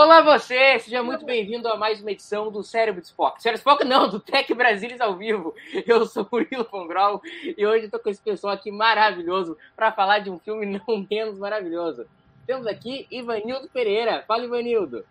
[0.00, 3.42] Olá você, seja muito bem-vindo a mais uma edição do Cérebro de Spock.
[3.42, 5.52] Cérebro de Spock não, do Tech Brasilis ao vivo.
[5.84, 10.30] Eu sou Murilo Fongrol e hoje estou com esse pessoal aqui maravilhoso para falar de
[10.30, 12.06] um filme não menos maravilhoso.
[12.46, 14.22] Temos aqui Ivanildo Pereira.
[14.28, 15.04] Fala, Ivanildo.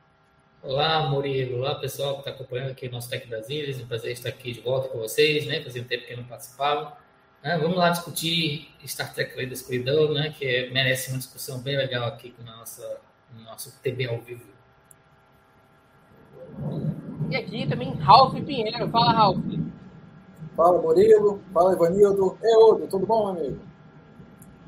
[0.63, 1.57] Olá, Murilo.
[1.57, 3.81] Olá, pessoal que está acompanhando aqui o nosso Tech Brasilis.
[3.81, 5.61] É um prazer estar aqui de volta com vocês, né?
[5.61, 6.97] Fazia um tempo que eu não participava.
[7.43, 10.33] Ah, vamos lá discutir Star Trek Lei da Escuridão, né?
[10.39, 14.56] Que merece uma discussão bem legal aqui com no nosso TB ao vivo.
[17.29, 18.89] E aqui também Ralph Pinheiro.
[18.89, 19.37] Fala, Ralph.
[20.55, 22.37] Fala Murilo, fala Ivanildo.
[22.43, 23.59] É Odo, tudo bom, meu amigo?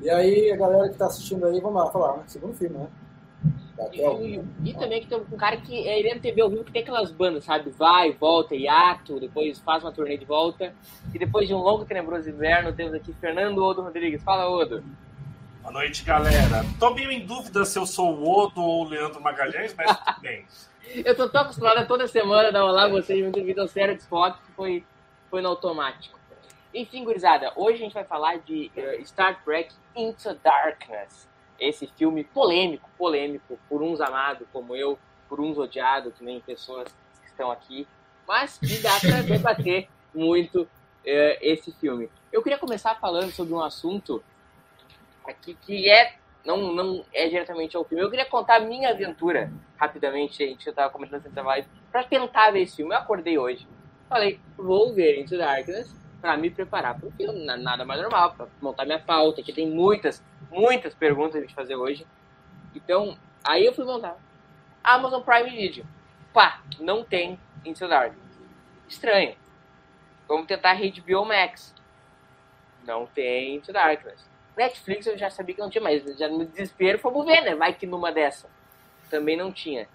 [0.00, 2.22] E aí, a galera que tá assistindo aí, vamos lá falar, né?
[2.26, 2.86] Segundo filme, né?
[3.92, 6.70] E, e- e também que tem um cara que é Irene TV ao vivo que
[6.72, 7.70] tem aquelas bandas, sabe?
[7.70, 10.74] Vai, volta, hiato, depois faz uma turnê de volta.
[11.14, 14.22] E depois de um longo e tenebroso inverno, temos aqui Fernando Odo Rodrigues.
[14.22, 14.84] Fala, Odo.
[15.62, 16.64] Boa noite, galera.
[16.78, 20.20] Tô meio em dúvida se eu sou o Odo ou o Leandro Magalhães, mas tudo
[20.20, 20.44] bem.
[20.92, 24.02] Eu tô tão acostumado a toda semana dar olá a vocês, muito ao Sério de
[24.02, 24.84] Spot, que foi,
[25.30, 26.18] foi no automático.
[26.74, 31.28] Enfim, gurizada, hoje a gente vai falar de eh, Star Trek Into Darkness.
[31.60, 36.88] Esse filme polêmico, polêmico, por uns amado como eu, por uns odiado, que nem pessoas
[37.22, 37.86] que estão aqui,
[38.26, 40.68] mas que dá pra debater muito
[41.04, 42.10] eh, esse filme.
[42.32, 44.22] Eu queria começar falando sobre um assunto
[45.24, 48.02] aqui que é não, não é diretamente ao filme.
[48.02, 50.66] Eu queria contar a minha aventura rapidamente, gente.
[50.66, 52.94] Eu tava comentando essa live pra tentar ver esse filme.
[52.94, 53.66] Eu acordei hoje.
[54.08, 57.44] Falei, vou ver Into Darkness pra me preparar pro filme.
[57.44, 61.54] Na- Nada mais normal, pra montar minha pauta, que tem muitas, muitas perguntas pra gente
[61.54, 62.06] fazer hoje.
[62.74, 64.16] Então, aí eu fui montar.
[64.82, 65.84] Amazon Prime Video.
[66.32, 68.40] Pá, não tem Into Darkness.
[68.88, 69.34] Estranho.
[70.28, 71.74] Vamos tentar HBO Max.
[72.86, 74.29] Não tem Into Darkness.
[74.60, 77.54] Netflix eu já sabia que não tinha, mas já no desespero fomos ver, né?
[77.54, 78.46] Vai que numa dessa.
[79.08, 79.88] Também não tinha.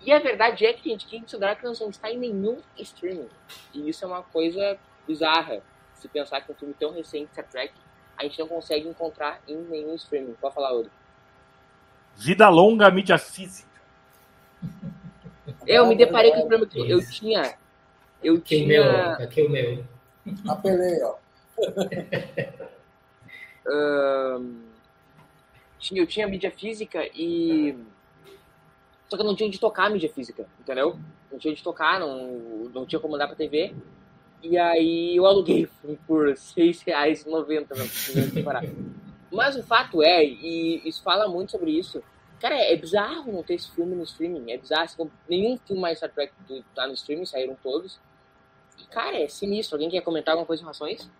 [0.00, 3.28] E a verdade é que, gente, que Into Darkness não está em nenhum streaming.
[3.72, 4.76] E isso é uma coisa
[5.06, 5.62] bizarra.
[5.94, 7.72] Se pensar que um filme tão recente, Star Trek,
[8.16, 10.34] a gente não consegue encontrar em nenhum streaming.
[10.40, 10.90] Pode falar, Ouro.
[12.16, 13.68] Vida longa, mídia física.
[15.64, 17.54] Eu me deparei com o problema que eu tinha.
[18.22, 19.12] Eu Aqui meu, tinha.
[19.14, 19.84] aqui o meu.
[20.48, 21.14] Apelei, ó.
[25.78, 27.76] tinha, eu tinha mídia física e.
[29.08, 30.98] Só que eu não tinha onde tocar a mídia física, entendeu?
[31.30, 33.74] Não tinha onde tocar, não, não tinha como mandar pra TV.
[34.42, 35.68] E aí eu aluguei
[36.06, 37.26] por R$ 6,90
[37.70, 38.68] na primeira temporada.
[39.30, 42.02] Mas o fato é, e isso fala muito sobre isso,
[42.40, 44.50] cara, é bizarro não ter esse filme no streaming.
[44.50, 46.32] É bizarro, assim, nenhum filme mais Star Trek
[46.74, 47.98] tá no streaming, saíram todos.
[48.78, 49.76] E, cara, é sinistro.
[49.76, 51.10] Alguém quer comentar alguma coisa em relação a isso?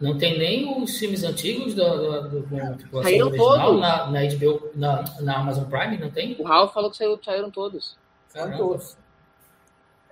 [0.00, 3.80] Não tem nem os filmes antigos do, do, do, do Saíram original todos.
[3.80, 6.36] na, na HBO, na, na Amazon Prime, não tem?
[6.38, 7.96] O Ralph falou que saiu, saíram todos.
[8.32, 8.56] Caramba.
[8.58, 8.96] todos.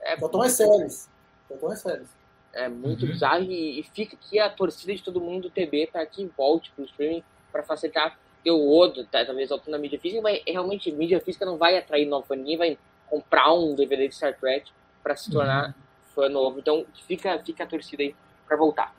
[0.02, 1.08] É, estão as séries.
[1.50, 2.08] Estão as séries.
[2.52, 3.12] É muito Uhum.
[3.12, 6.70] bizarro e, e fica aqui a torcida de todo mundo do TB para que volte
[6.74, 7.22] pro streaming
[7.52, 8.18] para facilitar.
[8.44, 12.06] Eu odo, tá, talvez voltando na mídia física, mas realmente mídia física não vai atrair
[12.06, 12.78] novo fã, ninguém vai
[13.10, 14.70] comprar um DVD de Star Trek
[15.02, 15.74] para se tornar
[16.14, 16.58] fã novo.
[16.60, 18.14] Então fica, fica a torcida aí
[18.46, 18.94] para voltar.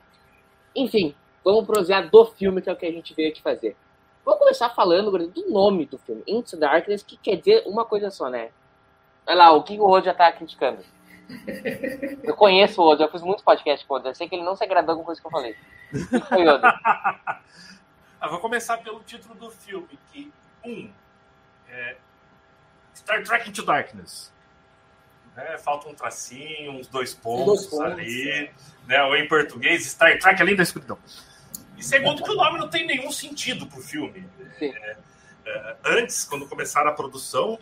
[0.74, 1.14] Enfim,
[1.44, 3.76] vamos prosear do filme que é o que a gente veio aqui fazer.
[4.24, 8.28] Vamos começar falando do nome do filme, Into Darkness, que quer dizer uma coisa só,
[8.28, 8.50] né?
[9.26, 10.84] Olha lá, o que o Odo já tá criticando.
[12.22, 14.08] Eu conheço o Odo, eu fiz muitos podcasts com o Odo.
[14.08, 15.54] Eu sei que ele não se agradou com coisa que eu falei.
[15.90, 16.46] Que foi?
[16.48, 17.40] Ah,
[18.28, 20.32] vou começar pelo título do filme, que
[20.64, 20.90] um
[21.68, 21.96] é
[22.94, 24.32] Star Trek Into Darkness.
[25.38, 28.50] Né, falta um tracinho, uns dois pontos, dois pontos, ali,
[28.88, 30.98] né, ou em português, Star Trek Além da Escuridão.
[31.76, 34.28] E segundo, que o nome não tem nenhum sentido pro filme.
[34.60, 34.96] É,
[35.46, 37.56] é, antes, quando começaram a produção,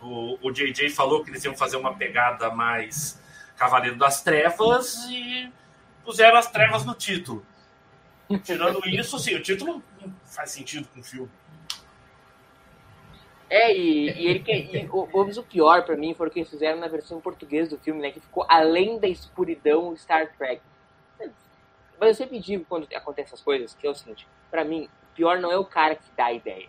[0.00, 3.20] o, o JJ falou que eles iam fazer uma pegada mais
[3.56, 5.52] Cavaleiro das Trevas e
[6.04, 7.44] puseram as trevas no título.
[8.44, 11.30] Tirando isso, sim, o título não faz sentido com o filme.
[13.50, 14.44] É, e, e ele.
[14.46, 17.82] E, o, o pior pra mim foi o que eles fizeram na versão portuguesa do
[17.82, 18.10] filme, né?
[18.10, 20.60] Que ficou além da escuridão Star Trek.
[21.98, 25.16] Mas eu sempre digo quando acontecem essas coisas, que é o seguinte, pra mim, o
[25.16, 26.68] pior não é o cara que dá a ideia.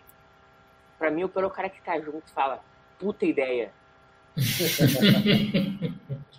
[0.98, 2.62] Pra mim, o pior é o cara que tá junto e fala,
[2.98, 3.72] puta ideia.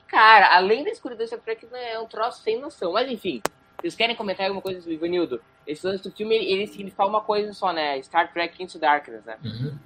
[0.07, 2.93] cara, além da escuridão Star Trek, é um troço sem noção.
[2.93, 3.41] Mas enfim,
[3.79, 5.41] vocês querem comentar alguma coisa sobre Ivanildo?
[5.65, 8.01] Esse lance do filme, ele, ele significa uma coisa só, né?
[8.01, 9.37] Star Trek Into Darkness, né?
[9.43, 9.77] Uhum.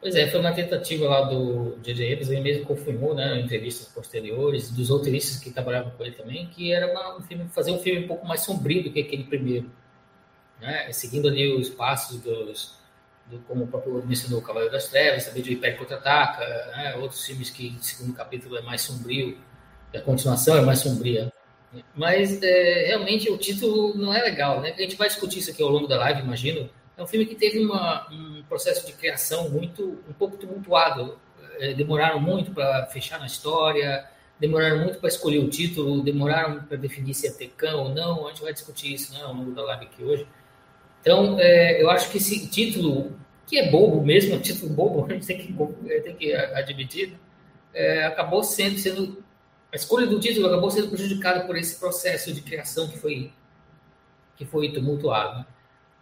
[0.00, 2.12] Pois é, foi uma tentativa lá do J.J.
[2.12, 6.46] Abrams, ele mesmo confirmou, né, em entrevistas posteriores, dos roteiristas que trabalhavam com ele também,
[6.46, 9.24] que era uma, um filme, fazer um filme um pouco mais sombrio do que aquele
[9.24, 9.70] primeiro,
[10.58, 12.78] né, seguindo ali os passos dos,
[13.26, 17.50] do, como o próprio mencionou, Cavaleiro das Trevas, também do Império Contra-Ataca, né, outros filmes
[17.50, 19.36] que o segundo capítulo é mais sombrio,
[19.94, 21.30] a continuação é mais sombria.
[21.94, 24.72] Mas é, realmente o título não é legal, né?
[24.76, 26.68] A gente vai discutir isso aqui ao longo da live, imagino,
[27.00, 31.18] é um filme que teve uma, um processo de criação muito, um pouco tumultuado.
[31.58, 34.06] É, demoraram muito para fechar na história,
[34.38, 38.26] demoraram muito para escolher o título, demoraram para definir se é Tecão ou não.
[38.26, 40.26] A gente vai discutir isso né, ao longo da live aqui hoje.
[41.00, 45.06] Então, é, eu acho que esse título, que é bobo mesmo, é um título bobo,
[45.08, 45.52] a gente tem que,
[46.02, 47.18] tem que admitir,
[47.72, 49.24] é, acabou sendo, sendo.
[49.72, 53.32] A escolha do título acabou sendo prejudicada por esse processo de criação que foi,
[54.36, 55.38] que foi tumultuado.
[55.38, 55.46] Né?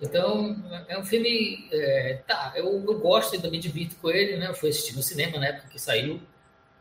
[0.00, 0.56] Então,
[0.86, 1.68] é um filme.
[1.72, 4.48] É, tá, eu, eu gosto, ainda me divirto com ele, né?
[4.48, 6.20] Eu fui assistir no cinema na época que saiu.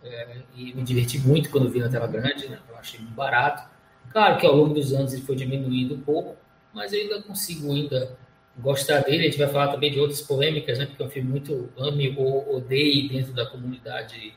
[0.03, 2.59] É, e me diverti muito quando vi na tela grande, né?
[2.69, 3.67] Eu achei muito barato.
[4.11, 6.35] Claro que ao longo dos anos ele foi diminuindo um pouco,
[6.73, 8.15] mas eu ainda consigo ainda
[8.57, 9.23] gostar dele.
[9.23, 10.85] A gente vai falar também de outras polêmicas, né?
[10.85, 14.33] Porque é um filme muito ame ou odeie dentro da comunidade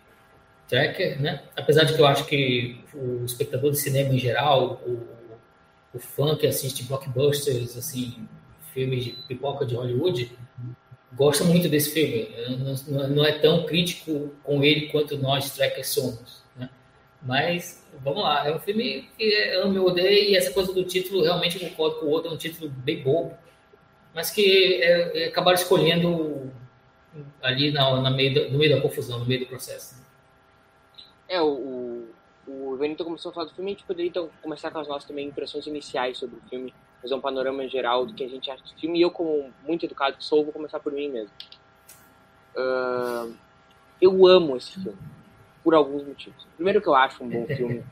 [0.69, 1.43] tracker, né?
[1.57, 5.07] Apesar de que eu acho que o espectador de cinema em geral, o,
[5.93, 8.27] o fã que assiste blockbusters, assim,
[8.73, 10.31] filmes de pipoca de Hollywood,
[11.13, 12.29] gosta muito desse filme.
[12.89, 16.43] Não, não, é tão crítico com ele quanto nós trackers somos.
[16.57, 16.69] Né?
[17.23, 21.23] Mas, vamos lá, é um filme que eu me odeio e essa coisa do título,
[21.23, 23.37] realmente eu concordo com o outro, é um título bem bobo,
[24.15, 26.51] mas que é, é, acabaram escolhendo
[27.43, 30.01] ali na, na meio da, no meio da confusão, no meio do processo.
[31.29, 32.09] É, o,
[32.47, 34.89] o, o Benito começou a falar do filme, a gente poderia então começar com as
[34.89, 38.51] nossas também impressões iniciais sobre o filme fazer um panorama geral do que a gente
[38.51, 38.99] acha do filme.
[38.99, 41.33] E eu, como muito educado que sou, vou começar por mim mesmo.
[42.55, 43.35] Uh,
[44.01, 44.99] eu amo esse filme,
[45.63, 46.47] por alguns motivos.
[46.57, 47.85] Primeiro que eu acho um bom filme.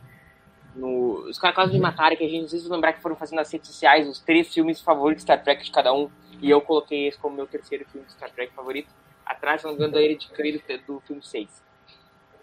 [0.75, 3.53] No, os caras quase me mataram, que a gente precisa lembrar que foram fazendo nas
[3.53, 6.11] redes sociais os três filmes favoritos de Star Trek de cada um.
[6.41, 8.89] E eu coloquei esse como meu terceiro filme de Star Trek favorito.
[9.27, 11.63] Atrás, não engano, ele de querido do filme 6.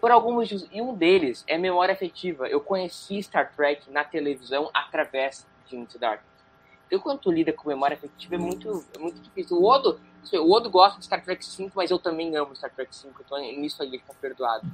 [0.00, 0.68] Por alguns motivos.
[0.70, 2.46] E um deles é memória afetiva.
[2.46, 6.35] Eu conheci Star Trek na televisão através de Into Darkness.
[6.90, 9.56] Eu, quando tu lida com memória afetiva, é muito, é muito difícil.
[9.56, 10.00] O Odo,
[10.32, 13.22] o Odo gosta de Star Trek 5, mas eu também amo Star Trek 5.
[13.24, 14.66] Então, nisso aí ele tá perdoado.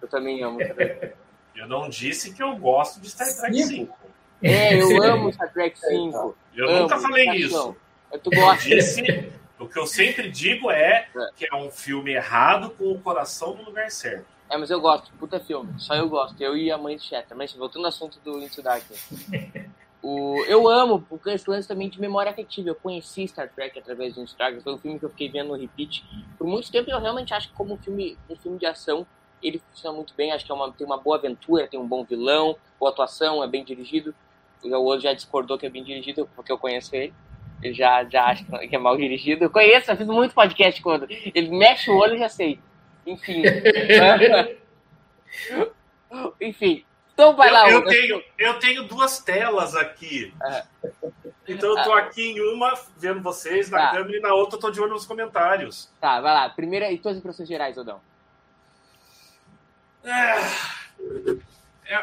[0.00, 1.14] Eu também amo Star Trek
[1.54, 3.98] Eu não disse que eu gosto de Star Trek 5.
[4.42, 6.36] É, eu amo Star Trek 5.
[6.54, 7.76] Eu amo, nunca falei isso.
[8.22, 8.68] Tu gosta.
[8.68, 12.90] Eu disse, o que eu sempre digo é, é que é um filme errado com
[12.90, 14.24] o coração no lugar certo.
[14.48, 15.72] É, mas eu gosto, puta filme.
[15.78, 16.40] Só eu gosto.
[16.42, 17.36] Eu e a mãe de Shatter.
[17.36, 19.06] Mas voltando ao assunto do Into Darkness.
[20.02, 22.70] O, eu amo, porque esse lance também de memória afetiva.
[22.70, 25.28] Eu conheci Star Trek através de um Star Trek, foi um filme que eu fiquei
[25.28, 26.04] vendo no repeat.
[26.38, 29.06] Por muito tempo eu realmente acho que como um filme, um filme de ação,
[29.42, 30.32] ele funciona muito bem.
[30.32, 33.46] Acho que é uma, tem uma boa aventura, tem um bom vilão, boa atuação, é
[33.46, 34.14] bem dirigido.
[34.62, 37.12] O outro já discordou que é bem dirigido, porque eu conheço ele.
[37.62, 39.44] Ele já, já acha que é mal dirigido.
[39.44, 42.58] Eu conheço, eu fiz muito podcast quando ele mexe o olho, já sei.
[43.06, 43.42] Enfim.
[46.40, 46.84] Enfim,
[47.20, 47.70] então vai eu, lá.
[47.70, 50.32] Eu, tenho, eu tenho duas telas aqui.
[50.42, 50.64] É.
[51.46, 53.90] Então eu tô aqui em uma vendo vocês na tá.
[53.92, 55.92] câmera e na outra eu tô de olho nos comentários.
[56.00, 56.48] Tá, vai lá.
[56.48, 58.00] Primeira e tuas impressões gerais, Odão.
[60.02, 60.34] É,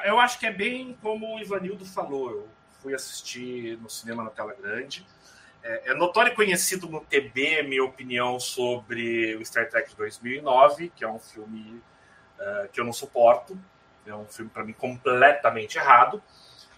[0.05, 2.31] eu acho que é bem como o Ivanildo falou.
[2.31, 2.47] Eu
[2.81, 5.05] fui assistir no cinema na tela grande.
[5.63, 11.03] É, é notório e conhecido no TB minha opinião sobre o Star Trek 2009, que
[11.03, 11.81] é um filme
[12.39, 13.57] uh, que eu não suporto
[14.07, 16.21] é um filme para mim completamente errado.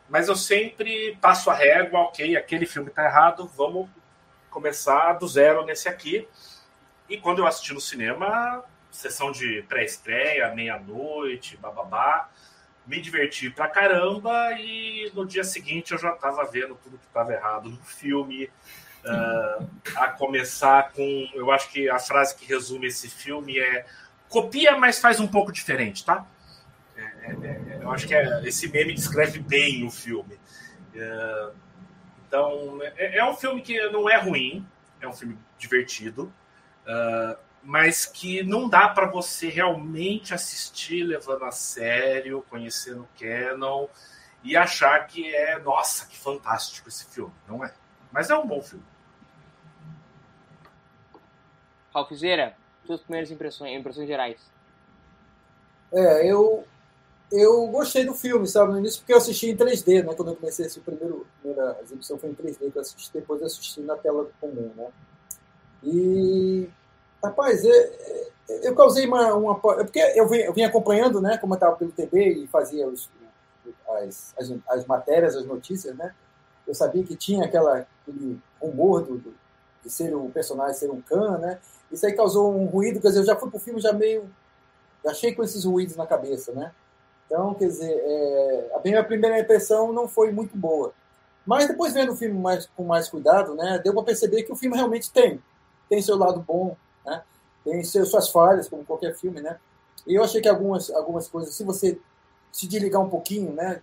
[0.10, 3.88] Mas eu sempre passo a régua, ok, aquele filme está errado, vamos
[4.50, 6.28] começar do zero nesse aqui.
[7.08, 12.30] E quando eu assisti no cinema, sessão de pré-estreia, meia-noite, bababá,
[12.86, 17.34] me diverti pra caramba e no dia seguinte eu já estava vendo tudo que estava
[17.34, 18.50] errado no filme.
[19.06, 23.86] Uh, a começar com, eu acho que a frase que resume esse filme é
[24.28, 26.26] copia, mas faz um pouco diferente, tá?
[27.44, 30.40] É, é, eu acho que é, esse meme descreve bem o filme.
[30.96, 31.52] É,
[32.28, 34.66] então, é, é, um filme que não é ruim,
[35.02, 36.34] é um filme divertido.
[36.86, 43.88] Uh, mas que não dá para você realmente assistir levando a sério, conhecendo o Canon
[44.44, 47.34] e achar que é, nossa, que fantástico esse filme.
[47.48, 47.74] Não é.
[48.12, 48.86] Mas é um bom filme.
[51.94, 52.56] Ralfizeira,
[52.86, 54.40] suas primeiras impressões, impressões gerais.
[55.92, 56.66] É, eu,
[57.32, 60.14] eu gostei do filme, sabe, no início, porque eu assisti em 3D, né?
[60.16, 63.40] Quando eu comecei esse primeiro, a primeira exibição foi em 3D que eu assisti, depois
[63.42, 64.88] eu assisti na tela comum, né?
[65.84, 66.68] E,
[67.24, 69.34] rapaz, é, é, eu causei uma.
[69.36, 71.38] uma é porque eu vim, eu vim acompanhando, né?
[71.38, 73.10] Como eu estava pelo TV e fazia os,
[73.90, 76.14] as, as, as, matérias, as notícias, né?
[76.68, 79.34] Eu sabia que tinha aquela, aquele rumor do, do,
[79.84, 81.60] de ser o personagem ser um Khan, né?
[81.92, 84.30] Isso aí causou um ruído, quer dizer, eu já fui pro filme já meio.
[85.04, 86.72] Já achei com esses ruídos na cabeça, né?
[87.30, 90.92] Então, quer dizer, é, a minha primeira impressão não foi muito boa.
[91.46, 94.56] Mas depois vendo o filme mais, com mais cuidado, né, deu para perceber que o
[94.56, 95.40] filme realmente tem.
[95.88, 97.22] Tem seu lado bom, né?
[97.64, 99.60] tem suas falhas, como qualquer filme, né?
[100.08, 102.00] E eu achei que algumas, algumas coisas, se você
[102.52, 103.80] se desligar um pouquinho, né,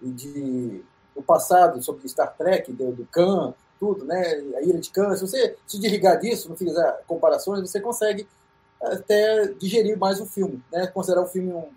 [0.00, 0.82] de,
[1.16, 4.22] do passado sobre Star Trek, do, do Khan, tudo, né,
[4.56, 8.28] a ira de Khan, se você se desligar disso, não fizer comparações, você consegue
[8.82, 11.68] até digerir mais o filme, né, considerar o filme um,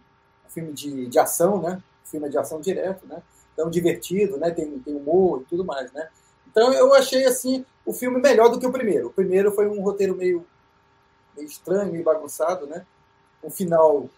[0.55, 1.83] filme de, de ação, né?
[2.05, 3.21] Filme de ação direto, né?
[3.53, 4.49] Então, divertido, né?
[4.49, 6.07] Tem, tem humor e tudo mais, né?
[6.49, 9.07] Então, eu achei, assim, o filme melhor do que o primeiro.
[9.07, 10.45] O primeiro foi um roteiro meio,
[11.35, 12.85] meio estranho, meio bagunçado, né?
[13.43, 14.09] Um final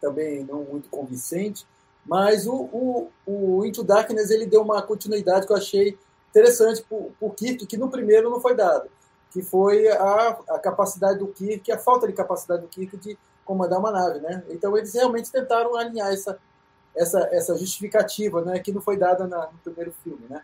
[0.00, 1.64] também não muito convincente.
[2.04, 5.96] Mas o, o, o Into Darkness, ele deu uma continuidade que eu achei
[6.30, 8.88] interessante por, por Kirk, que no primeiro não foi dado.
[9.30, 13.16] Que foi a, a capacidade do Kirk, a falta de capacidade do Kirk de
[13.46, 14.42] comandar uma nave, né?
[14.50, 16.38] Então eles realmente tentaram alinhar essa
[16.96, 20.42] essa, essa justificativa, né, que não foi dada na, no primeiro filme, né?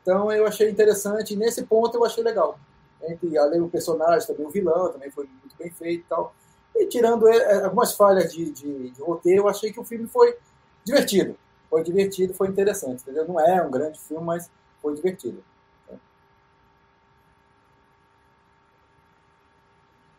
[0.00, 2.58] Então eu achei interessante, nesse ponto eu achei legal.
[3.02, 6.34] Entre além do personagem, também o vilão, também foi muito bem feito e tal.
[6.74, 10.06] E tirando é, é, algumas falhas de, de, de roteiro, eu achei que o filme
[10.06, 10.36] foi
[10.84, 11.36] divertido.
[11.68, 13.26] Foi divertido, foi interessante, entendeu?
[13.26, 14.50] Não é um grande filme, mas
[14.80, 15.42] foi divertido.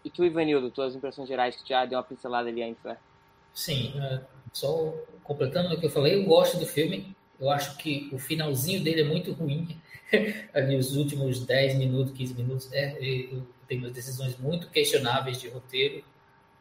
[0.09, 2.97] E tu, Ivanildo, tuas impressões gerais que já deu uma pincelada ali antes, né?
[3.53, 4.19] Sim, uh,
[4.51, 4.91] só
[5.23, 7.15] completando o que eu falei, eu gosto do filme.
[7.39, 9.79] Eu acho que o finalzinho dele é muito ruim.
[10.51, 12.87] ali os últimos 10 minutos, 15 minutos, é,
[13.67, 16.03] tem umas decisões muito questionáveis de roteiro.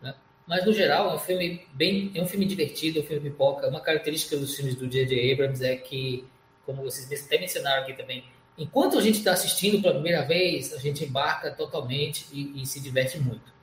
[0.03, 0.15] Né?
[0.47, 2.13] Mas, no geral, é um filme bem.
[2.15, 3.67] É um filme divertido, é um filme pipoca.
[3.67, 5.33] Uma característica dos filmes do J.J.
[5.33, 6.27] Abrams é que,
[6.67, 8.25] como vocês até mencionaram aqui também,
[8.59, 12.81] enquanto a gente está assistindo pela primeira vez, a gente embarca totalmente e, e, se
[12.81, 13.57] diverte muito.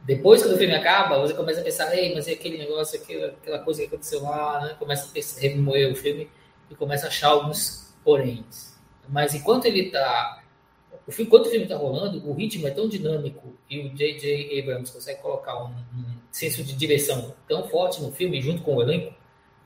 [0.00, 3.26] Depois, quando o filme acaba, você começa a pensar, ei, mas é aquele negócio, aquela,
[3.28, 4.76] aquela coisa que aconteceu lá, né?
[4.78, 6.28] começa a remoer o filme
[6.70, 8.74] e começa a achar alguns poréns.
[9.08, 10.42] Mas enquanto ele está
[11.18, 14.60] enquanto o filme está rolando, o ritmo é tão dinâmico e o J.J.
[14.60, 18.82] Abrams consegue colocar um, um senso de direção tão forte no filme, junto com o
[18.82, 19.12] elenco,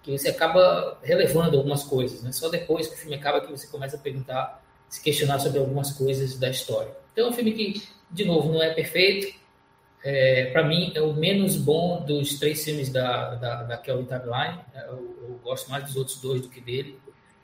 [0.07, 2.31] que você acaba relevando algumas coisas, né?
[2.31, 5.91] Só depois que o filme acaba que você começa a perguntar, se questionar sobre algumas
[5.91, 6.93] coisas da história.
[7.13, 9.37] Então é um filme que, de novo, não é perfeito.
[10.05, 14.61] É, Para mim, é o menos bom dos três filmes da, da, da Timeline.
[14.73, 17.01] É, eu, eu, gosto mais dos outros dois do que dele.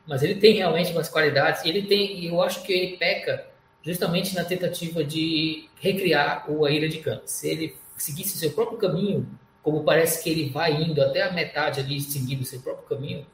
[0.06, 1.64] Mas ele tem realmente umas qualidades.
[1.64, 3.44] Ele tem, e eu acho que ele peca
[3.82, 7.22] justamente na tentativa de recriar o A Ilha de Khan.
[7.26, 9.28] Se ele seguisse seu próprio caminho,
[9.62, 13.26] como parece que ele vai indo até a metade ali, seguindo seu próprio caminho,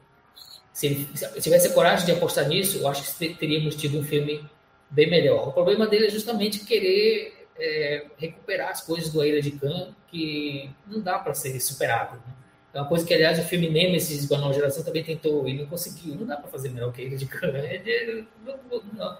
[0.71, 4.03] se ele se tivesse a coragem de apostar nisso, eu acho que teríamos tido um
[4.03, 4.43] filme
[4.89, 5.49] bem melhor.
[5.49, 9.93] O problema dele é justamente querer é, recuperar as coisas do A Ilha de Khan,
[10.07, 12.15] que não dá para ser superado.
[12.15, 12.33] Né?
[12.73, 15.57] É uma coisa que, aliás, o filme Nemesis com a nova geração também tentou e
[15.57, 16.15] não conseguiu.
[16.15, 17.51] Não dá para fazer melhor que a Ilha de Khan.
[17.57, 18.59] É, não,
[18.97, 19.17] não,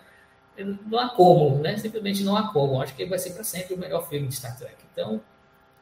[0.85, 1.75] não, há como, né?
[1.77, 2.81] Simplesmente não há como.
[2.81, 4.75] Acho que vai ser para sempre o melhor filme de Star Trek.
[4.91, 5.21] Então,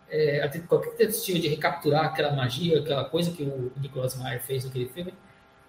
[0.09, 4.87] é, qualquer tentativa de recapturar aquela magia, aquela coisa que o Nicholas Meyer fez naquele
[4.87, 5.13] filme,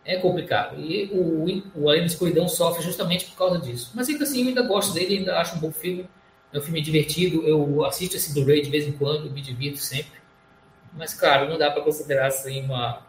[0.04, 0.80] é complicado.
[0.80, 3.90] E o, o Além da Escuridão sofre justamente por causa disso.
[3.95, 6.09] Mas ainda assim, eu ainda gosto dele, ainda acho um bom filme.
[6.52, 7.42] É um filme divertido.
[7.47, 10.18] Eu assisto esse Blu-ray de vez em quando, me divirto sempre.
[10.95, 13.07] Mas, claro, não dá para considerar assim uma,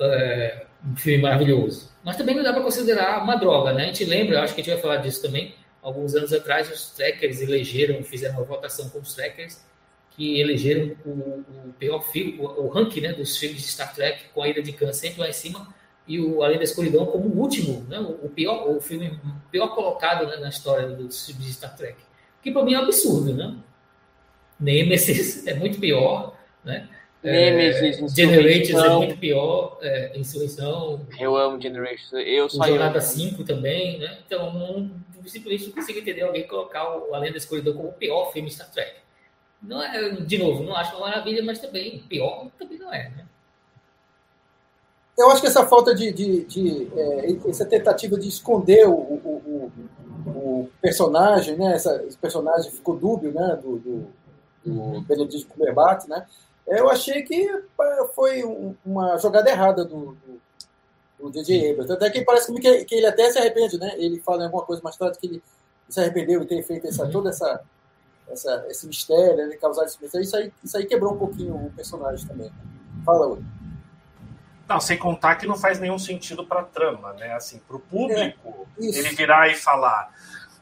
[0.00, 1.92] é, um filme maravilhoso.
[2.02, 3.84] Mas também não dá para considerar uma droga, né?
[3.84, 5.54] A gente lembra, acho que a gente vai falar disso também.
[5.80, 9.62] Alguns anos atrás, os trackers elegeram, fizeram uma votação com os trackers
[10.20, 14.24] que elegeram o, o pior filme, o, o, ranking né, dos filmes de Star Trek,
[14.34, 15.74] com a Ilha de Khan sempre lá em cima,
[16.06, 19.18] e o Além da Escuridão como o último, né, o, pior, o filme
[19.50, 21.96] pior colocado né, na história dos filmes de Star Trek.
[22.42, 23.56] Que para mim é um absurdo, né?
[24.60, 26.86] Nemesis é muito pior, né?
[27.22, 31.06] Nemesis, é, Generations é muito pior, é, Insurreição.
[31.18, 34.18] Eu amo Generations, eu só Jornada 5 também, né?
[34.26, 34.90] Então, não,
[35.24, 38.54] simplesmente não consigo entender alguém colocar o Além da Escuridão como o pior filme de
[38.54, 39.00] Star Trek.
[39.62, 43.26] Não é, de novo, não acho uma maravilha, mas também pior também não é, né?
[45.18, 49.72] Eu acho que essa falta de, de, de é, essa tentativa de esconder o, o,
[50.24, 51.74] o, o personagem, né?
[51.74, 53.58] Essa, esse personagem ficou dúbio, né?
[53.62, 54.06] Do, do,
[54.64, 55.02] do uhum.
[55.02, 56.26] Benedict Cumberbatch, né?
[56.66, 57.48] Eu achei que
[58.14, 58.42] foi
[58.84, 60.16] uma jogada errada do,
[61.18, 61.72] do, do J.J.
[61.72, 61.92] Abrams.
[61.92, 63.92] Até que parece que, que ele até se arrepende, né?
[63.96, 65.42] Ele fala em alguma coisa mais tarde que ele
[65.88, 67.10] se arrependeu de ter feito essa, uhum.
[67.10, 67.60] toda essa,
[68.30, 69.56] essa, esse mistério, né?
[69.56, 70.24] causar esse mistério.
[70.24, 72.52] Isso aí, isso aí quebrou um pouquinho o personagem também.
[73.04, 73.42] Fala, Oi.
[74.68, 77.34] Não, sem contar que não faz nenhum sentido para a trama, né?
[77.34, 80.14] Assim, para o público, é, ele virar e falar: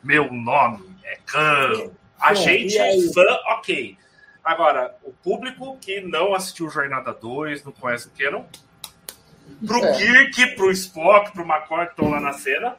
[0.03, 3.99] meu nome é Khan, a é, gente é fã, ok.
[4.43, 8.45] Agora, o público que não assistiu Jornada 2, não conhece o Canon,
[9.67, 9.93] pro é.
[9.99, 12.77] Kirk, pro Spock, pro McCoy que estão lá na cena.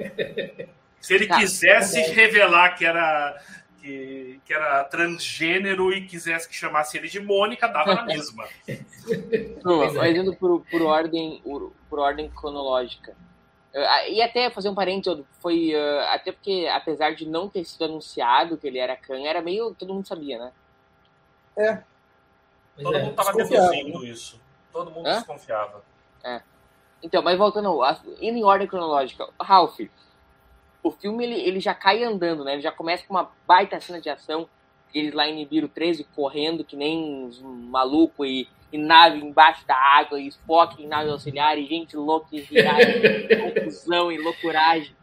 [1.02, 3.38] Se ele tá, quisesse tá revelar que era
[3.82, 8.48] que, que era transgênero e quisesse que chamasse ele de Mônica, dava na mesma.
[9.04, 9.90] É.
[9.94, 13.16] mas indo por, por, ordem, por, por ordem cronológica.
[14.08, 18.56] E até fazer um parênteses, foi uh, até porque, apesar de não ter sido anunciado
[18.56, 19.74] que ele era Khan, era meio.
[19.74, 20.52] todo mundo sabia, né?
[21.56, 21.82] É.
[22.80, 23.02] Todo é.
[23.02, 24.08] mundo tava deduzindo né?
[24.08, 24.40] isso.
[24.72, 25.16] Todo mundo Hã?
[25.16, 25.82] desconfiava.
[26.22, 26.42] É.
[27.02, 27.80] Então, mas voltando,
[28.20, 29.80] indo em ordem cronológica, Ralph,
[30.82, 32.54] o filme ele, ele já cai andando, né?
[32.54, 34.48] Ele já começa com uma baita cena de ação,
[34.92, 39.76] eles lá em Nibiru 13 correndo que nem uns maluco e, e nave embaixo da
[39.76, 42.42] água, e Spock em nave auxiliar, e gente louca e
[43.54, 44.94] confusão e loucuragem.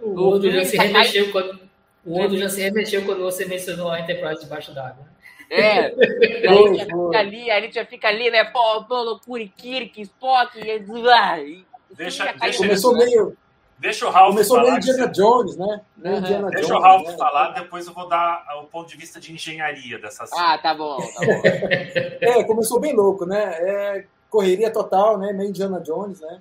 [0.00, 1.32] O outro já se remexeu cai...
[1.32, 1.68] quando
[2.04, 5.06] o outro já se remexeu quando você mencionou a Enterprise debaixo d'água.
[5.50, 5.86] É,
[6.48, 8.44] a gente já fica ali, a gente já fica ali, né?
[8.44, 10.78] Pô, pô loucura, Kirk, Spock, e,
[11.94, 13.36] deixa, deixa começou meio
[13.78, 14.70] Deixa o Ralph Começou falar.
[14.70, 15.80] meio Indiana Jones, né?
[16.04, 16.16] Uhum.
[16.18, 17.16] Indiana Deixa Jones, o Ralph né?
[17.16, 20.54] falar, depois eu vou dar o ponto de vista de engenharia dessa cena.
[20.54, 21.42] Ah, tá bom, tá bom.
[22.20, 23.38] é, começou bem louco, né?
[23.38, 25.32] É, correria total, né?
[25.32, 26.40] Meio Indiana Jones, né?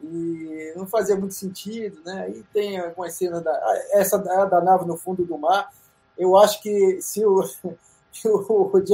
[0.00, 2.30] E não fazia muito sentido, né?
[2.30, 3.52] E tem algumas cenas da.
[3.92, 5.72] Essa da, da nave no fundo do mar.
[6.16, 7.40] Eu acho que se o,
[8.24, 8.84] o, o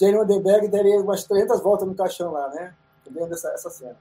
[0.00, 2.74] Jane Odenberg daria umas 300 voltas no caixão lá, né?
[3.10, 3.96] Vendo essa, essa cena.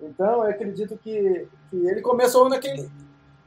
[0.00, 2.90] Então, eu acredito que, que ele começou naquele.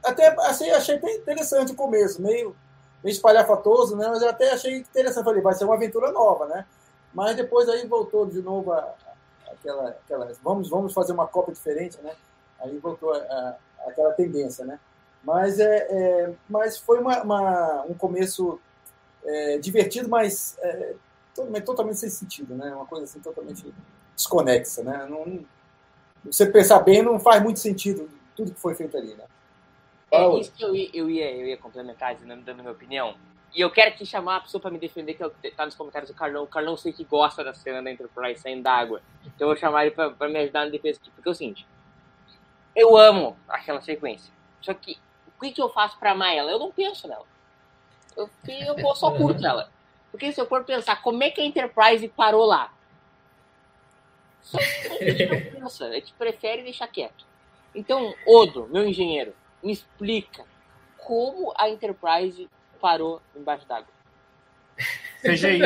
[0.04, 2.56] Até assim, achei até interessante o começo, meio,
[3.04, 4.08] meio espalhafatoso, né?
[4.08, 5.24] Mas eu até achei interessante.
[5.24, 6.66] Falei, vai ser uma aventura nova, né?
[7.14, 8.94] Mas depois aí voltou de novo a,
[9.50, 10.32] aquela, aquela.
[10.42, 12.14] Vamos, vamos fazer uma Copa diferente, né?
[12.60, 13.56] Aí voltou a, a,
[13.88, 14.78] aquela tendência, né?
[15.22, 18.58] Mas, é, é mas foi uma, uma um começo
[19.24, 20.94] é, divertido, mas é,
[21.34, 22.74] totalmente, totalmente sem sentido, né?
[22.74, 23.72] Uma coisa assim totalmente
[24.16, 25.06] desconexa, né?
[25.08, 25.44] Não,
[26.24, 29.24] você pensar bem, não faz muito sentido tudo que foi feito ali, né?
[30.10, 33.14] É isso que eu ia, eu ia, eu ia complementar, dando, dando minha opinião.
[33.54, 36.10] E eu quero aqui chamar a pessoa para me defender, que é tá nos comentários
[36.10, 36.44] do Carlão.
[36.44, 39.02] O Carlão sei que gosta da cena da Enterprise saindo d'água.
[39.22, 41.10] Então eu vou chamar ele para me ajudar na defesa aqui.
[41.10, 41.66] Porque é o seguinte:
[42.74, 44.32] eu amo aquela sequência.
[44.60, 46.50] Só que o que, que eu faço para amar ela?
[46.50, 47.26] Eu não penso nela.
[48.16, 49.68] Eu, eu só curto ela.
[50.10, 52.72] Porque se eu for pensar como é que a Enterprise parou lá,
[54.42, 57.26] só que a gente prefere deixar quieto.
[57.74, 60.44] Então, Odo, meu engenheiro, me explica
[60.96, 62.48] como a Enterprise
[62.80, 63.92] parou embaixo d'água.
[65.20, 65.60] CGI.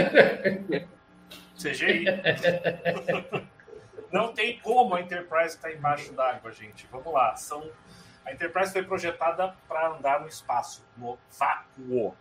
[1.56, 2.04] CGI.
[4.12, 6.86] Não tem como a Enterprise estar tá embaixo d'água, gente.
[6.90, 7.36] Vamos lá.
[7.36, 7.68] São...
[8.24, 12.16] A Enterprise foi projetada para andar no espaço, no vácuo.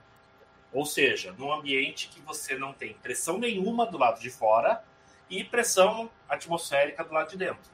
[0.72, 4.84] Ou seja, num ambiente que você não tem pressão nenhuma do lado de fora
[5.30, 7.72] e pressão atmosférica do lado de dentro.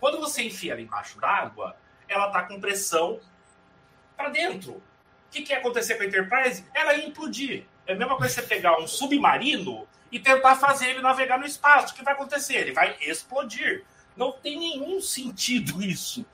[0.00, 1.76] Quando você enfia ela embaixo d'água,
[2.08, 3.20] ela está com pressão
[4.16, 4.72] para dentro.
[4.74, 4.82] O
[5.30, 6.64] que, que ia acontecer com a Enterprise?
[6.74, 7.64] Ela ia implodir.
[7.86, 11.92] É a mesma coisa você pegar um submarino e tentar fazer ele navegar no espaço.
[11.92, 12.56] O que vai acontecer?
[12.56, 13.84] Ele vai explodir.
[14.16, 16.24] Não tem nenhum sentido isso.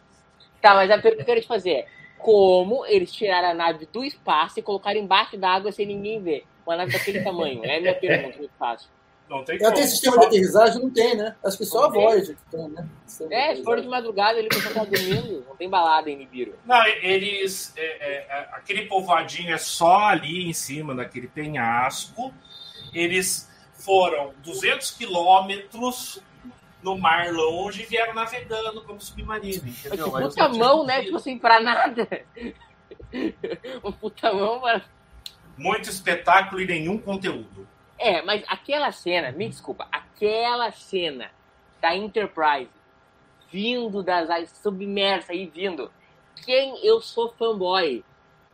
[0.60, 3.86] Tá, mas a pergunta que eu queria te fazer é como eles tiraram a nave
[3.86, 6.46] do espaço e colocaram embaixo da água sem ninguém ver?
[6.64, 7.64] Uma nave daquele tamanho.
[7.64, 8.88] É a minha pergunta, muito fácil.
[9.32, 9.72] Não tem como.
[9.72, 10.82] Tem sistema de aterrissagem?
[10.82, 11.34] Não tem, né?
[11.42, 12.86] Acho que só a Voyager que tem, né?
[13.30, 15.44] É, se for de madrugada, ele precisa estar dormindo.
[15.48, 16.54] Não tem balada em Nibiru.
[16.66, 17.72] Não, eles...
[17.74, 22.30] É, é, é, aquele povoadinho é só ali em cima, daquele penhasco.
[22.92, 26.20] Eles foram 200 quilômetros
[26.82, 30.10] no mar longe e vieram navegando como submarino, entendeu?
[30.12, 31.04] Mas, puta mão, né?
[31.04, 32.06] Tipo assim, pra nada.
[33.82, 34.82] um puta mão para...
[35.56, 37.66] Muito espetáculo e nenhum conteúdo.
[38.02, 41.30] É, mas aquela cena, me desculpa, aquela cena
[41.80, 42.68] da Enterprise
[43.48, 45.88] vindo das áreas submersa aí vindo.
[46.44, 48.02] Quem eu sou fanboy.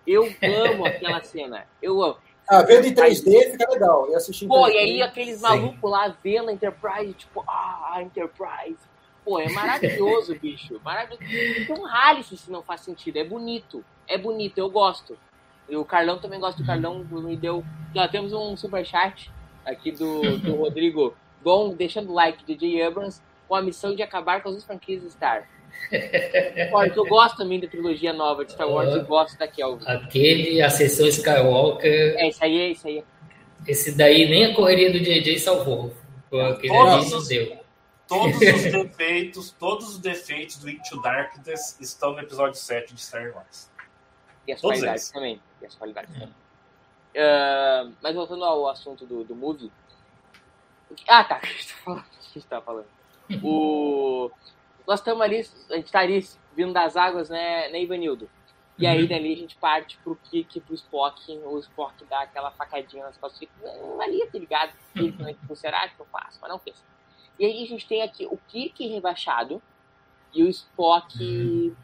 [0.07, 1.67] Eu amo aquela cena.
[1.81, 2.19] Eu amo.
[2.47, 4.11] Ah, vendo em 3D fica legal.
[4.11, 4.73] E assistir em Pô, 3D.
[4.73, 8.77] e aí aqueles malucos lá vendo a Enterprise, tipo, ah, a Enterprise.
[9.25, 10.79] Pô, é maravilhoso, bicho.
[10.85, 11.67] Maravilhoso.
[11.67, 13.17] Tem um Alice se não faz sentido.
[13.17, 13.83] É bonito.
[14.07, 15.19] É bonito, eu gosto.
[15.67, 16.61] E o Carlão também gosta.
[16.63, 17.65] O Carlão me deu.
[17.95, 19.31] Já temos um superchat
[19.65, 22.83] aqui do, do Rodrigo Bom, deixando o like de J.
[22.83, 25.49] Abrams com a missão de acabar com as franquias Star.
[26.73, 29.85] Olha, eu gosto também da trilogia nova de Star Wars e gosto da Kelvin.
[29.87, 33.05] Aquele, a sessão Skywalker, É, isso aí, é isso aí.
[33.67, 35.95] esse daí nem a correria do JJ salvou.
[36.27, 37.59] Aquele Todos ali não os- deu.
[38.09, 38.41] Todos os
[38.73, 43.71] defeitos, todos os defeitos do Into Darkness estão no episódio 7 de Star Wars.
[44.47, 45.13] E as Todos qualidades eles.
[45.13, 45.41] também.
[45.63, 46.19] E as qualidades É.
[46.21, 46.35] também.
[47.17, 49.71] Ah, mas voltando ao assunto do, do movie.
[51.07, 51.39] Ah, tá.
[51.39, 52.87] O que a gente tá falando?
[53.43, 54.31] O...
[54.87, 58.29] Nós estamos ali, a gente tá ali vindo das águas, né, né Ivanildo?
[58.79, 59.09] E aí Uhum.
[59.09, 63.39] dali a gente parte pro Kik, pro Spock, o Spock dá aquela facadinha nas costas,
[63.39, 64.73] fica, não ali, tá ligado?
[64.95, 66.39] Tipo, será que eu faço?
[66.41, 66.83] Mas não fez.
[67.39, 69.61] E aí a gente tem aqui o Kik rebaixado
[70.33, 71.75] e o Spock Uhum.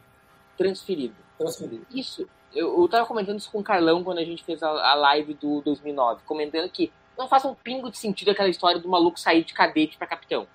[0.57, 1.17] transferido.
[1.37, 1.87] Transferido.
[1.91, 4.95] Isso, eu, eu tava comentando isso com o Carlão quando a gente fez a, a
[4.95, 9.19] live do 2009, comentando que não faz um pingo de sentido aquela história do maluco
[9.19, 10.47] sair de cadete pra capitão.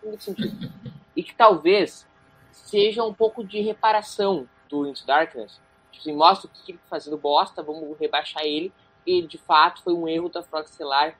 [0.00, 0.72] Pingo de sentido.
[1.14, 2.06] e que talvez
[2.52, 5.60] seja um pouco de reparação do Into Darkness.
[5.92, 8.72] Tipo assim, mostra o que ele tá fazendo bosta, vamos rebaixar ele.
[9.06, 11.16] E de fato foi um erro da Frog Stellar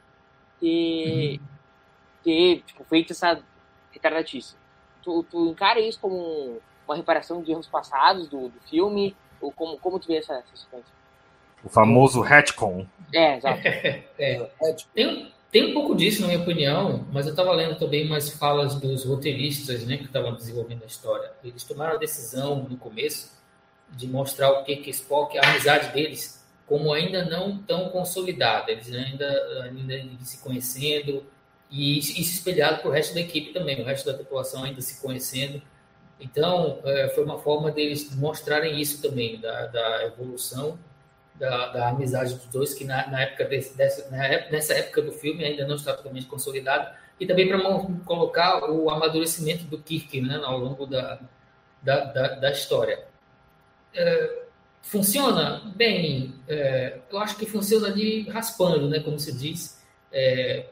[0.60, 1.40] ter,
[2.22, 3.42] ter tipo, feito essa
[3.90, 4.54] retardatice.
[5.02, 9.16] Tu, tu encara isso como um- uma reparação de erros passados do, do filme?
[9.40, 10.92] Ou como, como tu vê essa, essa sequência?
[11.64, 12.86] O famoso retcon.
[13.12, 13.60] É, exato.
[14.18, 14.48] É,
[14.94, 18.74] Tem, tem um pouco disso, na minha opinião, mas eu estava lendo também umas falas
[18.76, 21.32] dos roteiristas né, que estavam desenvolvendo a história.
[21.42, 23.32] Eles tomaram a decisão no começo
[23.90, 28.70] de mostrar o que que Spock, a amizade deles, como ainda não tão consolidada.
[28.70, 29.26] Eles ainda,
[29.64, 31.24] ainda se conhecendo
[31.70, 35.00] e isso espelhado para o resto da equipe também, o resto da tripulação ainda se
[35.00, 35.60] conhecendo.
[36.20, 40.78] Então, eh, foi uma forma deles mostrarem isso também, da, da evolução
[41.40, 45.10] da, da amizade dos dois, que na, na época desse, dessa, na nessa época do
[45.10, 47.58] filme ainda não está totalmente consolidado, e também para
[48.04, 51.18] colocar o amadurecimento do Kirk né, ao longo da,
[51.82, 53.06] da, da, da história.
[53.94, 54.42] É,
[54.82, 59.80] funciona bem, é, eu acho que funciona ali raspando, né, como se diz.
[60.12, 60.66] É,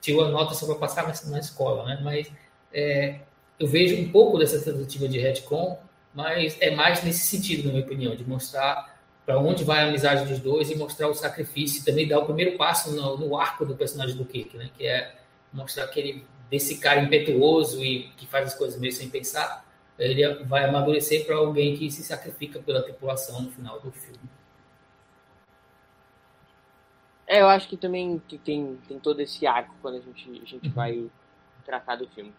[0.00, 2.30] tirou a nota só para passar na escola, né, mas
[2.72, 3.20] é,
[3.58, 5.78] eu vejo um pouco dessa tentativa de retcon,
[6.14, 10.24] mas é mais nesse sentido, na minha opinião, de mostrar para onde vai a amizade
[10.26, 13.74] dos dois e mostrar o sacrifício, também dar o primeiro passo no, no arco do
[13.74, 14.70] personagem do Kirk, né?
[14.76, 15.16] Que é
[15.52, 19.66] mostrar aquele desse cara impetuoso e que faz as coisas meio sem pensar,
[19.98, 24.20] ele vai amadurecer para alguém que se sacrifica pela tripulação no final do filme.
[27.26, 30.46] É, eu acho que também que tem, tem todo esse arco quando a gente, a
[30.46, 31.10] gente vai
[31.64, 32.32] tratar do filme.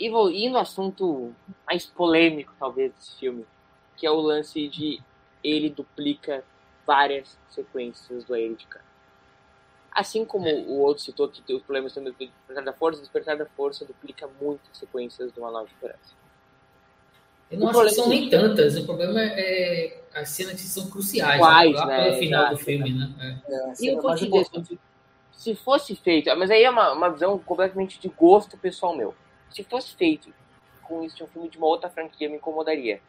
[0.00, 1.34] E vou indo ao assunto
[1.66, 3.44] mais polêmico, talvez, desse filme,
[3.98, 4.98] que é o lance de
[5.44, 6.42] ele duplica
[6.86, 8.80] várias sequências do Air de Khan.
[9.92, 13.36] Assim como o outro citou que tem os problemas também do Despertar da Força, Despertar
[13.36, 16.18] da Força duplica muitas sequências do Uma Nova Esperança.
[17.50, 20.60] Eu não O acho que são é nem tantas, o problema é as cenas que
[20.60, 22.04] são cruciais, Quais, lá né?
[22.04, 22.64] pelo final do Exato.
[22.64, 23.14] filme, né?
[23.20, 23.52] É.
[23.52, 24.78] é, a E eu vou te dizer,
[25.32, 29.14] se fosse feito, mas aí é uma, uma visão completamente de gosto pessoal meu.
[29.50, 30.32] Se fosse feito
[30.82, 33.00] com isso um filme de uma outra franquia, me incomodaria.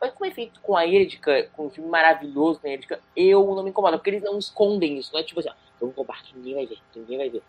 [0.00, 3.44] Mas como é feito com a Erika, com um filme maravilhoso com a Erika, eu
[3.54, 6.36] não me incomodo, porque eles não escondem isso, não é tipo assim, vamos roubar que
[6.36, 7.42] ninguém vai ver, ninguém vai ver.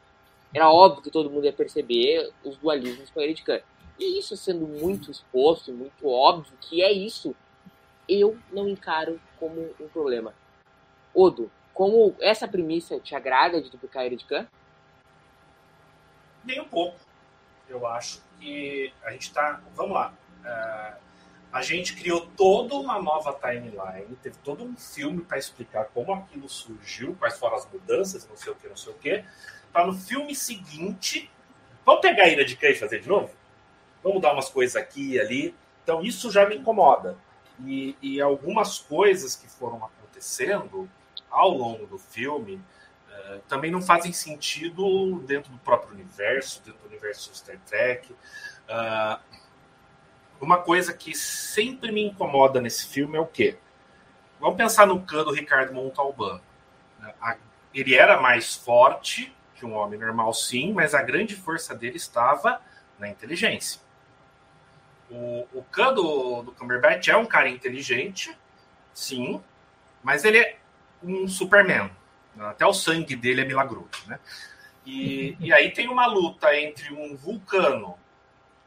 [0.54, 3.64] Era óbvio que todo mundo ia perceber os dualismos com a Erika.
[3.98, 7.36] E isso sendo muito exposto, muito óbvio que é isso,
[8.10, 10.34] eu não encaro como um problema.
[11.14, 14.48] Odo, como essa premissa te agrada de duplicar a Khan?
[16.44, 17.00] Nem um pouco.
[17.72, 19.62] Eu acho que a gente tá.
[19.76, 20.14] Vamos lá.
[20.44, 20.94] É,
[21.54, 26.50] a gente criou toda uma nova timeline, teve todo um filme para explicar como aquilo
[26.50, 29.24] surgiu, quais foram as mudanças, não sei o que, não sei o que.
[29.72, 31.32] Para no filme seguinte.
[31.86, 33.32] Vamos pegar a Ira de Khan e fazer de novo?
[34.04, 35.56] Vamos dar umas coisas aqui e ali.
[35.84, 37.18] Então isso já me incomoda.
[37.66, 40.90] E, e algumas coisas que foram acontecendo
[41.30, 42.62] ao longo do filme
[43.48, 48.16] também não fazem sentido dentro do próprio universo, dentro do universo Star Trek.
[48.68, 49.20] Ah,
[50.40, 53.58] uma coisa que sempre me incomoda nesse filme é o quê?
[54.40, 56.42] Vamos pensar no Khan do Ricardo Montalban.
[57.00, 57.14] né?
[57.74, 62.60] Ele era mais forte que um homem normal, sim, mas a grande força dele estava
[62.98, 63.80] na inteligência.
[65.10, 68.36] O, o Khan do, do Cumberbatch é um cara inteligente,
[68.94, 69.42] sim,
[70.02, 70.58] mas ele é
[71.04, 71.92] um Superman.
[72.40, 74.20] Até o sangue dele é milagroso, né?
[74.86, 77.98] E, e aí tem uma luta entre um vulcano,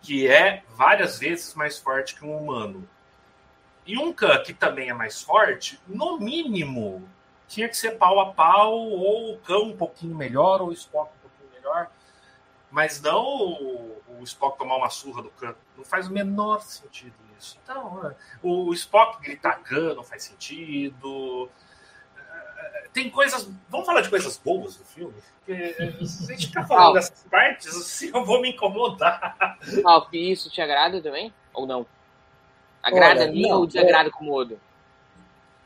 [0.01, 2.89] que é várias vezes mais forte que um humano,
[3.87, 7.07] e um Khan, que também é mais forte, no mínimo,
[7.47, 11.13] tinha que ser pau a pau, ou o Khan um pouquinho melhor, ou o Spock
[11.13, 11.91] um pouquinho melhor.
[12.71, 15.55] Mas não o, o Spock tomar uma surra do Khan.
[15.77, 17.59] Não faz o menor sentido isso.
[17.63, 21.51] Então, o, o Spock gritar Khan não faz sentido.
[22.95, 23.49] É, tem coisas.
[23.69, 25.15] Vamos falar de coisas boas do filme?
[25.45, 29.59] Porque se a gente ficar falando dessas partes, assim, eu vou me incomodar.
[29.87, 31.33] Ah, isso te agrada também?
[31.53, 31.87] Ou não?
[32.83, 34.13] Agrada Olha, a mim não, ou desagrada é...
[34.13, 34.61] como o Odo?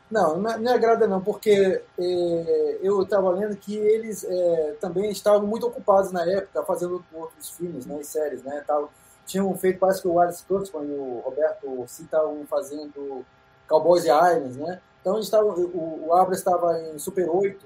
[0.09, 5.45] Não, não, não agrada não, porque é, eu estava lendo que eles é, também estavam
[5.45, 8.63] muito ocupados na época, fazendo outros filmes né, e séries, né?
[8.65, 8.89] Tavam,
[9.27, 13.23] tinham feito, parece que o Wallace Kurtzman e o Roberto C estavam fazendo
[13.67, 14.81] Cowboys e Aliens, né?
[15.01, 17.65] Então eles estavam, o, o Abra estava em Super 8,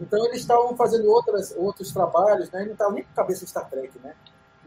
[0.00, 2.62] então eles estavam fazendo outras, outros trabalhos, né?
[2.62, 4.14] E não estavam nem com cabeça de Star Trek, né?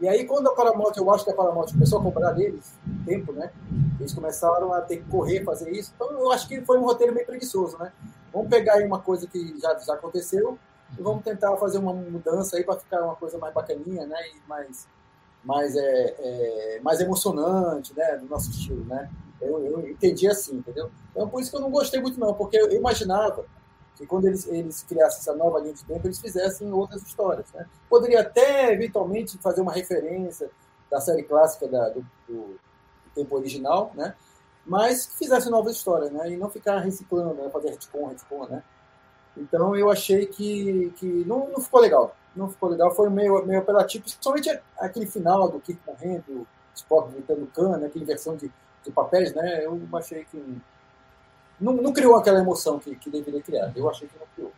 [0.00, 2.72] E aí, quando a Paramount, eu acho que a Paramount começou a cobrar deles
[3.04, 3.50] tempo, né?
[3.98, 5.92] Eles começaram a ter que correr, fazer isso.
[5.94, 7.92] Então, eu acho que foi um roteiro meio preguiçoso, né?
[8.32, 10.56] Vamos pegar aí uma coisa que já, já aconteceu
[10.96, 14.16] e vamos tentar fazer uma mudança aí para ficar uma coisa mais bacaninha, né?
[14.36, 14.86] E mais,
[15.42, 18.18] mais, é, é, mais emocionante, né?
[18.18, 19.10] Do nosso estilo, né?
[19.40, 20.90] Eu, eu entendi assim, entendeu?
[21.10, 23.44] Então, por isso que eu não gostei muito, não, porque eu imaginava
[23.96, 27.46] que quando eles, eles criassem essa nova linha de tempo, eles fizessem outras histórias.
[27.52, 27.66] Né?
[27.88, 30.50] Poderia até, eventualmente, fazer uma referência
[30.90, 32.58] da série clássica da, do, do,
[33.14, 34.14] tempo original, né?
[34.64, 36.30] mas que fizesse novas histórias, né?
[36.30, 37.50] e não ficar reciclando, né?
[37.50, 38.62] fazer retcon, retcon, né?
[39.36, 42.14] Então eu achei que, que não, não ficou legal.
[42.34, 47.46] Não ficou legal, foi meio, meio apelativo, principalmente aquele final do Kirk morrendo, Spock gritando
[47.48, 48.50] cana, aquela inversão de,
[48.84, 49.64] de papéis, né?
[49.64, 50.58] Eu achei que
[51.60, 53.72] não, não criou aquela emoção que, que deveria criar.
[53.74, 54.52] Eu achei que não criou.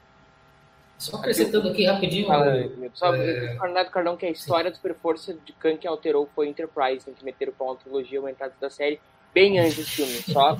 [0.98, 2.30] Só acrescentando aqui rapidinho.
[2.30, 2.44] Ah,
[2.92, 3.56] só é...
[3.58, 4.76] Fernando Cardão, que a história Sim.
[4.76, 8.18] super força de Khan que alterou foi Enterprise, tem que meter o pau na trilogia
[8.18, 9.00] aumentada da série
[9.32, 10.12] bem antes do filme.
[10.30, 10.58] Só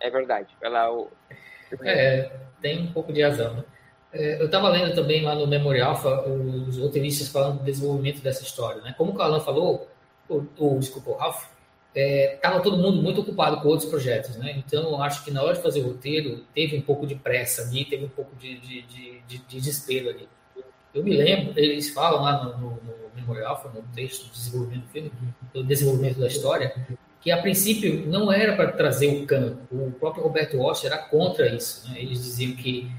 [0.00, 0.48] é verdade.
[0.62, 1.10] Ela, o...
[1.82, 2.30] É,
[2.60, 3.54] tem um pouco de razão.
[3.54, 3.64] Né?
[4.12, 8.44] É, eu estava lendo também lá no Memory Alpha os roteiristas falando do desenvolvimento dessa
[8.44, 8.80] história.
[8.80, 8.94] Né?
[8.96, 9.88] Como o Alan falou,
[10.28, 11.46] o, o, desculpa, o Ralph,
[11.94, 14.54] estava é, todo mundo muito ocupado com outros projetos, né?
[14.58, 17.84] Então, acho que na hora de fazer o roteiro, teve um pouco de pressa ali,
[17.84, 20.28] teve um pouco de, de, de, de, de desespero ali.
[20.92, 24.88] Eu me lembro, eles falam lá no, no, no Memorial, no texto do desenvolvimento do
[24.88, 25.12] filme,
[25.52, 26.74] do desenvolvimento da história,
[27.20, 29.56] que a princípio não era para trazer o Khan.
[29.70, 31.88] O próprio Roberto Walsh era contra isso.
[31.88, 32.00] Né?
[32.00, 32.90] Eles diziam que,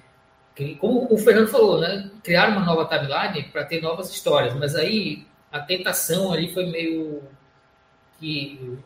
[0.56, 2.10] que, como o Fernando falou, né?
[2.24, 7.22] criar uma nova timeline para ter novas histórias, mas aí a tentação ali foi meio
[8.26, 8.80] que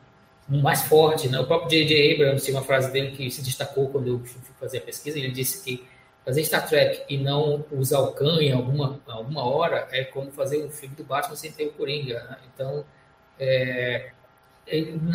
[0.47, 1.39] mais forte, né?
[1.39, 2.15] O próprio J.J.
[2.15, 5.17] Abrams tinha uma frase dele que se destacou quando eu fui fazer a pesquisa.
[5.17, 5.86] Ele disse que
[6.25, 10.63] fazer Star Trek e não usar o Khan em alguma, alguma hora é como fazer
[10.65, 12.23] um filme do Batman sem ter o Coringa.
[12.23, 12.38] Né?
[12.54, 12.84] Então,
[13.39, 14.12] é,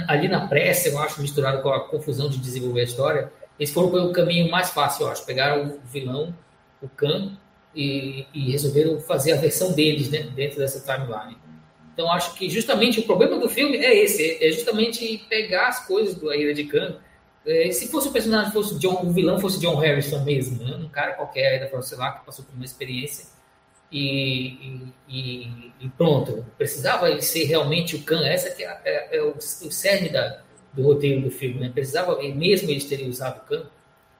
[0.09, 3.91] ali na pressa, eu acho, misturado com a confusão de desenvolver a história, eles foram
[3.91, 5.27] pelo caminho mais fácil, eu acho.
[5.27, 6.35] Pegaram o vilão,
[6.81, 7.37] o Khan,
[7.75, 11.37] e, e resolveram fazer a versão deles né, dentro dessa timeline.
[11.94, 16.16] Então, acho que justamente o problema do filme é esse: é justamente pegar as coisas
[16.16, 16.96] do A Ira de Khan.
[17.46, 20.76] É, se fosse o personagem, fosse John, o vilão fosse John Harrison mesmo, né?
[20.76, 23.26] um cara qualquer da sei lá, que passou por uma experiência
[23.92, 28.26] e, e, e, pronto, precisava ser realmente o Khan.
[28.26, 31.70] Essa que é, é, é o, o cerne da, do roteiro do filme, né?
[31.72, 33.66] Precisava mesmo eles terem usado o Khan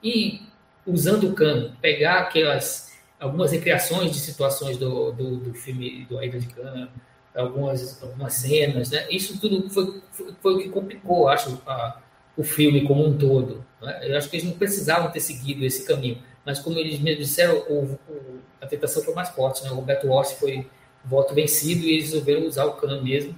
[0.02, 0.42] e
[0.87, 6.26] usando o Khan, pegar aquelas algumas recriações de situações do, do, do filme do A
[6.26, 6.88] Ira de Khan
[7.35, 9.07] algumas, algumas cenas, né?
[9.11, 12.01] Isso tudo foi, foi, foi o que complicou, acho, a,
[12.37, 13.64] o filme como um todo.
[13.81, 14.01] Né?
[14.03, 17.59] Eu acho que eles não precisavam ter seguido esse caminho, mas como eles me disseram,
[17.68, 19.70] o, o, a tentação foi mais forte, né?
[19.70, 20.66] O Roberto Walsh foi
[21.05, 23.35] voto vencido e eles resolveram usar o Khan mesmo.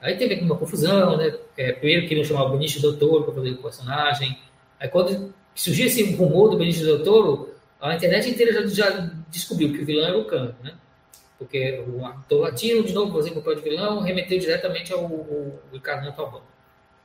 [0.00, 1.36] Aí teve aqui uma confusão, né?
[1.56, 4.38] É, primeiro queriam chamar o Benicio Del Toro para fazer o personagem.
[4.78, 9.72] Aí quando surgiu esse rumor do Benicio Del Toro, a internet inteira já, já descobriu
[9.72, 10.74] que o vilão era o Khan, né?
[11.40, 16.04] Porque o ator latino, de novo, fazendo papel de vilão, remeteu diretamente ao, ao Ricardo
[16.04, 16.42] Montalbán.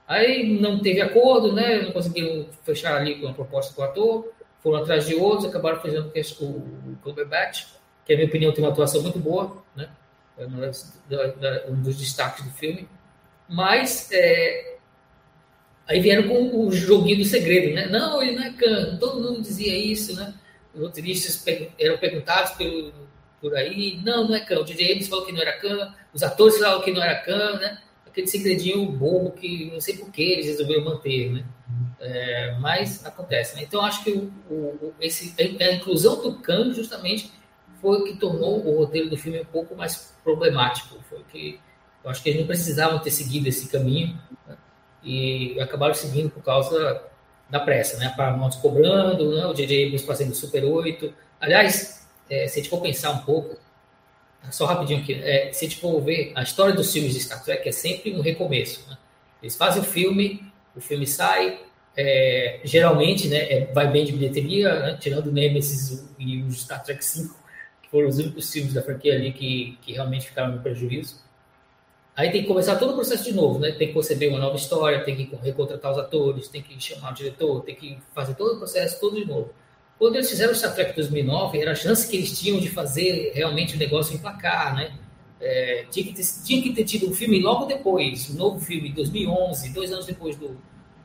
[0.06, 1.84] Aí não teve acordo, né?
[1.84, 4.30] Não conseguiram fechar ali com a proposta do ator,
[4.62, 7.68] foram atrás de outros, acabaram fazendo o, o Cumberbatch,
[8.06, 9.90] que, na minha opinião, tem uma atuação muito boa, né?
[10.38, 10.46] É
[11.70, 12.90] um dos destaques do filme.
[13.48, 14.76] Mas é,
[15.88, 17.88] aí vieram com o joguinho do segredo, né?
[17.88, 20.34] Não, ele não é Khan, todo mundo dizia isso, né?
[20.74, 21.42] Os roteiristas
[21.80, 22.92] eram perguntados pelo
[23.42, 24.00] por aí.
[24.04, 24.60] Não, não é Khan.
[24.60, 27.58] O DJ Abrams falou que não era Khan, os atores falaram que não era Khan,
[27.60, 27.80] né?
[28.06, 31.46] Aquele segredinho bobo que não sei por que eles resolveram manter, né?
[32.00, 33.56] É, mas acontece.
[33.56, 33.64] Né?
[33.64, 37.32] Então, acho que o, o, esse, a inclusão do Khan justamente
[37.82, 40.98] foi o que tornou o roteiro do filme um pouco mais problemático.
[41.10, 41.60] Foi que
[42.04, 44.56] eu acho que eles não precisavam ter seguido esse caminho né?
[45.04, 47.04] e acabaram seguindo por causa
[47.50, 48.14] da pressa, né?
[48.16, 49.46] Paramount cobrando, né?
[49.46, 49.86] o J.J.
[49.86, 51.14] Abrams fazendo Super 8.
[51.40, 53.58] Aliás, é, se a gente for pensar um pouco,
[54.52, 57.44] só rapidinho aqui, é, se a gente for ver, a história dos filmes de Star
[57.44, 58.88] Trek é sempre um recomeço.
[58.90, 58.98] Né?
[59.42, 60.44] Eles fazem o filme,
[60.76, 61.60] o filme sai,
[61.98, 64.98] é, geralmente né, é, vai bem de bilheteria, né?
[65.00, 67.36] tirando o Nemesis e o Star Trek 5,
[67.82, 71.24] que foram os únicos filmes da franquia ali que, que realmente ficaram no prejuízo.
[72.16, 73.74] Aí tem que começar todo o processo de novo, né?
[73.74, 77.14] Tem que conceber uma nova história, tem que recontratar os atores, tem que chamar o
[77.14, 79.54] diretor, tem que fazer todo o processo todo de novo.
[79.98, 83.32] Quando eles fizeram o Star Trek 2009, era a chance que eles tinham de fazer
[83.34, 84.94] realmente o negócio emplacar, né?
[85.40, 88.90] É, tinha, que ter, tinha que ter tido um filme logo depois, um novo filme,
[88.90, 90.58] em 2011, dois anos depois do,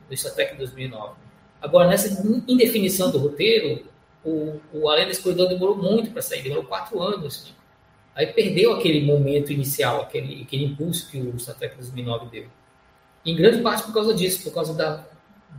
[0.09, 1.13] do Star Trek 2009.
[1.61, 3.85] Agora, nessa indefinição do roteiro,
[4.25, 7.53] o, o Além da Escuridão demorou muito para sair, demorou quatro anos.
[8.15, 12.45] Aí perdeu aquele momento inicial, aquele, aquele impulso que o Star Trek 2009 deu.
[13.25, 15.05] Em grande parte por causa disso, por causa da,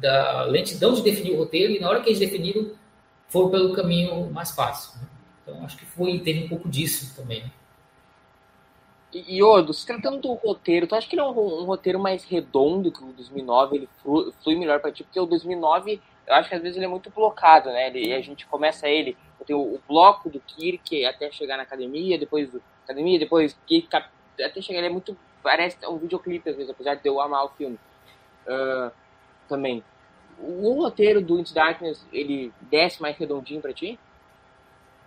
[0.01, 2.73] da lentidão de definir o roteiro, e na hora que eles definiram,
[3.33, 5.01] foram pelo caminho mais fácil.
[5.01, 5.09] Né?
[5.43, 7.51] Então, acho que foi, teve um pouco disso também.
[9.13, 11.99] E, e Odo, se tratando do roteiro, tu acha que ele é um, um roteiro
[11.99, 13.77] mais redondo que o 2009?
[13.77, 15.03] Ele flui, flui melhor para ti?
[15.03, 17.89] Porque o 2009, eu acho que às vezes ele é muito blocado, né?
[17.89, 22.19] Ele, a gente começa ele tem o, o, bloco do Kirk até chegar na academia,
[22.19, 23.57] depois do academia, depois
[24.41, 24.79] até chegar.
[24.79, 25.17] Ele é muito.
[25.43, 27.79] Parece um videoclipe às vezes, apesar de eu amar o filme.
[28.47, 28.93] Uh,
[29.49, 29.83] também.
[30.43, 33.99] O roteiro do Into Darkness, ele desce mais redondinho para ti?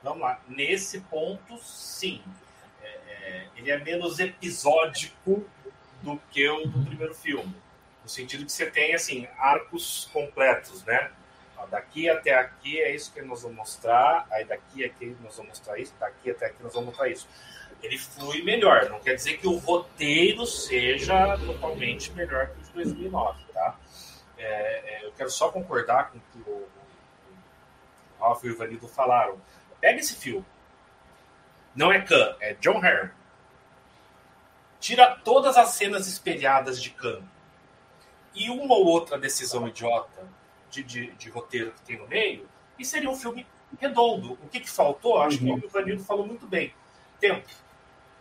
[0.02, 0.40] Vamos lá.
[0.48, 2.22] Nesse ponto, sim.
[2.82, 5.44] É, é, ele é menos episódico
[6.02, 7.54] do que o do primeiro filme.
[8.04, 11.12] No sentido que você tem, assim, arcos completos, né?
[11.70, 15.80] daqui até aqui é isso que nós vamos mostrar, aí daqui aqui nós vamos mostrar
[15.80, 17.28] isso, daqui até aqui nós vamos mostrar isso.
[17.82, 22.72] Ele flui melhor, não quer dizer que o roteiro seja totalmente melhor que o de
[22.92, 23.78] 2009, tá?
[24.38, 26.68] É, é, eu quero só concordar com o que o
[28.20, 29.40] Ralph e o Ivanildo falaram.
[29.80, 30.46] Pega esse filme.
[31.76, 33.12] Não é Khan, é John Herman.
[34.80, 37.22] Tira todas as cenas espelhadas de Khan.
[38.34, 40.28] E uma ou outra decisão idiota
[40.70, 43.48] de, de, de, roteiro que tem no meio, e seria um filme
[43.80, 44.34] redondo.
[44.34, 45.20] O que, que faltou?
[45.22, 45.60] Acho uhum.
[45.60, 46.74] que o Vanildo falou muito bem.
[47.20, 47.48] Tempo.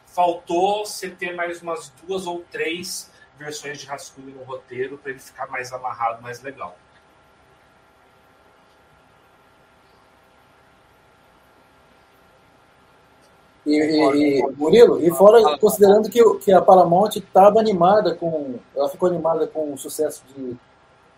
[0.07, 5.21] Faltou você ter mais umas duas ou três versões de rascunho no roteiro para ele
[5.21, 6.77] ficar mais amarrado, mais legal.
[13.67, 18.59] E, e, e, Murilo, e fora considerando que, que a Paramount estava animada com.
[18.77, 20.57] Ela ficou animada com o sucesso de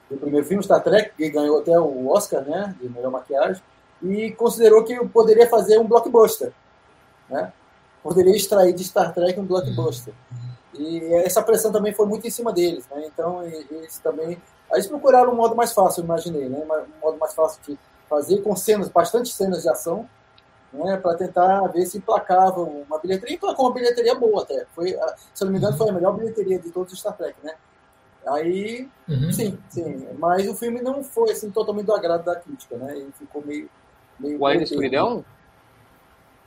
[0.08, 3.62] do primeiro filme, Star Trek, que ganhou até o Oscar, né, de melhor maquiagem,
[4.02, 6.52] e considerou que poderia fazer um blockbuster,
[7.28, 7.52] né?
[8.02, 10.14] Poderia extrair de Star Trek um blockbuster.
[10.74, 13.04] E essa pressão também foi muito em cima deles, né?
[13.06, 14.40] Então, eles também...
[14.70, 16.58] Aí eles procuraram um modo mais fácil, eu imaginei, né?
[16.58, 20.08] Um modo mais fácil de fazer com cenas, bastante cenas de ação,
[20.72, 20.96] né?
[20.96, 23.34] Para tentar ver se emplacava uma bilheteria.
[23.34, 24.66] E emplacou uma bilheteria boa até.
[24.74, 24.88] Foi,
[25.32, 27.54] se eu não me engano, foi a melhor bilheteria de todos os Star Trek, né?
[28.26, 29.32] Aí, uhum.
[29.32, 30.08] sim, sim.
[30.18, 32.96] Mas o filme não foi assim, totalmente do agrado da crítica, né?
[32.96, 33.70] Ele ficou meio.
[34.18, 35.24] meio o Além da Escuridão?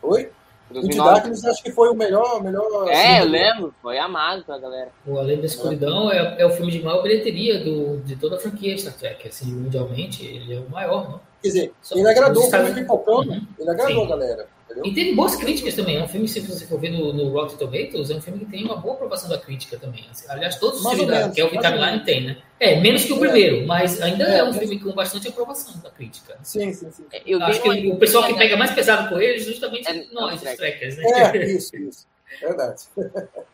[0.02, 0.32] Oi?
[0.72, 2.44] O Darkness acho que foi o melhor.
[2.44, 4.92] melhor é, assim, eu lembro, foi amado pra galera.
[5.06, 8.40] O Além da Escuridão é, é o filme de maior bilheteria do, de toda a
[8.40, 9.28] franquia Star Trek.
[9.28, 11.20] Assim, mundialmente, ele é o maior, né?
[11.42, 13.48] Quer dizer, Só ele agradou o filme pipocando, uhum.
[13.58, 14.04] ele agradou Sim.
[14.06, 14.48] a galera.
[14.70, 14.86] Entendeu?
[14.86, 15.98] E teve boas críticas também.
[15.98, 18.46] É um filme, se você for ver no, no Rotten Tomatoes, é um filme que
[18.46, 20.06] tem uma boa aprovação da crítica também.
[20.12, 22.38] Assim, aliás, todos os mais filmes da Kelvin Timeline tem, né?
[22.60, 23.20] É, menos que o é.
[23.20, 26.38] primeiro, mas ainda é, é um filme com bastante aprovação da crítica.
[26.44, 27.06] Sim, sim, sim.
[27.12, 30.42] É, eu Acho que o pessoal que pega mais pesado com ele justamente é, nós,
[30.42, 31.04] os trackers, né?
[31.34, 32.08] É, isso, isso.
[32.40, 32.84] Verdade.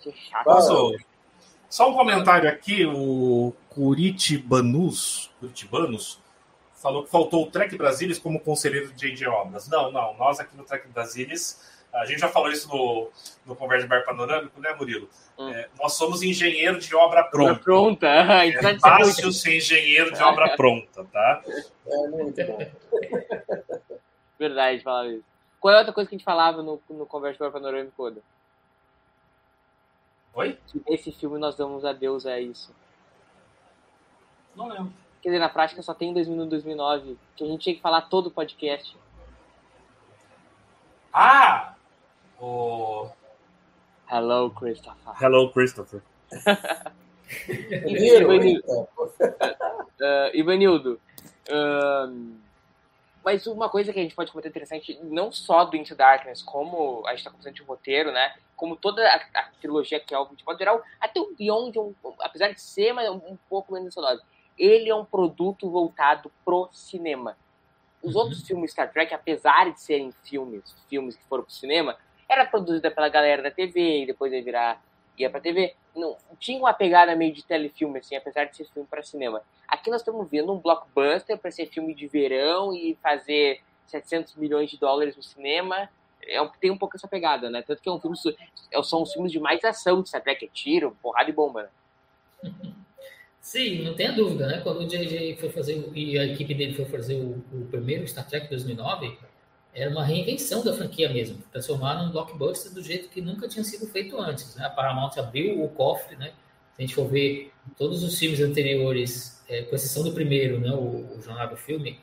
[0.00, 0.94] Que chato.
[1.68, 6.20] Só um comentário aqui, o Curitibanus, Curitibanos
[6.80, 9.26] falou que faltou o Trek Brasilis como conselheiro de J.J.
[9.28, 9.68] Obras.
[9.68, 10.14] Não, não.
[10.16, 11.60] Nós aqui no Trek Brasilis,
[11.92, 13.10] a gente já falou isso no,
[13.44, 15.08] no Conversa Bar Panorâmico, né, Murilo?
[15.38, 15.50] Hum.
[15.50, 17.52] É, nós somos engenheiro de obra pronta.
[17.52, 18.06] Obra pronta.
[18.06, 21.42] É fácil ser engenheiro de obra pronta, tá?
[21.86, 22.70] É muito bom.
[24.38, 25.24] Verdade, falava isso.
[25.58, 28.20] Qual é outra coisa que a gente falava no, no Conversa Bar Panorâmico, Oda?
[30.34, 30.56] Oi?
[30.86, 32.72] Esse filme nós damos adeus a isso.
[34.54, 34.92] Não lembro.
[35.22, 38.28] Quer dizer, na prática só tem 2001 2009, que a gente tinha que falar todo
[38.28, 38.96] o podcast.
[41.12, 41.74] Ah!
[42.40, 43.08] O...
[44.10, 45.22] Hello, Christopher.
[45.22, 46.02] Hello, Christopher.
[50.00, 50.98] Uh, Ivanildo,
[51.50, 52.38] uh,
[53.22, 57.02] mas uma coisa que a gente pode comentar interessante, não só do Into Darkness, como
[57.06, 58.34] a gente está conversando de roteiro, né?
[58.56, 61.94] Como toda a, a trilogia que é o de modo geral, até o Beyond, um,
[62.20, 64.20] apesar de ser mas um, um pouco menos sonoro,
[64.58, 67.36] ele é um produto voltado pro cinema.
[68.02, 68.22] Os uhum.
[68.22, 71.96] outros filmes Star Trek, apesar de serem filmes, filmes que foram pro cinema,
[72.28, 74.82] era produzida pela galera da TV e depois ia virar
[75.18, 75.74] ia pra TV.
[75.94, 79.42] Não, tinha uma pegada meio de telefilme, assim, apesar de ser filme para cinema.
[79.66, 84.70] Aqui nós estamos vendo um blockbuster para ser filme de verão e fazer 700 milhões
[84.70, 85.88] de dólares no cinema.
[86.22, 87.62] É um, tem um pouco essa pegada, né?
[87.62, 88.16] Tanto que é um filme,
[88.70, 91.64] é, são os filmes de mais ação de Star Trek, é tiro, porrada e bomba,
[91.64, 92.50] né?
[93.48, 94.60] Sim, não tenha dúvida, né?
[94.60, 98.28] Quando o JJ foi fazer, e a equipe dele foi fazer o, o primeiro Star
[98.28, 99.16] Trek 2009,
[99.72, 103.86] era uma reinvenção da franquia mesmo, transformar num blockbuster do jeito que nunca tinha sido
[103.86, 104.54] feito antes.
[104.54, 104.66] Né?
[104.66, 106.32] A Paramount abriu o cofre, né?
[106.74, 110.70] Se a gente for ver todos os filmes anteriores, é, com exceção do primeiro, né,
[110.70, 111.98] o, o Jornal do Filme,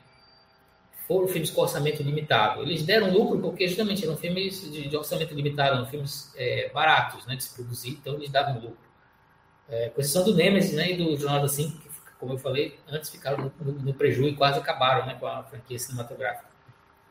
[1.06, 2.62] foram filmes com orçamento limitado.
[2.62, 7.24] Eles deram lucro porque justamente eram filmes de, de orçamento limitado, eram filmes é, baratos
[7.24, 8.85] né, de se produzir, então eles davam lucro.
[9.68, 11.88] É, com exceção do Nemesis né, e do Jornal assim, que,
[12.18, 15.42] como eu falei, antes ficaram no, no, no prejuízo e quase acabaram né, com a
[15.42, 16.48] franquia cinematográfica.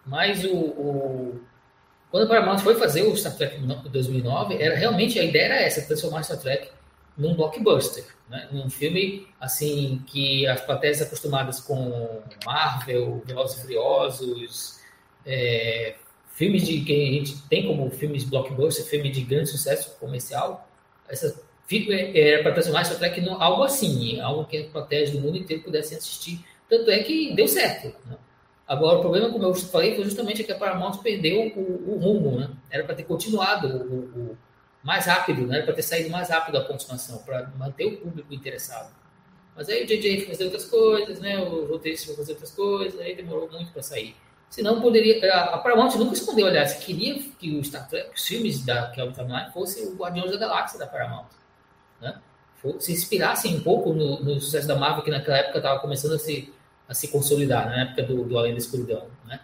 [0.05, 1.41] Mas o, o,
[2.09, 5.85] quando a Paramount foi fazer o Star Trek 2009, era realmente a ideia era essa,
[5.85, 6.69] transformar Star Trek
[7.17, 8.47] num blockbuster, né?
[8.51, 14.79] num filme assim que as plateias acostumadas com Marvel, Velozes e Furiosos,
[15.25, 15.95] é,
[16.33, 20.69] filmes de que a gente tem como filmes blockbuster, filme de grande sucesso comercial,
[21.07, 21.41] essa
[21.71, 25.63] é, era para transformar Star Trek em algo assim, algo que plateias do mundo inteiro
[25.63, 26.45] pudessem assistir.
[26.69, 27.87] Tanto é que deu certo.
[28.05, 28.17] Né?
[28.67, 32.39] Agora, o problema, como eu falei, foi justamente que a Paramount perdeu o, o rumo,
[32.39, 32.49] né?
[32.69, 34.37] Era para ter continuado o, o,
[34.83, 35.57] mais rápido, né?
[35.57, 38.91] Era para ter saído mais rápido a continuação, para manter o público interessado.
[39.55, 41.37] Mas aí o JJ foi fazer outras coisas, né?
[41.37, 44.15] O roteirista foi fazer outras coisas, aí demorou muito para sair.
[44.49, 45.33] Senão poderia.
[45.33, 49.51] A Paramount nunca escondeu, aliás, queria que o Star Trek, os filmes da Kelvin Timeline
[49.51, 51.27] fossem o Guardiões da Galáxia da Paramount.
[52.01, 52.19] Né?
[52.79, 56.19] Se inspirassem um pouco no, no sucesso da Marvel, que naquela época estava começando a
[56.19, 56.51] se
[56.87, 59.39] a se consolidar na época do, do Além da Escuridão, né?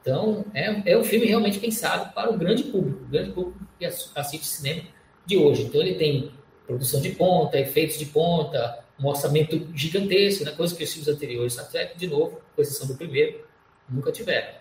[0.00, 3.86] Então, é, é um filme realmente pensado para o grande público, o grande público que
[3.86, 4.82] assiste cinema
[5.24, 5.62] de hoje.
[5.62, 6.30] Então, ele tem
[6.66, 10.52] produção de ponta, efeitos de ponta, um orçamento gigantesco, né?
[10.52, 13.46] coisa que os filmes anteriores, Trek, de novo, com exceção do primeiro,
[13.88, 14.54] nunca tiveram.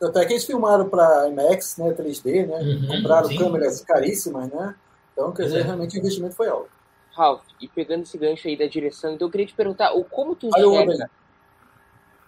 [0.00, 2.58] Até que eles filmaram para IMAX, né, 3D, né?
[2.58, 3.36] Uhum, Compraram sim.
[3.36, 4.74] câmeras caríssimas, né?
[5.12, 5.62] Então, quer dizer, é.
[5.62, 6.70] realmente o investimento foi alto.
[7.12, 10.34] Ralph, e pegando esse gancho aí da direção, então eu queria te perguntar, o como
[10.34, 11.10] tu enxerga...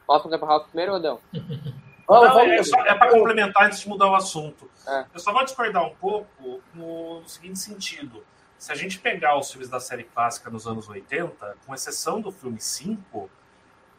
[0.07, 1.21] Posso perguntar para Ralph primeiro ou não?
[2.09, 4.71] não, é, é para complementar antes de mudar o assunto.
[4.87, 5.07] É.
[5.15, 8.23] Eu só vou discordar um pouco no seguinte sentido.
[8.59, 12.31] Se a gente pegar os filmes da série clássica nos anos 80, com exceção do
[12.31, 13.31] filme 5,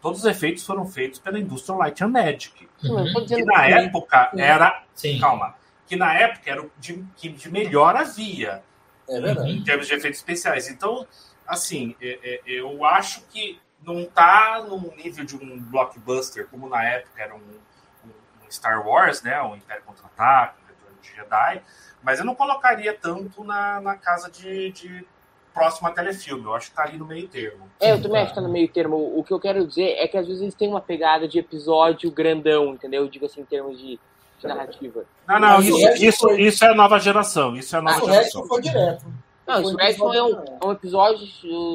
[0.01, 2.67] todos os efeitos foram feitos pela Industrial Light and Magic.
[2.83, 3.25] Uhum.
[3.25, 4.83] Que na época era.
[4.93, 5.19] Sim.
[5.19, 5.55] Calma.
[5.87, 8.63] Que na época era o de, que de melhor havia.
[9.07, 9.51] É verdade.
[9.51, 10.69] Em termos de efeitos especiais.
[10.69, 11.07] Então,
[11.47, 16.83] assim, é, é, eu acho que não está num nível de um blockbuster, como na
[16.83, 17.59] época era um,
[18.05, 19.41] um Star Wars, né?
[19.41, 21.61] Um Império Contra-Ataque, um Retorno de Jedi,
[22.01, 25.05] mas eu não colocaria tanto na, na casa de, de
[25.53, 26.43] próximo a telefilme.
[26.43, 27.69] Eu acho que tá ali no meio termo.
[27.79, 29.17] É, eu também acho que tá no meio termo.
[29.17, 32.11] O que eu quero dizer é que às vezes eles têm uma pegada de episódio
[32.11, 33.03] grandão, entendeu?
[33.03, 33.99] Eu digo assim, em termos de
[34.45, 35.05] narrativa.
[35.27, 37.55] Não, não, isso, isso, isso é nova geração.
[37.55, 38.41] Isso é nova ah, geração.
[38.41, 39.05] O foi direto.
[39.47, 41.27] Não, o Redstone é um, é um episódio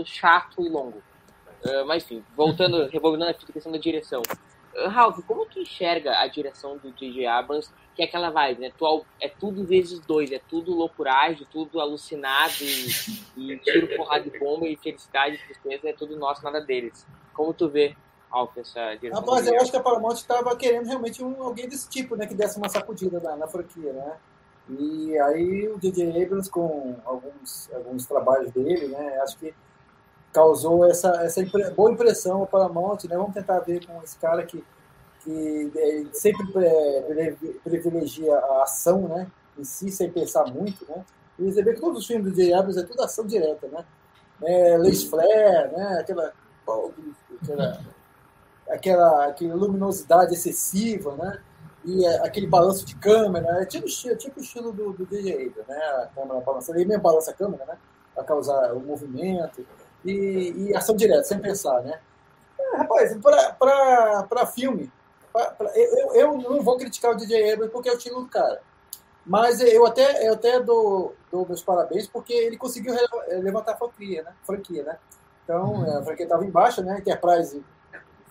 [0.04, 1.02] chato e longo.
[1.64, 4.22] Uh, mas enfim, voltando, rebobinando a questão da direção.
[4.74, 7.26] Uh, Ralph, como tu enxerga a direção do J.J.
[7.26, 8.72] Abrams, que é aquela vibe, né?
[8.76, 14.38] Tu, é tudo vezes dois, é tudo loucuragem, tudo alucinado e, e tiro, porrada de
[14.38, 17.06] bomba e felicidade e tristeza, é tudo nosso, nada deles.
[17.34, 17.94] Como tu vê
[18.30, 19.20] alta essa direção.
[19.20, 22.26] Rapaz, eu acho que a Paramount estava querendo realmente um, alguém desse tipo, né?
[22.26, 24.16] Que desse uma sacudida na, na franquia, né?
[24.68, 26.22] E aí o J.J.
[26.22, 29.18] Abrams, com alguns, alguns trabalhos dele, né?
[29.22, 29.52] Acho que
[30.32, 33.16] causou essa, essa impre boa impressão para Paramount, né?
[33.16, 34.64] Vamos tentar ver com esse cara que,
[35.24, 36.46] que é, sempre
[37.64, 39.26] privilegia a ação, né?
[39.58, 41.04] Em si, sem pensar muito, né?
[41.38, 42.54] E você vê que todos os filmes do J.J.
[42.54, 43.84] Abrams é tudo ação direta, né?
[44.42, 45.98] É, Les Flair, né?
[46.00, 46.32] Aquela,
[47.42, 47.80] aquela
[48.70, 51.40] aquela, aquela luminosidade excessiva, né?
[51.84, 55.76] E é, aquele balanço de câmera, é tipo, tipo o estilo do, do DJ né?
[55.76, 57.78] A câmera balançando, ele mesmo balança a câmera, né?
[58.14, 59.66] Para causar o movimento
[60.04, 62.00] e, e, ação direta, sem pensar, né?
[62.58, 63.16] É, rapaz,
[63.58, 64.92] para filme,
[65.32, 68.28] pra, pra, eu, eu não vou criticar o DJ Abrams porque é o estilo do
[68.28, 68.60] cara.
[69.24, 72.94] Mas eu até, eu até dou, dou meus parabéns porque ele conseguiu
[73.28, 74.32] levantar a franquia, né?
[74.44, 74.98] franquia né?
[75.44, 76.98] Então, a franquia estava em baixa, né?
[76.98, 77.62] Enterprise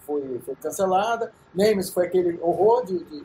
[0.10, 3.24] foi, foi cancelada, Nemesis foi aquele horror de, de,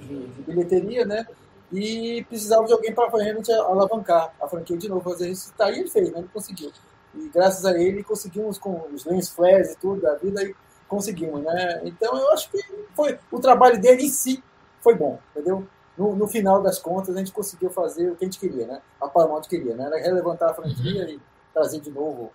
[0.00, 1.24] de, de bilheteria, né?
[1.72, 5.32] E precisava de alguém para realmente alavancar a franquia de novo, fazer.
[5.56, 6.18] Tá, e ele fez, né?
[6.18, 6.72] Ele conseguiu.
[7.14, 10.54] E graças a ele conseguimos com os lens flares e tudo da vida, e
[10.88, 11.80] conseguimos, né?
[11.84, 12.60] Então eu acho que
[12.96, 14.42] foi o trabalho dele em si
[14.80, 15.64] foi bom, entendeu?
[15.96, 18.80] No, no, final das contas a gente conseguiu fazer o que a gente queria, né?
[19.00, 19.86] A Paramount queria, né?
[19.86, 21.10] Era relevantar a franquia uhum.
[21.10, 21.20] e
[21.52, 22.32] trazer de novo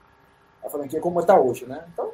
[0.63, 1.83] a franquia como está hoje, né?
[1.91, 2.11] Então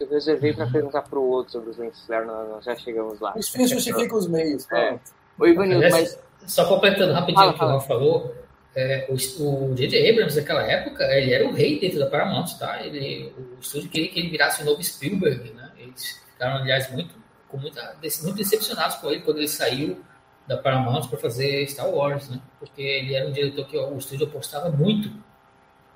[0.00, 3.34] eu reservei para perguntar para o outro sobre os lens flares, nós já chegamos lá.
[3.36, 4.66] Os fins justificam os meios.
[4.72, 4.98] É.
[5.38, 8.34] Oi, Ivanildo, mas só completando rapidinho o que o Rafa falou,
[8.74, 10.10] é, o J.J.
[10.10, 12.84] Abrams naquela época, ele era o rei dentro da Paramount, tá?
[12.84, 15.70] Ele, o estúdio queria que ele virasse o novo Spielberg, né?
[15.76, 17.14] Eles ficaram, aliás, muito,
[17.48, 20.00] com muita, muito decepcionados com ele quando ele saiu
[20.46, 22.40] da Paramount para fazer Star Wars, né?
[22.58, 25.10] Porque ele era um diretor que o estúdio apostava muito.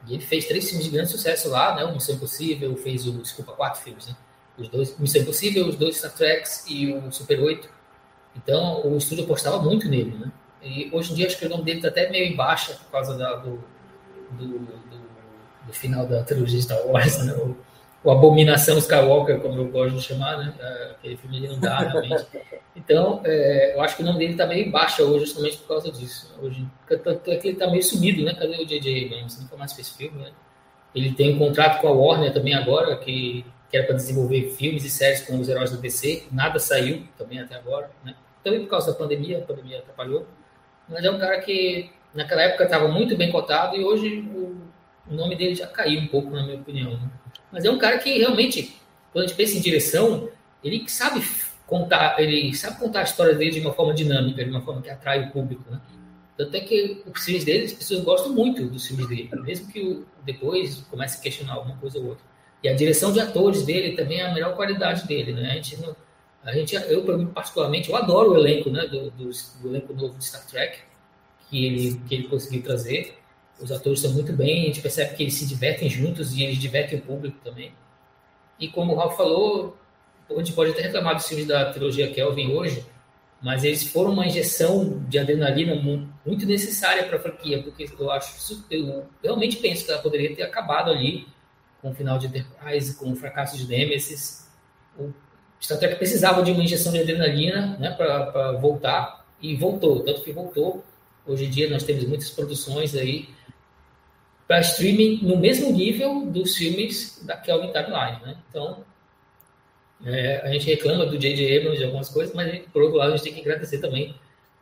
[0.07, 1.85] E ele fez três filmes de grande sucesso lá, né?
[1.85, 4.17] O Missão Impossível, fez o, desculpa, quatro filmes, né?
[4.59, 7.69] Os dois, Missão Impossível, os dois Star Treks e o Super 8.
[8.37, 10.33] Então, o estúdio apostava muito nele, né?
[10.63, 12.91] E hoje em dia acho que o nome dele está até meio em baixa por
[12.91, 13.63] causa da, do,
[14.31, 14.79] do, do,
[15.67, 17.35] do, final da trilogia Star Wars, né?
[18.05, 20.55] O Abominação Skywalker, como eu gosto de chamar, né?
[20.61, 22.27] É, aquele filme ali não dá realmente.
[22.77, 25.69] Então, é, eu acho que o nome dele está meio em baixa hoje, justamente por
[25.69, 26.35] causa disso.
[26.43, 28.35] Hoje, tanto é que ele está meio sumido, né?
[28.35, 29.07] Cadê o J.J.
[29.07, 29.41] Abrams?
[29.41, 30.31] Nunca mais fez filme, né?
[30.95, 34.85] Ele tem um contrato com a Warner também agora, que, que era para desenvolver filmes
[34.85, 36.25] e séries com os heróis da DC.
[36.31, 38.15] Nada saiu também até agora, né?
[38.45, 40.27] Também por causa da pandemia, a pandemia atrapalhou.
[40.87, 44.55] Mas é um cara que naquela época estava muito bem cotado e hoje o,
[45.11, 46.93] nome dele já caiu um pouco, na minha opinião.
[46.93, 47.11] Né?
[47.51, 48.77] Mas é um cara que realmente,
[49.13, 50.29] quando a gente pensa em direção,
[50.63, 51.25] ele sabe
[51.67, 54.91] contar, ele sabe contar a história dele de uma forma dinâmica, de uma forma que
[54.91, 55.81] atrai o público, né?
[56.37, 60.05] Tanto é que os filmes dele, as pessoas gostam muito dos filmes dele, mesmo que
[60.25, 62.25] depois comece a questionar alguma coisa ou outra.
[62.63, 65.53] E a direção de atores dele também é a melhor qualidade dele, né?
[65.53, 65.77] A gente
[66.45, 70.27] a gente, eu particularmente, eu adoro o elenco, né, do, do, do, elenco novo de
[70.27, 70.79] Star Trek
[71.49, 73.19] que ele que ele conseguiu trazer.
[73.61, 76.59] Os atores estão muito bem, a gente percebe que eles se divertem juntos e eles
[76.59, 77.73] divertem o público também.
[78.59, 79.77] E como o Ralph falou,
[80.29, 82.85] a gente pode até reclamar dos filmes da trilogia Kelvin hoje,
[83.43, 88.65] mas eles foram uma injeção de adrenalina muito necessária para a franquia, porque eu acho,
[88.71, 91.27] eu realmente penso que ela poderia ter acabado ali
[91.81, 94.49] com o final de Enterprise, com o fracasso de Nemesis.
[94.99, 95.13] O
[95.61, 100.33] Star Trek precisava de uma injeção de adrenalina né, para voltar, e voltou, tanto que
[100.33, 100.83] voltou.
[101.27, 103.29] Hoje em dia nós temos muitas produções aí
[104.47, 108.21] para streaming no mesmo nível dos filmes da Kelvin Timeline.
[108.23, 108.37] Né?
[108.49, 108.85] Então,
[110.05, 111.59] é, a gente reclama do J.J.
[111.59, 114.15] Abrams de algumas coisas, mas por outro lado a gente tem que agradecer também,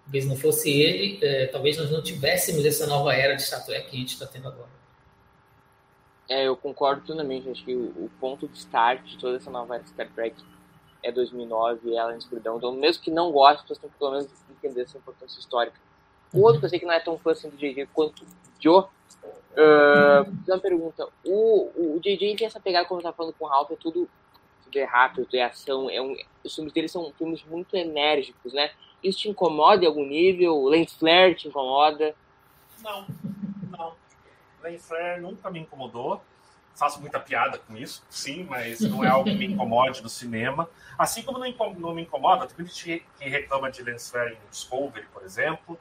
[0.04, 3.64] porque se não fosse ele, é, talvez nós não tivéssemos essa nova era de Star
[3.64, 4.70] Trek que a gente está tendo agora.
[6.28, 7.48] É, eu concordo plenamente.
[7.48, 10.36] Acho que o, o ponto de start de toda essa nova era de Star Trek
[11.02, 12.56] é 2009 e ela é escuridão.
[12.56, 15.76] Então, mesmo que não goste, você tem que pelo menos entender essa importância histórica.
[16.32, 18.24] O outro que eu sei que não é tão fã assim do JJ quanto
[18.62, 21.08] Joe, uh, uma pergunta.
[21.24, 24.08] O, o JJ tem essa pegada, eu estava falando com o Ralph, é tudo,
[24.64, 25.90] tudo é rápido, tudo é ação.
[25.90, 28.70] É um, os filmes dele são filmes muito enérgicos, né?
[29.02, 30.56] Isso te incomoda em algum nível?
[30.56, 32.14] O Lens Flare te incomoda?
[32.82, 33.06] Não,
[33.70, 33.94] não.
[34.62, 36.20] Lens Flare nunca me incomodou
[36.74, 40.68] faço muita piada com isso, sim, mas não é algo que me incomode no cinema.
[40.98, 45.78] Assim como não, me incomoda, tem gente que reclama de Lensflare em Discovery, por exemplo.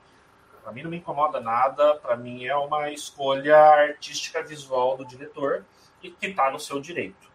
[0.64, 5.66] Para mim não me incomoda nada, para mim é uma escolha artística visual do diretor
[6.02, 7.30] e que está no seu direito.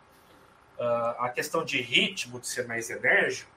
[0.79, 3.51] Uh, a questão de ritmo, de ser mais enérgico,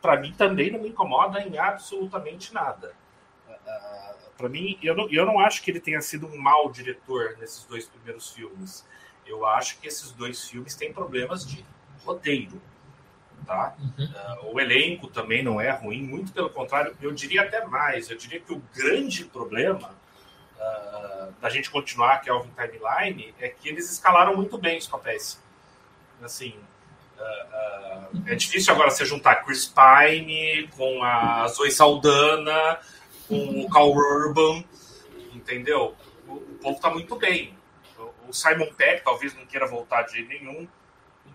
[0.00, 2.94] para mim também não me incomoda em absolutamente nada.
[3.48, 6.70] Uh, ah, para mim, eu não, eu não acho que ele tenha sido um mau
[6.70, 8.84] diretor nesses dois primeiros filmes
[9.26, 11.64] eu acho que esses dois filmes têm problemas de
[12.04, 12.60] roteiro.
[13.46, 13.74] Tá?
[13.78, 14.04] Uhum.
[14.04, 18.10] Uh, o elenco também não é ruim, muito pelo contrário, eu diria até mais.
[18.10, 19.94] Eu diria que o grande problema
[20.56, 24.86] uh, da gente continuar que é o Timeline é que eles escalaram muito bem os
[24.86, 25.42] papéis.
[26.22, 26.54] Assim,
[27.18, 32.78] uh, é difícil agora você juntar Chris Pine com a Zoe Saldana,
[33.28, 34.64] com o Carl Urban,
[35.34, 35.94] entendeu?
[36.26, 37.54] O, o povo tá muito bem
[38.28, 40.66] o Simon Peck talvez não queira voltar de jeito nenhum.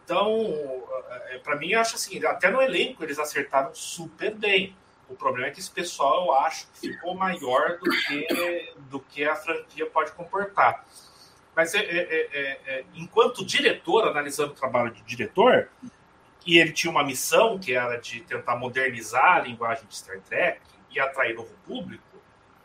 [0.09, 0.83] Então,
[1.27, 4.75] é, para mim, eu acho assim, até no elenco eles acertaram super bem.
[5.07, 9.35] O problema é que esse pessoal, eu acho, ficou maior do que, do que a
[9.35, 10.83] franquia pode comportar.
[11.55, 15.69] Mas é, é, é, é enquanto diretor, analisando o trabalho de diretor,
[16.43, 20.59] e ele tinha uma missão que era de tentar modernizar a linguagem de Star Trek
[20.89, 22.03] e atrair novo público,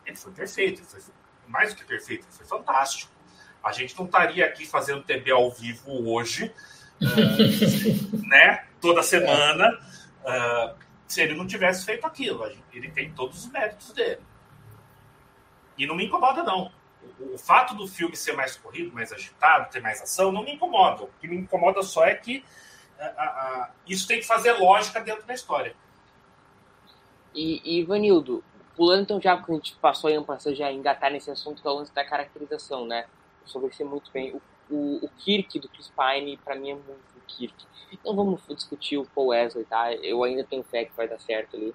[0.03, 1.13] ele foi perfeito, ele foi
[1.47, 3.11] mais do que perfeito, ele foi fantástico.
[3.63, 6.51] A gente não estaria aqui fazendo TB ao vivo hoje,
[8.27, 8.65] né?
[8.81, 9.79] Toda semana,
[10.21, 10.75] uh,
[11.07, 12.45] se ele não tivesse feito aquilo.
[12.73, 14.21] Ele tem todos os méritos dele.
[15.77, 16.71] E não me incomoda, não.
[17.19, 20.53] O, o fato do filme ser mais corrido, mais agitado, ter mais ação, não me
[20.53, 21.03] incomoda.
[21.03, 22.43] O que me incomoda só é que
[22.99, 25.75] uh, isso tem que fazer lógica dentro da história.
[27.33, 28.43] E, Ivanildo,
[28.75, 31.71] pulando então já, porque a gente passou aí, passou já engatar nesse assunto que é
[31.71, 33.05] o lance da caracterização, né?
[33.45, 34.33] soubesse muito bem.
[34.35, 37.55] O, o, o Kirk do Chris Pine, pra mim, é muito o Kirk.
[38.03, 39.93] Não vamos discutir o Paul Wesley, tá?
[39.93, 41.73] Eu ainda tenho fé que vai dar certo ali.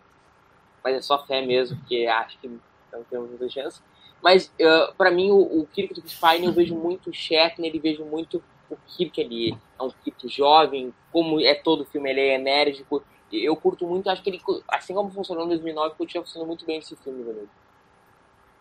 [0.82, 3.80] Mas é só fé mesmo, porque acho que não temos muita chance.
[4.22, 7.70] Mas, uh, pra mim, o, o Kirk do Chris Pine, eu vejo muito o Shatner,
[7.70, 9.56] ele vejo muito o Kirk ali.
[9.78, 13.02] É um Kirk jovem, como é todo o filme, ele é enérgico.
[13.32, 16.78] Eu curto muito, acho que ele, assim como funcionou em 2009, continua funcionando muito bem
[16.78, 17.48] esse filme, velho.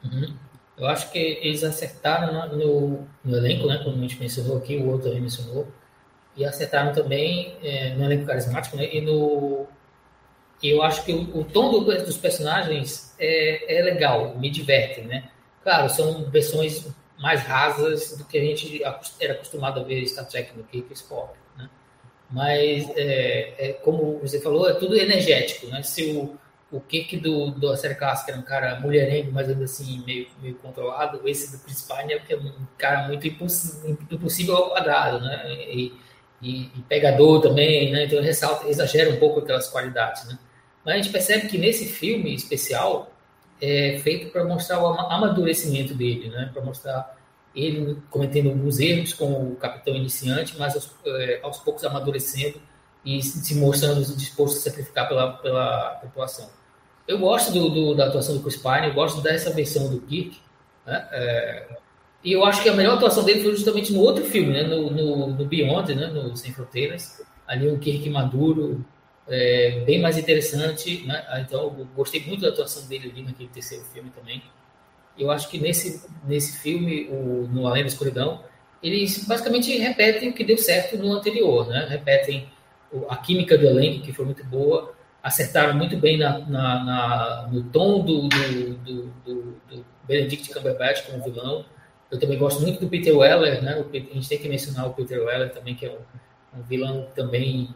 [0.03, 0.37] Uhum.
[0.79, 3.81] Eu acho que eles acertaram no, no, elenco, né?
[3.83, 5.67] Como a gente mencionou aqui, o outro também mencionou.
[6.37, 8.87] E acertaram também é, no elenco carismático, né?
[8.93, 9.67] E no.
[10.63, 15.01] E eu acho que o, o tom do, dos personagens é, é legal, me diverte,
[15.01, 15.29] né?
[15.63, 16.87] Claro, são versões
[17.19, 18.81] mais rasas do que a gente
[19.19, 21.69] era acostumado a ver Star Trek no Kirk Spock, né?
[22.31, 25.83] Mas, é, é, como você falou, é tudo energético, né?
[25.83, 26.37] Se o,
[26.71, 31.27] o kick do, do série clássica era um cara mulherengo, mas assim meio, meio controlado,
[31.27, 35.51] esse do Chris Pine é um cara muito impossível ao quadrado, né?
[35.51, 35.93] E,
[36.41, 38.05] e, e, pegador também, né?
[38.05, 40.37] Então ressalta, exagera um pouco aquelas qualidades, né?
[40.85, 43.11] Mas a gente percebe que nesse filme especial
[43.61, 46.49] é feito para mostrar o amadurecimento dele, né?
[46.53, 47.17] Para mostrar
[47.55, 52.61] ele cometendo alguns erros como o capitão iniciante, mas aos, é, aos poucos amadurecendo
[53.03, 56.58] e se mostrando disposto a sacrificar pela, pela população.
[57.09, 60.37] Eu gosto do, do, da atuação do Chris Pine, eu gosto dessa versão do Kirk,
[60.85, 61.07] né?
[61.11, 61.67] É,
[62.23, 64.61] e eu acho que a melhor atuação dele foi justamente no outro filme, né?
[64.61, 66.05] no, no, no Beyond, né?
[66.05, 67.19] no Sem Fronteiras.
[67.47, 68.85] Ali um Kirk maduro,
[69.27, 71.03] é, bem mais interessante.
[71.03, 71.25] Né?
[71.41, 74.43] Então, eu gostei muito da atuação dele ali naquele terceiro filme também.
[75.17, 78.43] Eu acho que nesse, nesse filme, o, no Além da Escuridão,
[78.83, 81.87] eles basicamente repetem o que deu certo no anterior, né?
[81.89, 82.47] Repetem
[83.07, 87.63] a química do elenco, que foi muito boa, acertaram muito bem na, na, na no
[87.63, 91.65] tom do, do, do, do, Benedict Cumberbatch como vilão.
[92.09, 93.73] Eu também gosto muito do Peter Weller, né?
[93.73, 97.69] a gente tem que mencionar o Peter Weller também, que é um, um vilão também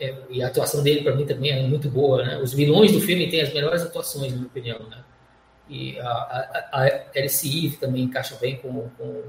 [0.00, 2.38] é, e a atuação dele para mim também é muito boa, né?
[2.38, 5.04] Os vilões do filme têm as melhores atuações, na minha opinião, né?
[5.68, 9.22] E a, a, Eve também encaixa bem com, com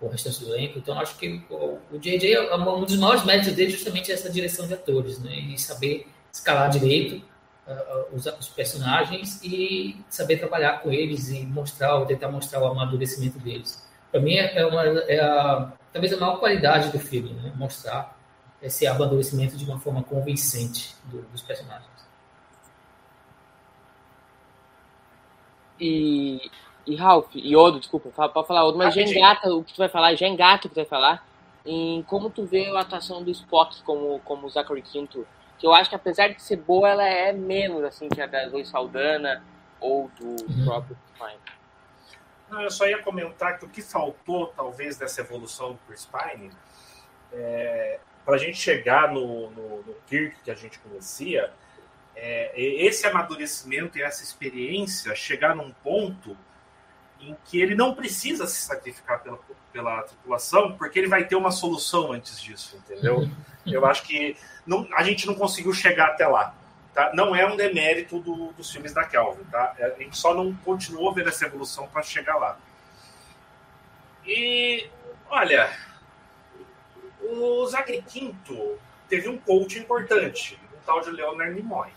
[0.00, 0.78] o restante do elenco.
[0.78, 4.74] Então, acho que o, JJ, é um dos maiores méritos dele justamente essa direção de
[4.74, 5.34] atores, né?
[5.34, 7.24] E saber escalar direito
[7.66, 13.38] uh, os, os, personagens e saber trabalhar com eles e mostrar, tentar mostrar o amadurecimento
[13.38, 13.86] deles.
[14.10, 17.52] Para mim, é, uma, é a, talvez a maior qualidade do filme, né?
[17.56, 18.18] Mostrar
[18.60, 21.88] esse amadurecimento de uma forma convincente do, dos personagens.
[25.78, 26.50] E
[26.86, 29.88] e Ralph, e Odo, desculpa, pode falar Odo, mas já engata o que tu vai
[29.88, 31.24] falar, já engata o que tu vai falar,
[31.64, 35.26] em como tu vê a atuação do Spock como, como Zachary Quinto,
[35.60, 38.48] que eu acho que apesar de ser boa, ela é menos, assim, que a da
[38.48, 39.44] Zoe Saldana
[39.78, 40.64] ou do uhum.
[40.64, 41.38] próprio Pine.
[42.48, 46.50] Não, eu só ia comentar que o que faltou, talvez, dessa evolução do Chris Pine,
[47.30, 51.52] é, para a gente chegar no, no, no Kirk que a gente conhecia,
[52.16, 56.36] é, esse amadurecimento e essa experiência chegar num ponto
[57.20, 59.38] em que ele não precisa se sacrificar pela,
[59.72, 63.18] pela tripulação, porque ele vai ter uma solução antes disso, entendeu?
[63.18, 63.36] Uhum.
[63.66, 66.54] Eu acho que não, a gente não conseguiu chegar até lá.
[66.94, 67.12] Tá?
[67.14, 69.74] Não é um demérito do, dos filmes da Kelvin, tá?
[69.78, 72.58] É, a gente só não continuou vendo essa evolução para chegar lá.
[74.26, 74.88] E,
[75.28, 75.70] olha,
[77.22, 81.88] o Zachary Quinto teve um coach importante, um tal de Leonard Nimoy.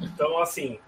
[0.00, 0.78] Então, assim,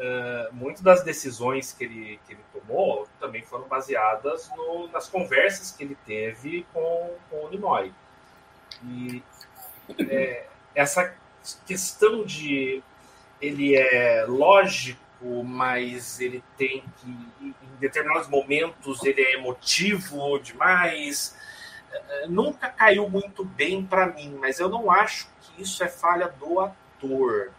[0.00, 5.70] uh, muitas das decisões que ele, que ele tomou também foram baseadas no, nas conversas
[5.70, 7.92] que ele teve com, com o Nimoy.
[8.84, 9.22] E
[9.98, 11.14] é, essa
[11.66, 12.82] questão de
[13.40, 15.00] ele é lógico,
[15.44, 17.10] mas ele tem que,
[17.42, 21.36] em determinados momentos, ele é emotivo demais.
[21.92, 26.28] É, nunca caiu muito bem para mim, mas eu não acho que isso é falha
[26.28, 27.50] do ator.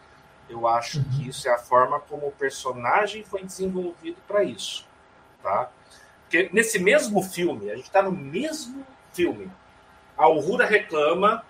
[0.52, 1.06] Eu acho uhum.
[1.12, 4.86] que isso é a forma como o personagem foi desenvolvido para isso,
[5.42, 5.70] tá?
[6.24, 9.52] Porque nesse mesmo filme, a gente está no mesmo filme.
[10.18, 11.44] A Uhura reclama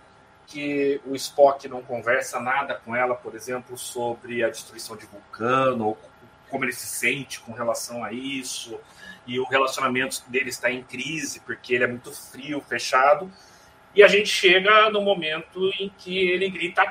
[0.47, 5.87] que o Spock não conversa nada com ela, por exemplo, sobre a destruição de Vulcano,
[5.87, 5.97] ou
[6.49, 8.77] como ele se sente com relação a isso,
[9.25, 13.31] e o relacionamento dele está em crise, porque ele é muito frio, fechado.
[13.93, 16.83] E a gente chega no momento em que ele grita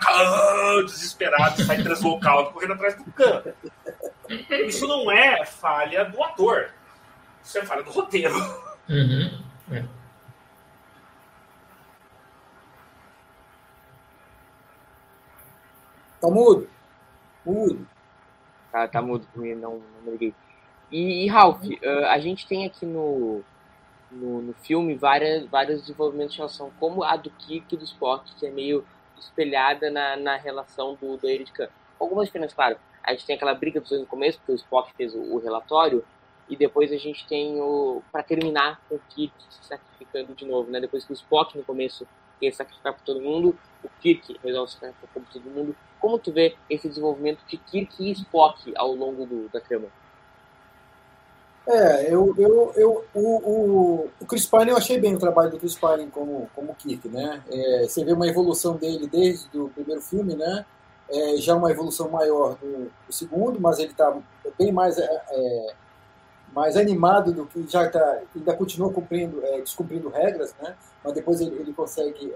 [0.85, 3.43] desesperado, sai translocado, correndo atrás do Khan.
[4.67, 6.71] Isso não é falha do ator.
[7.43, 8.35] Isso é falha do roteiro.
[8.89, 9.43] Uhum.
[9.73, 9.85] É.
[16.21, 16.69] Tá mudo?
[17.47, 17.89] Mudo.
[18.71, 20.35] Tá, tá mudo comigo, não, não liguei.
[20.91, 23.43] E, e Ralph, uh, a gente tem aqui no,
[24.11, 28.35] no, no, filme várias, vários desenvolvimentos de relação, como a do Kirk e do Spock,
[28.37, 28.85] que é meio
[29.19, 31.69] espelhada na, na relação do, do Eric Khan.
[31.99, 32.77] Algumas diferenças, claro.
[33.03, 35.39] A gente tem aquela briga dos dois no começo, porque o Spock fez o, o
[35.39, 36.05] relatório,
[36.51, 38.03] e depois a gente tem o.
[38.11, 40.81] para terminar com o Kirk se sacrificando de novo, né?
[40.81, 42.07] Depois que o Spock no começo
[42.41, 45.77] quer sacrificar por todo mundo, o Kirk resolve sacrificar por todo mundo.
[46.01, 49.89] Como tu vê esse desenvolvimento de Kirk e Spock ao longo do, da trama?
[51.67, 55.59] É, eu, eu, eu, o, o, o Chris Pine, eu achei bem o trabalho do
[55.59, 57.43] Chris Pine como, como Kirk, né?
[57.51, 60.65] É, você vê uma evolução dele desde o primeiro filme, né?
[61.09, 64.17] É, já uma evolução maior no, no segundo, mas ele está
[64.59, 65.75] bem mais, é, é,
[66.55, 70.75] mais animado do que já está, ainda continua cumprindo, é, descumprindo regras, né?
[71.05, 72.33] Mas depois ele, ele consegue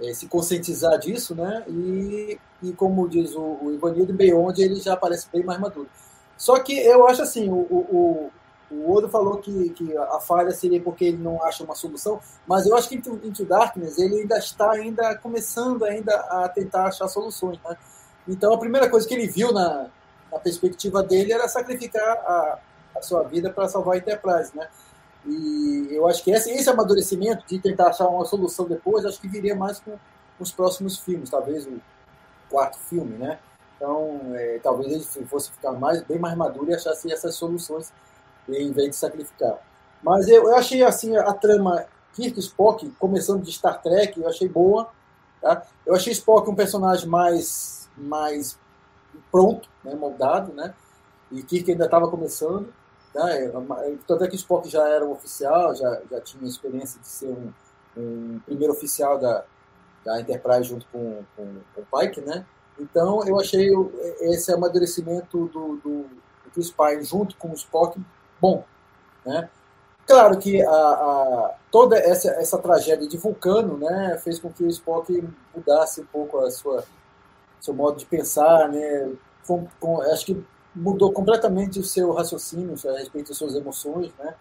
[0.00, 1.64] é, se conscientizar disso, né?
[1.68, 5.88] E, e como diz o, o Ivanildo, bem onde ele já parece bem mais maduro.
[6.38, 8.30] Só que eu acho assim, o, o,
[8.70, 12.64] o Odo falou que, que a falha seria porque ele não acha uma solução, mas
[12.64, 17.08] eu acho que Into, Into Darkness ele ainda está ainda começando ainda a tentar achar
[17.08, 17.76] soluções, né?
[18.26, 19.88] Então a primeira coisa que ele viu na,
[20.30, 22.58] na perspectiva dele era sacrificar a,
[22.96, 24.68] a sua vida para salvar a Enterprise, né?
[25.26, 29.28] E eu acho que esse, esse amadurecimento de tentar achar uma solução depois, acho que
[29.28, 29.98] viria mais com
[30.38, 31.80] os próximos filmes, talvez o
[32.48, 33.38] quarto filme, né?
[33.78, 37.92] Então, é, talvez ele fosse ficar mais, bem mais maduro e achasse essas soluções
[38.48, 39.58] em vez de sacrificar.
[40.02, 44.48] Mas eu, eu achei assim a trama Kirk Spock, começando de Star Trek, eu achei
[44.48, 44.90] boa.
[45.40, 45.62] Tá?
[45.86, 48.58] Eu achei Spock um personagem mais, mais
[49.30, 50.74] pronto, né, moldado, né?
[51.30, 52.72] E Kirk ainda estava começando.
[53.12, 53.30] Tá?
[53.30, 53.52] É,
[54.06, 57.52] tanto é que Spock já era um oficial, já, já tinha experiência de ser um,
[57.96, 59.44] um primeiro oficial da,
[60.04, 62.44] da Enterprise junto com, com, com o Pike, né?
[62.78, 63.70] Então, eu achei
[64.20, 66.02] esse amadurecimento do, do,
[66.44, 68.00] do Chris Pine junto com o Spock
[68.40, 68.64] bom.
[69.24, 69.48] Né?
[70.06, 74.68] Claro que a, a, toda essa, essa tragédia de Vulcano né, fez com que o
[74.68, 76.84] Spock mudasse um pouco a sua
[77.60, 79.12] seu modo de pensar, né?
[79.46, 84.34] Com, com, acho que mudou completamente o seu raciocínio a respeito das suas emoções, né?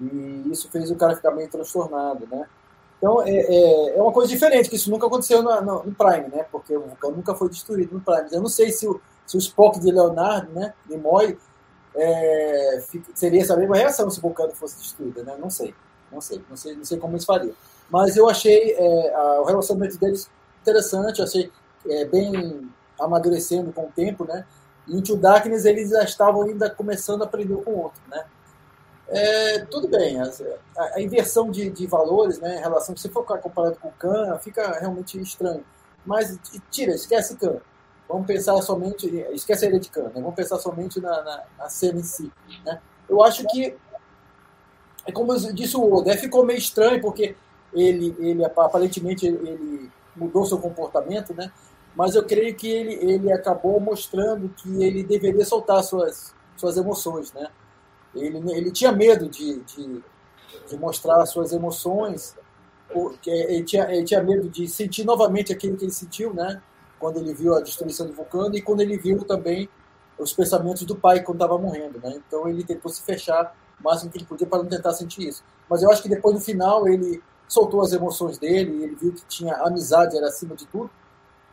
[0.00, 2.46] E isso fez o cara ficar meio transtornado, né?
[3.02, 6.46] Então, é, é, é, uma coisa diferente, que isso nunca aconteceu no, no, Prime, né?
[6.52, 8.28] Porque o vulcão nunca foi destruído no Prime.
[8.30, 11.36] Eu não sei se o, se o Spock de Leonardo, né, Moy,
[11.96, 12.80] é,
[13.12, 15.36] seria essa mesma reação se o vulcano fosse destruído, né?
[15.36, 15.74] Não sei,
[16.12, 17.52] não sei, não sei, não sei como eles fariam.
[17.90, 20.30] Mas eu achei é, a, o relacionamento deles
[20.60, 21.50] interessante, achei
[21.88, 24.46] é, bem amadurecendo com o tempo, né?
[24.86, 28.24] E Two Darkness eles já estavam ainda começando a aprender com o outro, né?
[29.14, 30.30] É, tudo bem, a,
[30.94, 34.78] a, inversão de, de, valores, né, em relação, se for comparado com o Khan, fica
[34.78, 35.62] realmente estranho.
[36.04, 36.38] Mas
[36.70, 37.58] tira, esquece Khan.
[38.08, 40.12] Vamos pensar somente, esquece a ilha de Khan, né?
[40.14, 42.32] vamos pensar somente na, na, na, cena em si.
[42.64, 42.80] Né?
[43.06, 43.76] Eu acho que,
[45.06, 47.36] é como disse o Oda, ficou meio estranho, porque
[47.74, 51.52] ele, ele aparentemente ele mudou seu comportamento, né?
[51.94, 57.32] mas eu creio que ele, ele acabou mostrando que ele deveria soltar suas, suas emoções,
[57.34, 57.48] né?
[58.14, 60.02] Ele, ele tinha medo de, de,
[60.68, 62.36] de mostrar suas emoções,
[62.92, 66.62] porque ele tinha, ele tinha medo de sentir novamente aquilo que ele sentiu, né?
[66.98, 69.68] Quando ele viu a destruição do vulcano e quando ele viu também
[70.18, 72.20] os pensamentos do pai quando estava morrendo, né?
[72.26, 75.42] Então ele tentou se fechar o máximo que ele podia para não tentar sentir isso.
[75.68, 79.24] Mas eu acho que depois no final ele soltou as emoções dele, ele viu que
[79.26, 80.90] tinha amizade era acima de tudo,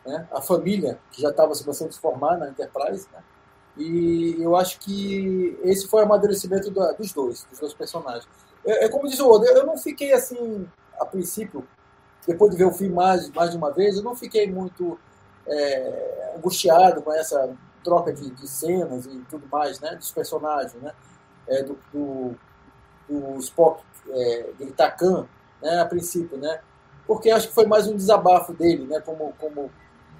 [0.06, 0.28] né?
[0.30, 3.22] A família que já estava se começando a se formar na Enterprise, né?
[3.76, 8.28] E eu acho que esse foi o amadurecimento dos dois, dos dois personagens.
[8.64, 10.68] É, é como diz o Oda, eu não fiquei assim,
[10.98, 11.66] a princípio,
[12.26, 14.98] depois de ver o filme mais, mais de uma vez, eu não fiquei muito
[15.46, 20.92] é, angustiado com essa troca de, de, cenas e tudo mais, né, dos personagens, né,
[21.48, 22.36] é, do, do,
[23.08, 25.26] do Spock é, gritar Khan,
[25.62, 26.60] né, a princípio, né,
[27.06, 29.70] porque acho que foi mais um desabafo dele, né, como, como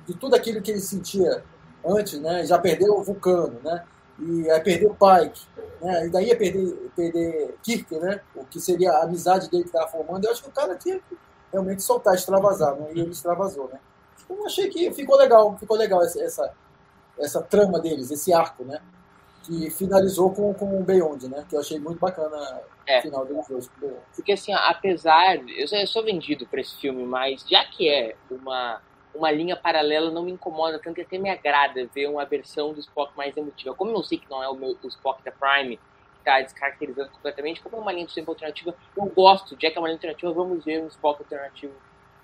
[0.07, 1.45] de tudo aquilo que ele sentia
[1.85, 2.45] antes, né?
[2.45, 3.85] Já perdeu o Vulcano, né?
[4.19, 5.41] E aí perdeu o Pike,
[5.81, 6.07] né?
[6.07, 8.21] E daí ia perder, perder Kirk, né?
[8.35, 10.25] O que seria a amizade dele que estava formando.
[10.25, 11.19] Eu acho que o cara tinha que
[11.51, 12.91] realmente soltar, extravasar, né?
[12.95, 13.81] E ele extravasou, né?
[14.29, 16.53] Eu achei que ficou legal, ficou legal essa, essa,
[17.19, 18.81] essa trama deles, esse arco, né?
[19.43, 21.45] que finalizou com, com o Beyond, né?
[21.49, 22.99] Que eu achei muito bacana É.
[22.99, 23.71] o final deles dois.
[24.15, 25.37] Porque assim, apesar.
[25.49, 28.81] Eu sou, vendido pra esse filme, mas já que é uma,
[29.15, 32.81] uma linha paralela, não me incomoda tanto e até me agrada ver uma versão do
[32.81, 33.75] Spock mais emotiva.
[33.75, 37.11] Como eu sei que não é o, meu, o Spock da Prime, que tá descaracterizando
[37.11, 39.97] completamente, como é uma linha do tempo alternativa, eu gosto, já que é uma linha
[39.97, 41.75] alternativa, vamos ver um Spock alternativo.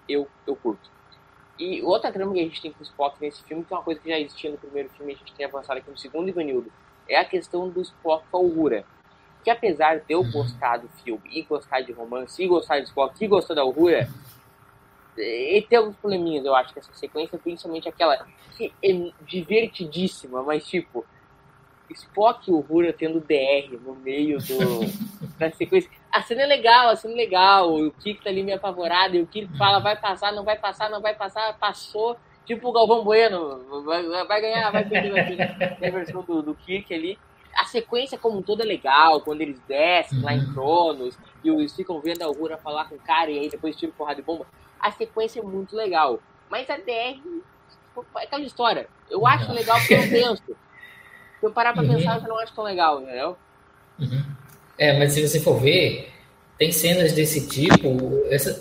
[0.08, 0.88] Eu, eu curto.
[1.58, 3.82] E outra trama que a gente tem com o Spock nesse filme, que é uma
[3.82, 6.28] coisa que já existia no primeiro filme e a gente tem avançado aqui no segundo,
[6.28, 6.70] Ivanildo,
[7.08, 8.84] é a questão do Spock com a Uhura.
[9.42, 13.24] Que apesar de eu gostar do filme e gostar de romance e gostar de Spock
[13.24, 14.08] e gostar da Uhura,
[15.18, 20.66] e tem alguns probleminhas, eu acho, que essa sequência, principalmente aquela que é divertidíssima, mas
[20.66, 21.04] tipo,
[21.90, 24.80] Spock e Uhura tendo DR no meio do,
[25.38, 25.90] da sequência.
[26.10, 29.22] A cena é legal, a cena é legal, o Kik tá ali meio apavorado, e
[29.22, 33.04] o Kik fala, vai passar, não vai passar, não vai passar, passou, tipo o Galvão
[33.04, 35.76] Bueno, vai, vai ganhar, vai perder, vai perder.
[35.78, 37.18] Tem a versão do, do Kirk ali.
[37.54, 41.74] A sequência como um todo é legal, quando eles descem lá em Cronos, e eles
[41.74, 44.46] ficam vendo a Uhura falar com o cara, e aí depois tira porrada de bomba.
[44.86, 46.20] A sequência é muito legal.
[46.48, 47.20] Mas a DR
[48.18, 48.88] é aquela história.
[49.10, 50.44] Eu acho legal porque eu penso.
[50.46, 51.88] Se eu parar pra Uhum.
[51.88, 53.36] pensar, eu não acho tão legal, entendeu?
[54.78, 56.12] É, mas se você for ver,
[56.56, 57.98] tem cenas desse tipo.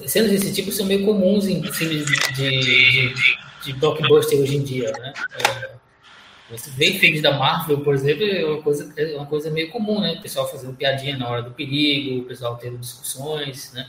[0.07, 3.13] Cenas desse tipo são meio comuns em filmes de, de,
[3.63, 5.13] de, blockbuster hoje em dia, né?
[5.39, 5.75] É,
[6.49, 10.01] você vê filmes da Marvel, por exemplo, é uma coisa, é uma coisa meio comum,
[10.01, 10.13] né?
[10.13, 13.87] O pessoal fazendo piadinha na hora do perigo, o pessoal tendo discussões, né?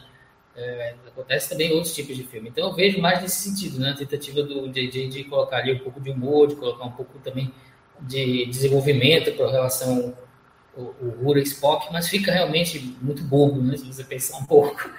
[0.57, 2.49] É, acontece também outros tipos de filme.
[2.49, 3.91] Então eu vejo mais nesse sentido, né?
[3.91, 7.19] A tentativa do JJ de colocar ali um pouco de humor, de colocar um pouco
[7.19, 7.53] também
[8.01, 10.15] de desenvolvimento com relação
[10.77, 13.77] o, o Hura Spock, mas fica realmente muito bobo, né?
[13.77, 14.91] Se você pensar um pouco.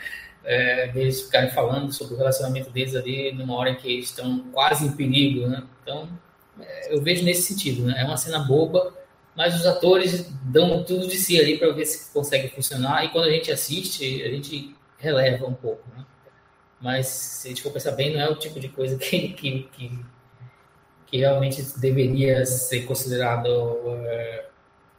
[0.49, 4.85] É, ficarem falando sobre o relacionamento deles ali numa hora em que eles estão quase
[4.85, 5.61] em perigo, né?
[5.83, 6.07] Então,
[6.61, 7.95] é, eu vejo nesse sentido, né?
[7.99, 8.95] É uma cena boba,
[9.35, 13.03] mas os atores dão tudo de si ali para ver se consegue funcionar.
[13.03, 16.05] E quando a gente assiste, a gente releva um pouco, né?
[16.79, 19.63] Mas se a gente for pensar bem, não é o tipo de coisa que, que,
[19.63, 20.05] que,
[21.07, 23.47] que realmente deveria ser considerado
[24.05, 24.49] é,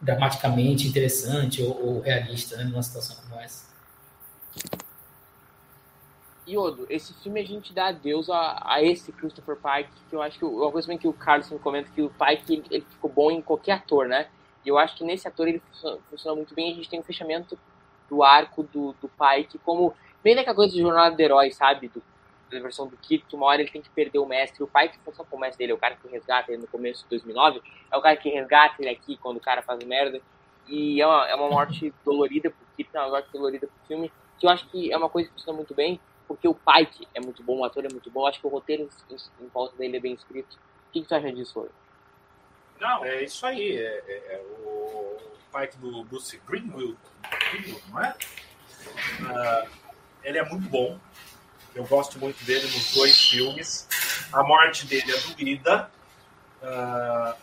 [0.00, 3.68] dramaticamente interessante ou, ou realista né, numa situação como essa.
[6.46, 10.38] Iodo, esse filme a gente dá adeus a, a esse Christopher Pike, que eu acho
[10.38, 13.10] que uma coisa também que o Carlos me comenta que o Pike ele, ele ficou
[13.10, 14.28] bom em qualquer ator, né?
[14.64, 16.72] E eu acho que nesse ator ele funciona, funciona muito bem.
[16.72, 17.58] A gente tem um fechamento
[18.08, 21.88] do arco do, do Pike, como bem naquela coisa de jornada do herói, sabe?
[21.88, 22.02] Do,
[22.50, 24.62] da versão do que uma hora ele tem que perder o mestre.
[24.62, 27.10] O Pike funciona como mestre dele, é o cara que resgata ele no começo de
[27.10, 30.20] 2009, é o cara que resgata ele aqui quando o cara faz merda.
[30.66, 34.12] E é uma, é uma morte dolorida pro Kit, é uma morte dolorida pro filme,
[34.38, 37.20] que eu acho que é uma coisa que funciona muito bem porque o Pike é
[37.20, 40.00] muito bom, o ator é muito bom, acho que o roteiro em, volta dele é
[40.00, 40.56] bem escrito.
[40.56, 41.66] O que, que tu acha disso?
[42.78, 43.78] Não, é isso aí.
[43.78, 45.16] É, é- é o
[45.58, 46.96] Pike do Bruce Greenwood,
[47.50, 48.14] Greenwood, não é?
[49.28, 49.66] Ah,
[50.22, 51.00] ele é muito bom.
[51.74, 53.88] Eu gosto muito dele nos dois filmes.
[54.32, 55.90] A morte dele é doída.
[56.62, 57.36] ah,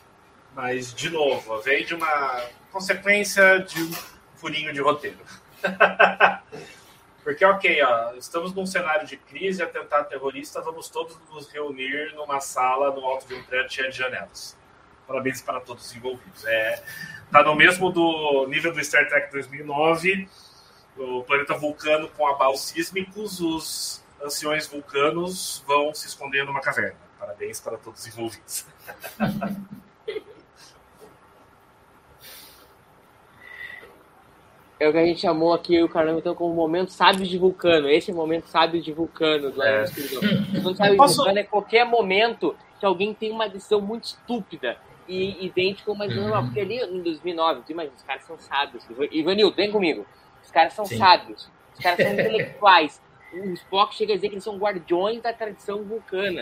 [0.54, 2.42] mas, de novo, veio de uma
[2.72, 3.92] consequência de um
[4.36, 5.20] furinho de roteiro.
[7.22, 12.40] Porque, ok, ó, estamos num cenário de crise, atentado terrorista, vamos todos nos reunir numa
[12.40, 14.56] sala no alto de um prédio cheio de janelas.
[15.08, 16.46] Parabéns para todos os envolvidos.
[16.46, 16.84] É,
[17.32, 20.28] tá no mesmo do nível do Star Trek 2009,
[20.98, 26.98] o planeta Vulcano com abalos sísmicos, os anciões vulcanos vão se esconder numa caverna.
[27.20, 28.66] Parabéns para todos os envolvidos.
[34.78, 37.88] É o que a gente chamou aqui, o caramba, então, como momento sábio de vulcano.
[37.88, 39.88] Esse é o momento sábio de vulcano do É.
[39.88, 40.04] Sábio
[40.52, 44.78] de vulcano é qualquer momento que alguém tem uma decisão muito estúpida
[45.08, 46.44] e idêntico, mas normal.
[46.46, 48.84] Porque ali em 2009, tu imagina, os caras são sábios.
[48.90, 50.06] Ivan- Ivanildo, vem comigo.
[50.44, 50.98] Os caras são Sim.
[50.98, 51.50] sábios.
[51.74, 53.02] Os caras são intelectuais.
[53.34, 56.42] O Spock chega a dizer que eles são guardiões da tradição vulcana.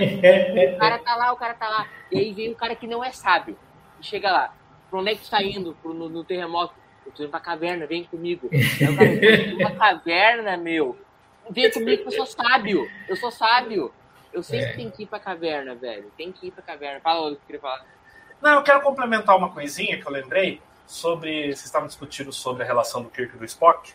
[0.75, 1.87] O cara tá lá, o cara tá lá.
[2.11, 3.57] E aí vem o cara que não é sábio.
[3.99, 4.53] E chega lá.
[4.89, 6.75] Pra onde é que tu tá indo pro, no, no terremoto?
[7.05, 8.47] Eu tô indo pra caverna, vem comigo.
[8.51, 10.95] "Eu tô indo pra caverna, meu.
[11.49, 12.87] Vem comigo que eu sou sábio.
[13.09, 13.91] Eu sou sábio.
[14.31, 14.69] Eu sei É.
[14.69, 16.11] que tem que ir pra caverna, velho.
[16.15, 16.99] Tem que ir pra caverna.
[17.01, 17.85] Fala o que eu queria falar.
[18.43, 21.45] Não, eu quero complementar uma coisinha que eu lembrei sobre.
[21.45, 23.93] Vocês estavam discutindo sobre a relação do Kirk e do Spock.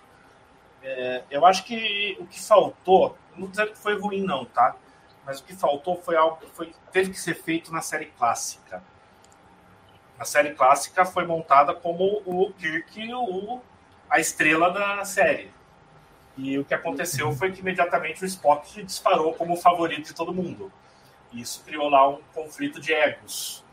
[0.82, 4.74] É, eu acho que o que faltou, não dizer que foi ruim, não, tá?
[5.26, 8.82] Mas o que faltou foi algo que foi, teve que ser feito na série clássica.
[10.18, 13.60] A série clássica foi montada como o Kirk, o,
[14.08, 15.52] a estrela da série.
[16.38, 20.32] E o que aconteceu foi que imediatamente o Spock disparou como o favorito de todo
[20.32, 20.72] mundo.
[21.34, 23.67] E isso criou lá um conflito de egos.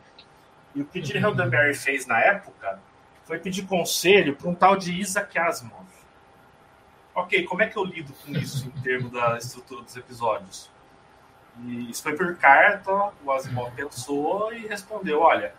[0.76, 2.80] E o que Gene Roddenberry fez na época
[3.23, 5.86] foi pedir conselho para um tal de Isaac Asimov.
[7.15, 10.69] Ok, como é que eu lido com isso em termos da estrutura dos episódios?
[11.63, 15.55] E isso foi por carta, o Asimov pensou e respondeu: olha,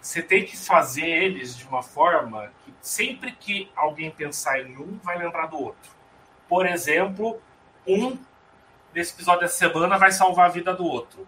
[0.00, 4.98] você tem que fazer eles de uma forma que sempre que alguém pensar em um,
[5.02, 5.92] vai lembrar do outro.
[6.48, 7.40] Por exemplo,
[7.86, 8.18] um
[8.94, 11.26] nesse episódio da semana vai salvar a vida do outro.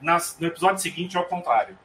[0.00, 1.78] No episódio seguinte, é o contrário.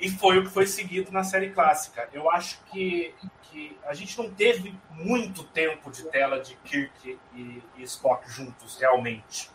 [0.00, 2.08] E foi o que foi seguido na série clássica.
[2.12, 7.62] Eu acho que, que a gente não teve muito tempo de tela de Kirk e,
[7.76, 9.50] e Spock juntos, realmente.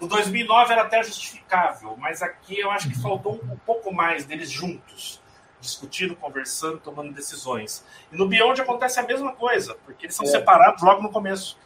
[0.00, 4.26] No 2009 era até justificável, mas aqui eu acho que faltou um, um pouco mais
[4.26, 5.22] deles juntos,
[5.60, 7.84] discutindo, conversando, tomando decisões.
[8.12, 10.28] E no Beyond acontece a mesma coisa, porque eles são é.
[10.28, 11.58] separados logo no começo.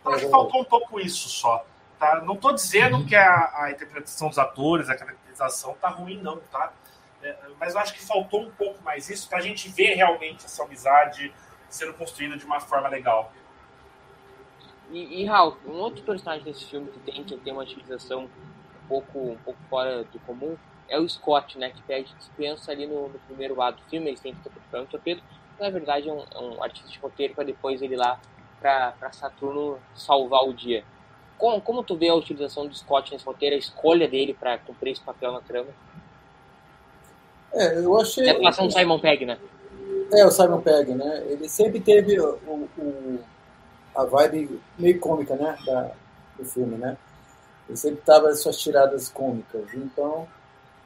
[0.00, 1.64] Então, acho que faltou um pouco isso só.
[1.98, 2.20] Tá?
[2.20, 3.06] Não estou dizendo uhum.
[3.06, 6.72] que a, a, interpretação dos atores, a caracterização tá ruim, não, tá?
[7.22, 10.44] É, mas eu acho que faltou um pouco mais isso para a gente ver realmente
[10.44, 11.32] essa amizade
[11.68, 13.32] sendo construída de uma forma legal.
[14.90, 18.88] E, e Raul, um outro personagem desse filme que tem que tem uma utilização um
[18.88, 20.56] pouco, um pouco fora do comum
[20.88, 21.70] é o Scott, né?
[21.70, 24.86] Que pede dispensa ali no, no primeiro lado do filme, eles têm que interpretar um
[24.86, 25.22] torpedo.
[25.58, 28.20] Na verdade, é um, é um artista de roteiro para depois ele ir lá
[28.60, 30.84] para Saturno salvar o dia.
[31.38, 34.92] Como, como tu vê a utilização do Scott nesse roteiro, a escolha dele para cumprir
[34.92, 35.70] esse papel na trama?
[37.54, 38.26] É, eu achei.
[38.26, 39.38] É a atuação do Simon Pegg, né?
[40.12, 41.24] É, o Simon Pegg, né?
[41.28, 43.18] Ele sempre teve o, o
[43.94, 45.56] a vibe meio cômica, né?
[45.66, 45.90] Da,
[46.38, 46.96] do filme, né?
[47.68, 49.72] Ele sempre tava as suas tiradas cômicas.
[49.74, 50.26] Então,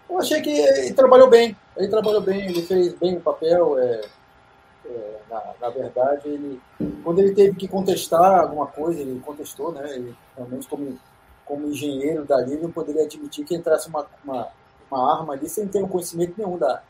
[0.08, 1.56] eu achei que ele trabalhou bem.
[1.76, 3.78] Ele trabalhou bem, ele fez bem o papel.
[3.78, 4.00] É,
[4.84, 6.60] é, na, na, verdade, ele,
[7.02, 9.94] quando ele teve que contestar alguma coisa, ele contestou, né?
[9.94, 10.98] Ele, realmente, como,
[11.44, 14.48] como engenheiro dali, não poderia admitir que entrasse uma, uma,
[14.90, 16.82] uma arma ali sem ter um conhecimento nenhum da,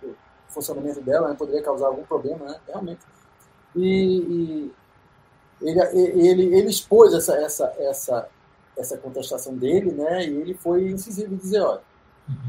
[0.00, 0.16] do
[0.48, 1.34] funcionamento dela, né?
[1.34, 2.60] poderia causar algum problema, né?
[2.66, 3.00] Realmente.
[3.76, 4.72] E, e
[5.62, 8.28] ele, ele, ele expôs essa, essa, essa,
[8.76, 10.24] essa contestação dele, né?
[10.26, 11.80] E ele foi incisivo em dizer, olha,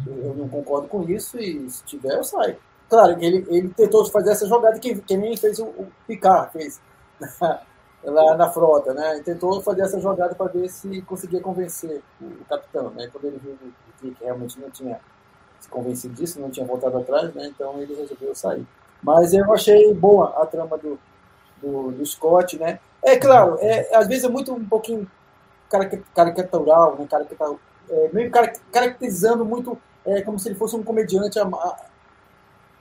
[0.08, 2.58] eu não concordo com isso e se tiver eu saio.
[2.90, 6.52] Claro que ele, ele tentou fazer essa jogada que, que nem fez o, o Picard,
[6.52, 6.80] fez
[7.20, 7.62] na,
[8.06, 9.16] lá na frota, né?
[9.16, 13.10] Ele tentou fazer essa jogada para ver se conseguia convencer o, o, capitão, né?
[13.12, 13.58] Quando ele viu
[14.00, 15.00] que realmente não tinha
[15.60, 17.48] se convencido disso, não tinha voltado atrás, né?
[17.48, 18.66] Então ele resolveu sair.
[19.02, 21.00] Mas eu achei boa a trama do,
[21.62, 22.80] do, do Scott, né?
[23.02, 25.10] É claro, é, às vezes é muito um pouquinho
[26.14, 27.08] caricatural, né?
[27.10, 28.32] Caricatural, é, meio
[28.72, 31.40] caracterizando muito é, como se ele fosse um comediante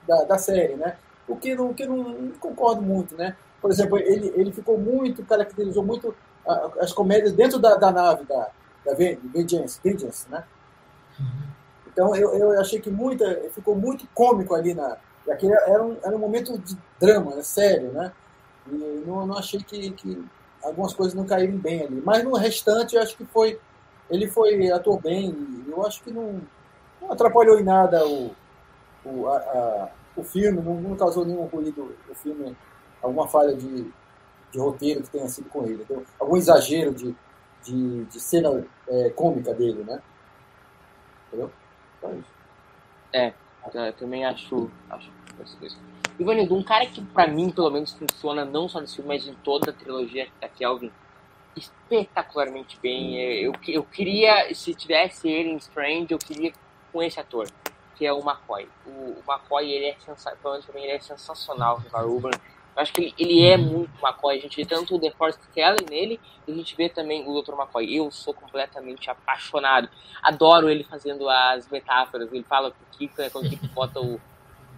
[0.07, 0.97] da, da série, né?
[1.27, 3.35] O que, não, que não, não, concordo muito, né?
[3.65, 6.13] Por exemplo, ele, ele ficou muito, caracterizou muito
[6.79, 8.49] as comédias dentro da, da nave da,
[8.85, 10.43] da Vengeance, Vengeance, né?
[11.87, 14.97] Então eu, eu achei que muita, ficou muito cômico ali na,
[15.27, 17.41] aquele era um, era um momento de drama, né?
[17.41, 18.11] sério, né?
[18.71, 20.23] E não, não achei que, que
[20.63, 22.03] algumas coisas não caíram bem ali.
[22.05, 23.59] Mas no restante, eu acho que foi.
[24.11, 25.35] Ele foi atuou bem.
[25.67, 26.39] Eu acho que não,
[27.01, 28.29] não atrapalhou em nada o,
[29.03, 32.55] o, a, a, o filme, não, não, causou nenhum ruído o filme,
[33.05, 33.91] alguma falha de,
[34.51, 35.83] de roteiro que tenha sido com ele.
[35.83, 37.15] Então, algum exagero de,
[37.63, 40.01] de, de cena é, cômica dele, né?
[41.27, 41.51] Entendeu?
[42.01, 42.35] Só isso.
[43.13, 43.33] É,
[43.97, 45.09] também acho, acho.
[46.17, 49.33] Ivanildo, um cara que pra mim, pelo menos, funciona não só nesse filme, mas em
[49.35, 50.91] toda a trilogia da Kelvin,
[51.55, 53.19] espetacularmente bem.
[53.19, 56.53] Eu, eu queria, se tivesse ele em Strange, eu queria
[56.91, 57.47] com esse ator
[57.95, 58.67] que é o McCoy.
[58.85, 62.31] O, o McCoy, ele é, sensacional, ele é sensacional no Varuban.
[62.75, 64.37] Eu acho que ele, ele é muito McCoy.
[64.37, 67.41] A gente vê tanto o The Forest Kelly nele, e a gente vê também o
[67.41, 67.53] Dr.
[67.53, 67.95] McCoy.
[67.95, 69.89] Eu sou completamente apaixonado.
[70.21, 72.31] Adoro ele fazendo as metáforas.
[72.31, 74.19] Ele fala pro Kiko, né, quando o Kiko bota o...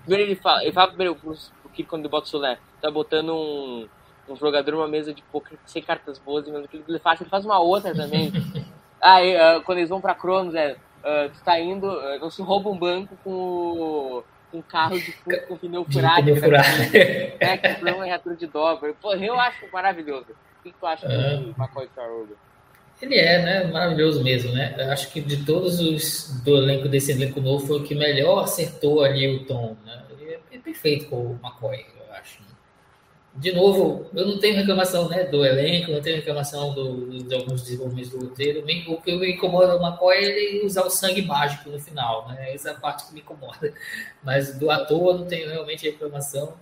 [0.02, 2.60] Primeiro ele fala, ele fala primeiro pro, pro Kiko quando ele bota o Solé.
[2.80, 3.89] Tá botando um,
[4.30, 7.30] um jogador numa mesa de poker sem cartas boas, e mesmo que ele faz, ele
[7.30, 8.32] faz uma outra também.
[9.02, 12.41] ah, e, uh, quando eles vão pra Cronos, é uh, tu tá indo, uh, se
[12.41, 14.24] rouba um banco com
[14.54, 15.12] um carro de
[15.48, 16.24] com pneu furado.
[16.24, 16.68] Pneu furado.
[17.39, 18.93] É, que o problema é reator de dobra.
[19.02, 20.28] Pô, eu acho maravilhoso.
[20.60, 22.36] O que tu acha uh, do McCoy Farroga?
[23.02, 23.64] Ele é, né?
[23.66, 24.76] Maravilhoso mesmo, né?
[24.78, 28.43] Eu acho que de todos os do elenco desse elenco novo foi o que melhor
[28.43, 30.04] acertou ali o tom, né?
[30.20, 31.86] Ele é perfeito com o McCoy
[33.38, 37.61] de novo, eu não tenho reclamação né, do elenco, não tenho reclamação do, de alguns
[37.61, 38.65] desenvolvimentos do roteiro.
[38.88, 42.27] O que me incomoda no McCoy é ele usar o sangue mágico no final.
[42.29, 42.55] Né?
[42.55, 43.71] Essa é a parte que me incomoda.
[44.23, 46.55] Mas do ator eu não tenho realmente reclamação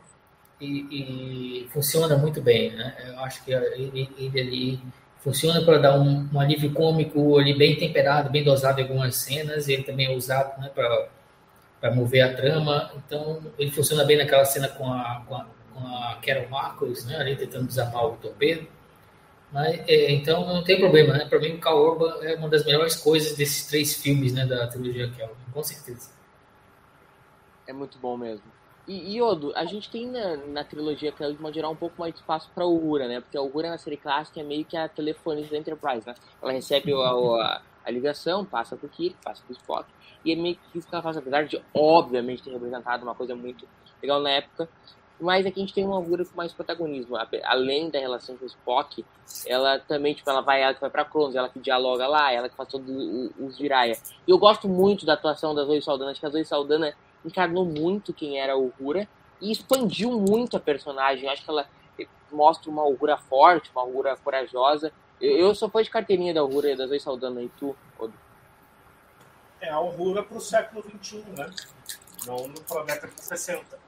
[0.59, 2.71] e, e funciona muito bem.
[2.71, 2.93] Né?
[3.07, 4.79] Eu acho que ele, ele ali
[5.19, 9.69] funciona para dar um, um, alívio cômico ali bem temperado, bem dosado em algumas cenas.
[9.69, 12.91] Ele também é usado né, para mover a trama.
[12.97, 17.17] Então, ele funciona bem naquela cena com a, com a, com a Carol Marcos, né,
[17.17, 18.67] ali tentando desarmar o torpedo.
[19.51, 21.25] Mas, é, então, não tem problema, né?
[21.25, 24.67] Para mim, o Cal Urban é uma das melhores coisas desses três filmes, né, da
[24.67, 26.09] trilogia Kelvin, com certeza.
[27.67, 28.43] É muito bom mesmo.
[28.87, 32.13] E, Odo, a gente tem na, na trilogia Kelvin, de modo geral, um pouco mais
[32.13, 33.19] de espaço para Uhura, né?
[33.19, 36.13] Porque a Uhura na série clássica é meio que a telefonista da Enterprise, né?
[36.41, 39.89] Ela recebe a, a, a ligação, passa para o Kirk, passa para o Spock,
[40.23, 43.35] e é meio que isso que ela faz, apesar de, obviamente, ter representado uma coisa
[43.35, 43.67] muito
[44.01, 44.69] legal na época,
[45.19, 47.15] mas aqui a gente tem uma Uhura com mais protagonismo.
[47.43, 49.05] Além da relação com o Spock,
[49.45, 52.49] ela também, tipo, ela vai, ela que vai pra Cronos, ela que dialoga lá, ela
[52.49, 52.89] que faz todos
[53.39, 53.97] os Jiraiya.
[54.27, 56.93] E eu gosto muito da atuação da Zoe Saldana, acho que a Zoe Saldana
[57.23, 59.07] encarnou muito quem era a Uhura
[59.41, 61.29] e expandiu muito a personagem.
[61.29, 61.65] Acho que ela
[62.31, 64.91] mostra uma Uhura forte, uma Uhura corajosa.
[65.21, 68.13] Eu, eu sou fã de carteirinha da Uhura da Zoe Saldana, e tu, Odo?
[69.61, 71.49] É a Uhura pro século XXI, né?
[72.27, 73.84] Não no planeta de 60.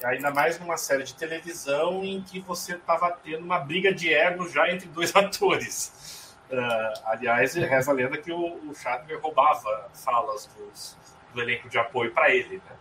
[0.00, 4.12] E ainda mais numa série de televisão em que você estava tendo uma briga de
[4.12, 6.36] ego já entre dois atores.
[6.50, 10.96] Uh, aliás, reza a lenda que o, o Shatner roubava falas dos,
[11.32, 12.56] do elenco de apoio para ele.
[12.56, 12.76] Né?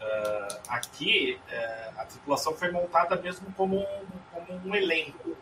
[0.00, 5.36] Uh, aqui, uh, a tripulação foi montada mesmo como um, como um elenco,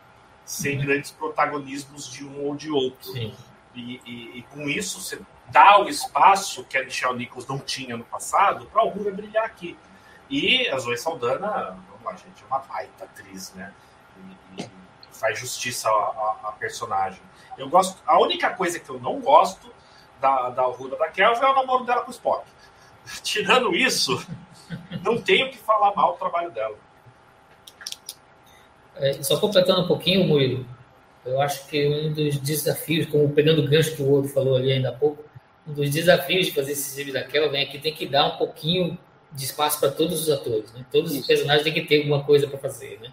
[0.45, 0.85] sem uhum.
[0.85, 3.15] grandes protagonismos de um ou de outro.
[3.15, 7.95] E, e, e, com isso, você dá o espaço que a Michelle Nichols não tinha
[7.95, 9.77] no passado para o Rura brilhar aqui.
[10.31, 13.73] E a Zoe Saldana, vamos lá, gente, é uma baita atriz, né?
[14.57, 14.69] E, e
[15.11, 17.21] faz justiça à, personagem.
[17.57, 18.01] Eu gosto.
[18.07, 19.69] A única coisa que eu não gosto
[20.21, 22.45] da, da Ruda da Kelvin é o namoro dela com o Spock.
[23.21, 24.25] Tirando isso,
[25.03, 26.77] não tenho que falar mal do trabalho dela.
[28.95, 30.65] É, só completando um pouquinho, Murilo,
[31.25, 34.71] eu acho que um dos desafios, como pegando o gancho que o outro falou ali
[34.71, 35.25] ainda há pouco,
[35.67, 38.37] um dos desafios de fazer esse filme da Kelvin é que tem que dar um
[38.37, 38.97] pouquinho
[39.31, 40.85] de espaço para todos os atores, né?
[40.91, 41.21] Todos Isso.
[41.21, 43.11] os personagens têm que ter alguma coisa para fazer, né?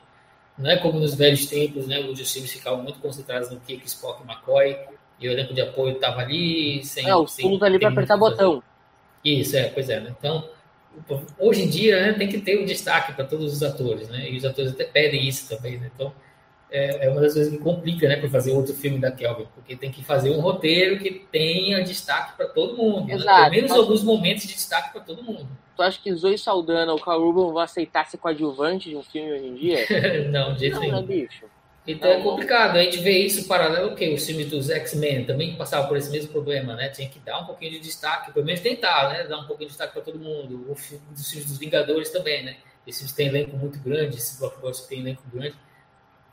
[0.58, 2.00] Não é como nos velhos tempos, né?
[2.00, 4.76] Onde os filmes ficavam muito concentrados no Kirk, Spock e McCoy
[5.20, 7.08] e o elenco de apoio estava ali sem.
[7.08, 8.62] É, o fundo ali para apertar botão.
[9.24, 10.00] Isso, é, pois é.
[10.00, 10.14] Né?
[10.18, 10.48] Então,
[11.38, 14.28] hoje em dia, né, tem que ter um destaque para todos os atores, né?
[14.30, 15.90] E os atores até pedem isso também, né?
[15.94, 16.12] Então,
[16.70, 19.76] é, é uma das coisas que complica, né, para fazer outro filme da Kelvin, porque
[19.76, 23.14] tem que fazer um roteiro que tenha destaque para todo mundo, né?
[23.14, 23.42] Exato, né?
[23.42, 23.80] pelo menos mas...
[23.80, 25.48] alguns momentos de destaque para todo mundo.
[25.76, 29.32] Tu acha que Zoe Saldana ou Carl Urban vão aceitar ser coadjuvante de um filme
[29.32, 29.86] hoje em dia?
[30.28, 30.96] não, de jeito nenhum.
[30.96, 31.44] Não, bicho.
[31.86, 32.76] Então é complicado.
[32.76, 36.30] A gente vê isso paralelo que os filmes dos X-Men também passavam por esse mesmo
[36.30, 36.90] problema, né?
[36.90, 39.24] Tinha que dar um pouquinho de destaque, pelo menos tentar, né?
[39.24, 40.66] Dar um pouquinho de destaque para todo mundo.
[40.68, 42.56] O filme dos filmes dos Vingadores também, né?
[42.86, 45.54] Esses têm elenco muito grande, esses blockbusters têm elenco grande,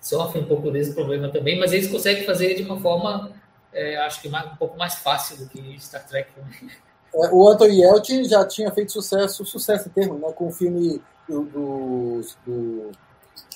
[0.06, 3.32] sofrem um pouco desse problema também, mas eles conseguem fazer de uma forma,
[3.74, 6.30] é, acho que mais, um pouco mais fácil do que Star Trek.
[6.38, 6.70] Né?
[7.16, 11.02] É, o Anthony Yelchin já tinha feito sucesso, sucesso em termos, né, com o filme
[11.28, 12.92] do, do, do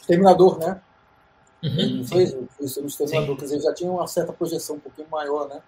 [0.07, 0.81] Terminador, né?
[1.63, 5.47] Uhum, fez, fez o Exterminador, quer dizer, já tinha uma certa projeção um pouquinho maior,
[5.47, 5.61] né?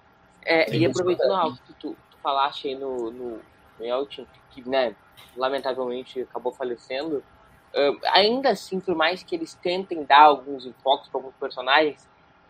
[0.43, 3.39] É, e aproveitando algo que tu, tu falaste aí no, no,
[3.77, 4.95] no Yelchin, que, né,
[5.38, 7.23] lamentavelmente acabou falecendo,
[7.74, 12.07] uh, ainda assim, por mais que eles tentem dar alguns enfoques para alguns personagens,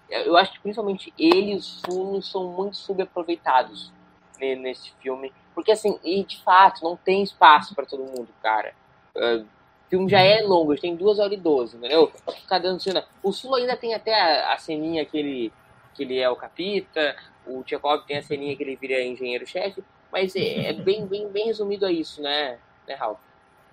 [0.09, 3.91] eu acho que principalmente ele e os Funos são muito subaproveitados
[4.39, 5.31] nesse filme.
[5.53, 8.73] Porque, assim, e de fato, não tem espaço para todo mundo, cara.
[9.15, 12.11] Uh, o filme já é longo, tem duas horas e doze, entendeu?
[12.41, 13.05] Ficar dando cena.
[13.21, 15.53] O Sul ainda tem até a, a ceninha que ele,
[15.93, 20.35] que ele é o capita, o Tchekov tem a ceninha que ele vira engenheiro-chefe, mas
[20.35, 23.19] é, é, bem, bem, bem resumido a isso, né, né Ralph?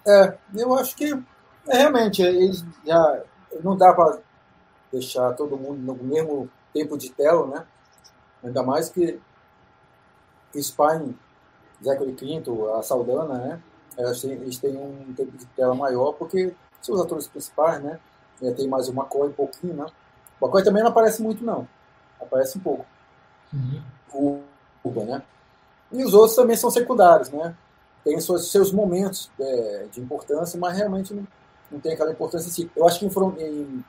[0.06, 1.12] É, eu acho que
[1.68, 3.22] realmente eles já
[3.62, 4.18] não dá para
[4.92, 7.66] deixar todo mundo no mesmo tempo de tela, né?
[8.42, 9.20] Ainda mais que
[10.54, 11.16] Spine,
[11.82, 13.62] Zachary Quinto, a Saldana, né?
[13.96, 17.98] Eles têm um tempo de tela maior, porque são os atores principais, né?
[18.56, 19.86] Tem mais o McCoy um pouquinho, né?
[20.40, 21.68] O McCoy também não aparece muito, não.
[22.20, 22.86] Aparece um pouco.
[23.52, 23.82] Uhum.
[24.12, 24.40] O
[24.84, 25.22] Uba, né?
[25.90, 27.54] E os outros também são secundários, né?
[28.04, 31.26] Tem seus, seus momentos é, de importância, mas realmente não,
[31.70, 32.70] não tem aquela importância em si.
[32.74, 33.84] Eu acho que em, em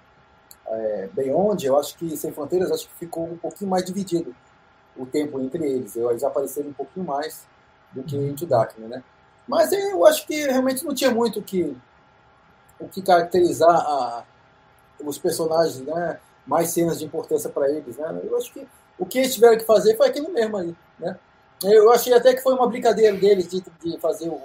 [0.67, 4.35] é, Beyond, eu acho que Sem Fronteiras, acho que ficou um pouquinho mais dividido
[4.95, 5.95] o tempo entre eles.
[5.95, 7.47] Eles apareceram um pouquinho mais
[7.91, 9.03] do que Into Darkness, né?
[9.47, 11.75] Mas eu acho que realmente não tinha muito o que,
[12.79, 14.23] o que caracterizar a,
[15.03, 16.19] os personagens, né?
[16.45, 18.19] Mais cenas de importância para eles, né?
[18.23, 21.17] Eu acho que o que eles tiveram que fazer foi aquilo mesmo aí, né?
[21.63, 24.39] Eu achei até que foi uma brincadeira deles de, de fazer o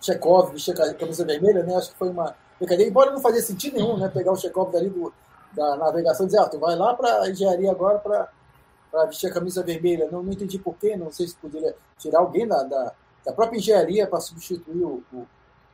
[0.00, 1.76] Chekhov vestir a camisa vermelha, né?
[1.76, 4.08] Acho que foi uma brincadeira, embora não fazia sentido nenhum, né?
[4.08, 5.12] Pegar o Chekhov dali do,
[5.52, 9.62] da navegação e dizer, ah, tu vai lá para engenharia agora para vestir a camisa
[9.62, 10.08] vermelha.
[10.10, 12.92] Não, não entendi porquê, não sei se poderia tirar alguém da, da,
[13.24, 15.26] da própria engenharia para substituir o, o,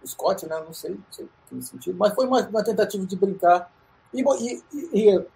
[0.03, 0.61] o, Scott, né?
[0.65, 3.71] Não sei, não sei que sentido, mas foi uma, uma tentativa de brincar
[4.15, 4.63] e, e,
[4.95, 5.27] e,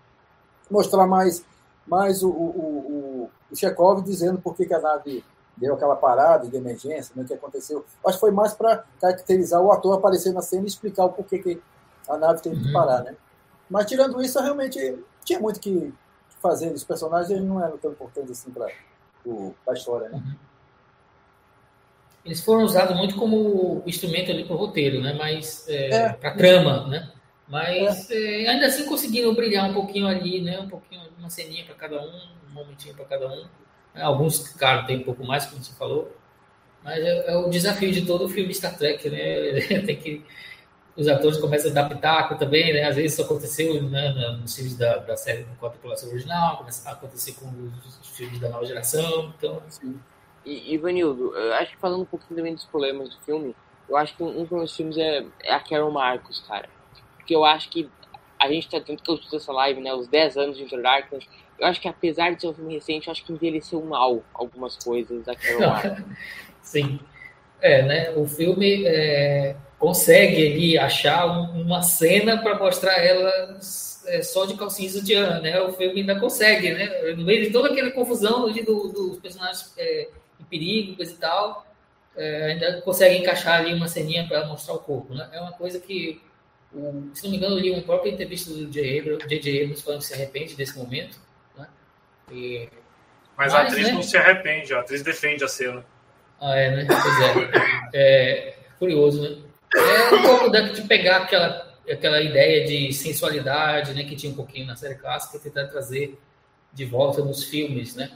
[0.70, 1.44] mostrar mais,
[1.86, 5.24] mais o, o, o, Chekhov dizendo por que, que a nave
[5.56, 7.84] deu aquela parada de emergência, né, que aconteceu.
[8.04, 11.38] Acho que foi mais para caracterizar o ator aparecer na cena e explicar o porquê
[11.38, 11.62] que
[12.08, 12.72] a nave teve que uhum.
[12.72, 13.16] parar, né?
[13.68, 15.92] Mas tirando isso, realmente tinha muito que
[16.40, 16.72] fazer.
[16.72, 18.66] Os personagens não eram tão importantes assim para
[19.68, 20.22] a história, né?
[22.24, 25.12] Eles foram usados muito como instrumento ali para o roteiro, né?
[25.12, 26.12] Mas é, é.
[26.12, 27.10] para trama, né?
[27.46, 28.44] Mas é.
[28.44, 30.58] É, ainda assim conseguiram brilhar um pouquinho ali, né?
[30.58, 32.16] Um pouquinho, uma ceninha para cada um,
[32.50, 33.46] um momentinho para cada um.
[33.94, 36.14] Alguns, claro, tem um pouco mais, como você falou.
[36.82, 39.80] Mas é, é o desafio de todo filme Star Trek, né?
[39.86, 40.24] tem que
[40.96, 42.84] os atores começam a dar pitaco também, né?
[42.84, 44.10] Às vezes isso aconteceu né,
[44.40, 47.46] nos filmes da, da série com a tripulação original, começa a acontecer com
[47.84, 49.60] os filmes da nova geração, então...
[49.68, 49.98] Sim.
[50.44, 53.56] E, Ivanildo, acho que falando um pouquinho também dos problemas do filme,
[53.88, 56.68] eu acho que um, dos meus filmes é, é a Carol Marcos, cara.
[57.16, 57.90] Porque eu acho que
[58.38, 61.26] a gente tá, tanto que eu essa live, né, os 10 anos de Inter Darkness,
[61.58, 64.76] eu acho que apesar de ser um filme recente, eu acho que envelheceu mal algumas
[64.76, 66.04] coisas da Carol Marcos.
[66.62, 67.00] Sim.
[67.60, 68.84] É, né, o filme...
[68.86, 73.58] É consegue ali achar uma cena para mostrar ela
[74.06, 75.60] é, só de calcinha sutiã, né?
[75.60, 77.12] O filme ainda consegue, né?
[77.14, 80.08] No meio de toda aquela confusão ali do, dos personagens é,
[80.40, 81.66] em perigo e tal,
[82.16, 85.28] é, ainda consegue encaixar ali uma ceninha para mostrar o corpo, né?
[85.32, 86.18] É uma coisa que,
[86.72, 89.64] o, se não me engano, eu li uma própria entrevista do J.J.
[89.64, 91.18] Abrams, falando que se arrepende desse momento?
[92.34, 92.68] E,
[93.36, 93.92] mas, mas, a atriz né?
[93.92, 95.84] não se arrepende, a atriz defende a cena.
[96.40, 96.86] Ah, é, né?
[96.86, 97.88] Pois é.
[97.94, 99.42] é curioso, né?
[99.76, 104.66] É um pouco de pegar aquela, aquela ideia de sensualidade, né, que tinha um pouquinho
[104.66, 106.18] na série clássica, e tentar trazer
[106.72, 108.10] de volta nos filmes, né?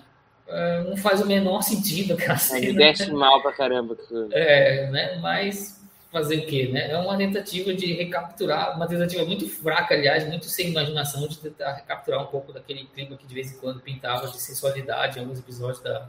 [0.47, 2.73] É, não faz o menor sentido aquela é, cena.
[2.73, 3.97] Desce mal pra caramba.
[4.33, 5.19] É, né?
[5.21, 5.78] Mas
[6.11, 6.91] fazer o quê, né?
[6.91, 11.73] É uma tentativa de recapturar, uma tentativa muito fraca, aliás, muito sem imaginação, de tentar
[11.75, 15.39] recapturar um pouco daquele clima que de vez em quando pintava de sensualidade em alguns
[15.39, 16.09] episódios da,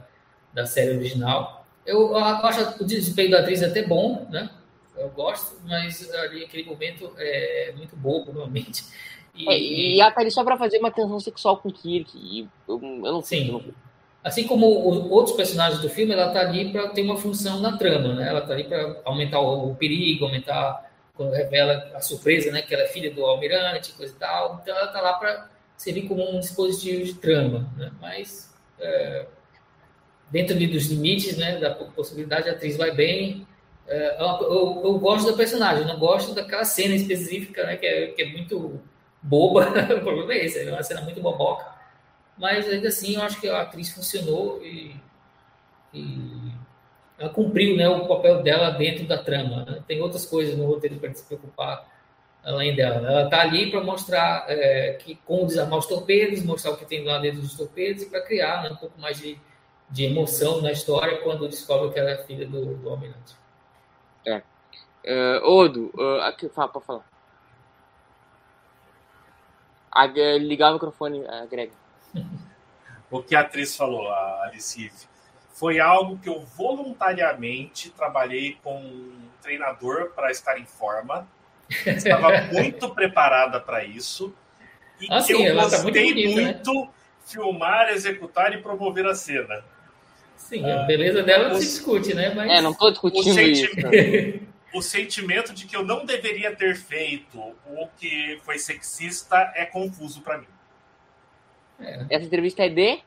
[0.52, 1.66] da série original.
[1.84, 4.50] Eu, eu acho o desempenho da atriz até bom, né?
[5.00, 8.84] eu gosto, mas ali aquele momento é muito bobo, realmente.
[9.34, 12.48] E, é, e tá ali só para fazer uma tensão sexual com o Kirk.
[12.68, 13.46] Eu, eu não sei.
[13.46, 13.74] Sim.
[14.22, 17.76] Assim como os outros personagens do filme, ela tá ali para ter uma função na
[17.76, 18.28] trama, né?
[18.28, 22.60] Ela tá ali para aumentar o, perigo, aumentar quando revela a surpresa, né?
[22.62, 24.60] Que ela é filha do almirante, coisa e tal.
[24.62, 27.90] Então ela tá lá para servir como um dispositivo de trama, né?
[28.00, 29.26] Mas é,
[30.30, 31.58] dentro dos limites, né?
[31.58, 33.46] Da possibilidade, a atriz vai bem,
[33.90, 38.06] é, eu, eu, eu, gosto da personagem, não gosto daquela cena específica, né, que é,
[38.06, 38.80] que é muito
[39.20, 39.66] boba.
[39.98, 41.66] o problema é esse, é uma cena muito boboca.
[42.40, 44.96] Mas ainda assim, eu acho que a atriz funcionou e,
[45.92, 46.50] e
[47.18, 49.66] ela cumpriu né, o papel dela dentro da trama.
[49.66, 49.84] Né?
[49.86, 51.86] Tem outras coisas no roteiro para se preocupar
[52.42, 53.06] além dela.
[53.06, 57.04] Ela está ali para mostrar é, que como desarmar os torpedos, mostrar o que tem
[57.04, 59.38] lá dentro dos torpedos e para criar né, um pouco mais de,
[59.90, 63.36] de emoção na história quando descobre que ela é filha do, do almirante.
[64.24, 64.38] É.
[65.04, 67.04] Uh, Odo, uh, aqui, fala, pode falar.
[70.38, 71.70] Ligar o microfone, uh, Greg.
[73.10, 74.90] O que a atriz falou, a Alice,
[75.52, 81.28] foi algo que eu voluntariamente trabalhei com um treinador para estar em forma.
[81.86, 84.34] Estava muito preparada para isso.
[85.00, 86.88] E ah, que sim, eu gostei tá muito, bonita, muito né?
[87.26, 89.64] filmar, executar e promover a cena.
[90.36, 92.32] Sim, a beleza dela não se discute, né?
[92.34, 92.50] Mas...
[92.50, 93.66] É, não estou discutindo o isso.
[94.74, 100.22] o sentimento de que eu não deveria ter feito o que foi sexista é confuso
[100.22, 100.46] para mim.
[101.80, 102.06] É.
[102.10, 103.02] Essa entrevista é de?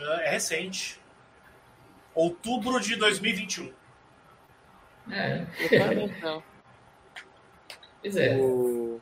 [0.00, 1.00] É recente.
[2.14, 3.72] Outubro de 2021.
[5.10, 5.44] É.
[5.70, 6.42] Então.
[8.00, 8.36] Pois é.
[8.36, 9.00] O...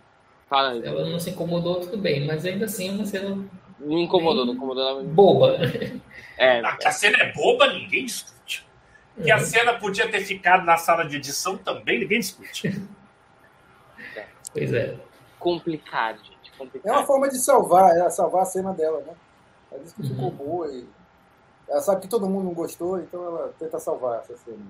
[0.48, 0.84] Fala aí.
[0.84, 3.48] Ela não se incomodou, tudo bem, mas ainda assim é uma cena
[3.84, 5.04] não incomodou, não incomodou.
[5.04, 5.58] Boba.
[6.38, 8.66] É, a, a cena é boba, ninguém discute.
[9.22, 12.82] Que a cena podia ter ficado na sala de edição também, ninguém discute.
[14.52, 14.96] Pois é.
[15.38, 16.20] Complicado.
[16.58, 16.92] Complicado.
[16.92, 19.14] É uma forma de salvar, é salvar a cena dela, né?
[19.70, 20.36] Ela disse que ficou uhum.
[20.36, 20.86] boa e.
[21.68, 24.60] Ela sabe que todo mundo não gostou, então ela tenta salvar essa cena.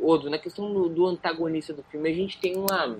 [0.00, 2.96] Outro, na questão do, do antagonista do filme, a gente tem uma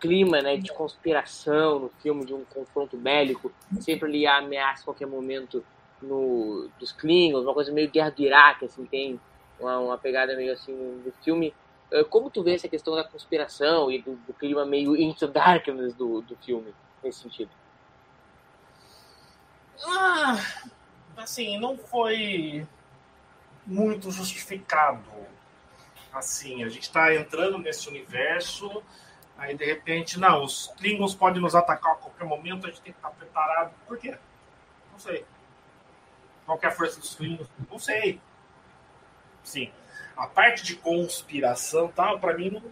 [0.00, 4.84] clima né, de conspiração no filme, de um confronto bélico, sempre ali há ameaça a
[4.86, 5.62] qualquer momento
[6.02, 9.20] no, dos Klingons, uma coisa meio guerra do Iraque, assim, tem
[9.60, 10.74] uma, uma pegada meio assim
[11.04, 11.54] do filme.
[11.90, 15.94] Eh, como tu vê essa questão da conspiração e do, do clima meio into darkness
[15.94, 16.72] do, do filme,
[17.02, 17.50] nesse sentido?
[19.84, 20.36] Ah,
[21.16, 22.66] assim, não foi
[23.66, 25.02] muito justificado.
[26.12, 28.82] Assim, a gente está entrando nesse universo,
[29.38, 32.92] aí de repente, não, os Klingons podem nos atacar a qualquer momento, a gente tem
[32.92, 33.72] que estar preparado.
[33.86, 34.16] Por quê?
[34.92, 35.24] Não sei.
[36.44, 37.48] Qual é a força dos Klingons?
[37.70, 38.20] Não sei.
[39.42, 39.72] Sim.
[40.16, 42.62] A parte de conspiração tal, para mim não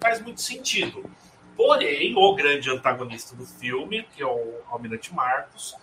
[0.00, 1.08] faz muito sentido.
[1.56, 5.76] Porém, o grande antagonista do filme, que é o Almirante Marcos,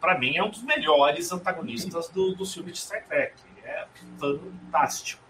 [0.00, 3.34] para mim é um dos melhores antagonistas do, do filme de Star Trek.
[3.64, 3.86] É
[4.18, 5.22] fantástico.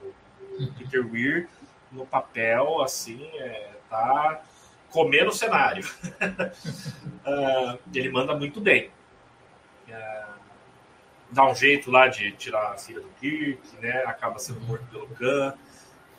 [0.78, 1.48] Peter Weir
[1.90, 4.42] no papel, assim, é, tá
[4.90, 5.84] comendo o cenário.
[7.26, 8.90] uh, ele manda muito bem.
[9.88, 10.29] Uh,
[11.30, 14.04] dá um jeito lá de tirar a filha do Kirk, né?
[14.04, 15.54] Acaba sendo morto pelo Khan.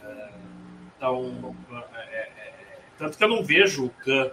[0.04, 0.52] Uh,
[0.98, 1.56] então,
[1.94, 4.32] é, é, é, tanto que eu não vejo o Khan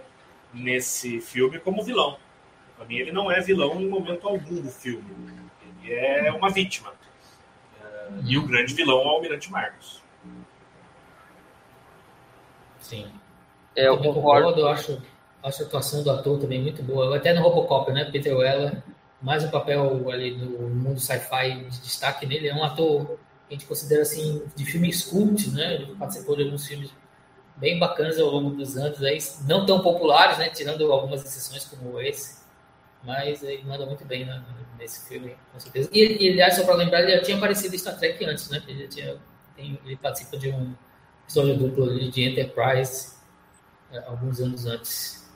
[0.53, 2.17] nesse filme como vilão.
[2.77, 5.05] Para mim, ele não é vilão em momento algum do filme.
[5.83, 6.93] Ele é uma vítima.
[8.25, 10.01] e o grande vilão é o Almirante Marcos.
[12.79, 13.11] Sim.
[13.75, 15.01] É, eu, eu concordo, eu acho,
[15.43, 17.15] acho a atuação do ator também muito boa.
[17.15, 18.05] Até no Robocop, né?
[18.05, 18.81] Peter Weller,
[19.21, 22.47] mais um papel ali no mundo sci-fi de destaque nele.
[22.47, 23.17] É um ator
[23.47, 25.75] que a gente considera assim de filmes cult, né?
[25.75, 26.91] Ele participou de alguns filmes
[27.57, 30.49] bem bacanas ao longo dos anos, aí, não tão populares, né?
[30.49, 32.39] Tirando algumas exceções como esse.
[33.03, 34.43] Mas ele manda muito bem né,
[34.77, 35.89] nesse filme, com certeza.
[35.93, 38.61] E, e aliás, só para lembrar, ele já tinha aparecido em Star Trek antes, né?
[38.67, 39.17] Ele, tinha,
[39.55, 40.73] tem, ele participa de um
[41.23, 43.13] episódio duplo de Enterprise
[43.91, 45.28] é, alguns anos antes.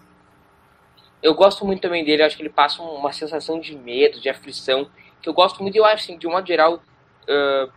[1.23, 4.89] Eu gosto muito também dele, acho que ele passa uma sensação de medo, de aflição,
[5.21, 7.71] que eu gosto muito, eu acho assim, de um modo geral, uh,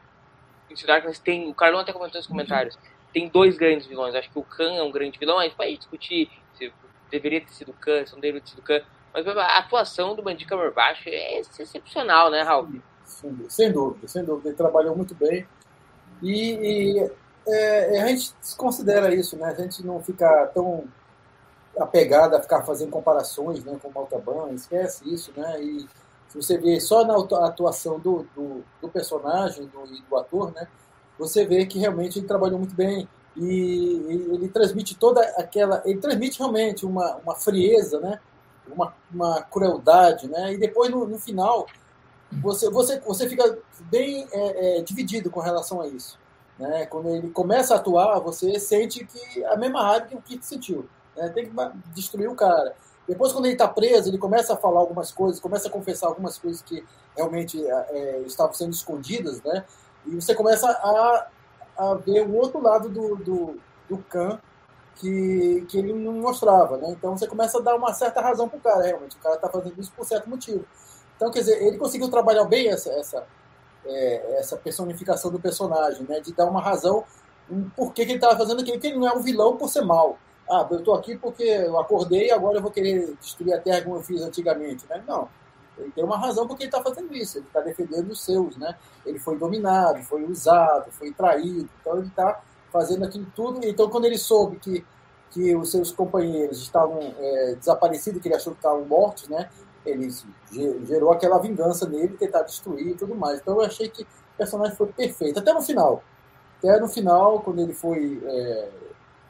[0.68, 2.77] em Darkness tem, o Carlão até comentou nos comentários,
[3.12, 6.28] tem dois grandes vilões, acho que o Khan é um grande vilão, gente pode discutir
[6.55, 6.73] se
[7.09, 8.82] deveria ter sido Khan, se não deveria ter sido Khan,
[9.14, 12.82] mas a atuação do Bandido Cumberbatch é excepcional, né, Raul?
[13.48, 15.47] Sem dúvida, sem dúvida, ele trabalhou muito bem,
[16.20, 17.10] e, e
[17.47, 19.47] é, a gente desconsidera isso, né?
[19.47, 20.85] A gente não fica tão
[21.78, 25.62] apegado a ficar fazendo comparações né, com o Maltaban, esquece isso, né?
[25.62, 25.86] E
[26.28, 27.16] se você vê só na
[27.47, 30.66] atuação do, do, do personagem do, e do ator, né?
[31.19, 36.39] Você vê que realmente ele trabalhou muito bem e ele transmite toda aquela, ele transmite
[36.39, 38.20] realmente uma, uma frieza, né?
[38.69, 40.55] Uma, uma crueldade, né?
[40.55, 41.66] E depois no, no final
[42.32, 46.19] você, você, você fica bem é, é, dividido com relação a isso.
[46.59, 46.86] Né?
[46.86, 50.89] Quando ele começa a atuar, você sente que a mesma raiva que o Kit sentiu.
[51.16, 51.28] Né?
[51.30, 51.52] Tem que
[51.94, 52.74] destruir o cara.
[53.09, 56.38] Depois, quando ele está preso, ele começa a falar algumas coisas, começa a confessar algumas
[56.38, 56.84] coisas que
[57.16, 59.64] realmente é, é, estavam sendo escondidas, né?
[60.05, 61.26] E você começa a,
[61.78, 64.40] a ver o outro lado do, do, do Khan
[64.97, 66.88] que, que ele não mostrava, né?
[66.90, 69.16] Então você começa a dar uma certa razão para o cara, realmente.
[69.16, 70.64] O cara está fazendo isso por certo motivo.
[71.16, 73.26] Então, quer dizer, ele conseguiu trabalhar bem essa, essa,
[73.84, 76.20] é, essa personificação do personagem, né?
[76.20, 77.05] De dar uma razão
[77.48, 79.82] um porquê que ele estava fazendo aquilo, que ele não é um vilão por ser
[79.82, 80.18] mal.
[80.48, 83.82] Ah, eu estou aqui porque eu acordei e agora eu vou querer destruir a Terra
[83.82, 85.02] como eu fiz antigamente, né?
[85.06, 85.28] Não.
[85.78, 87.39] Ele tem uma razão porque ele está fazendo isso.
[87.39, 88.77] Ele está defendendo os seus, né?
[89.05, 91.68] Ele foi dominado, foi usado, foi traído.
[91.81, 92.40] Então ele está
[92.73, 93.66] fazendo aquilo tudo.
[93.66, 94.85] Então quando ele soube que
[95.28, 99.51] que os seus companheiros estavam é, desaparecidos, que ele achou que estavam mortos, né?
[99.86, 100.09] ele
[100.85, 103.40] gerou aquela vingança nele, tentar destruir e tudo mais.
[103.40, 106.02] Então eu achei que o personagem foi perfeito, até no final.
[106.59, 108.68] Até no final, quando ele foi é,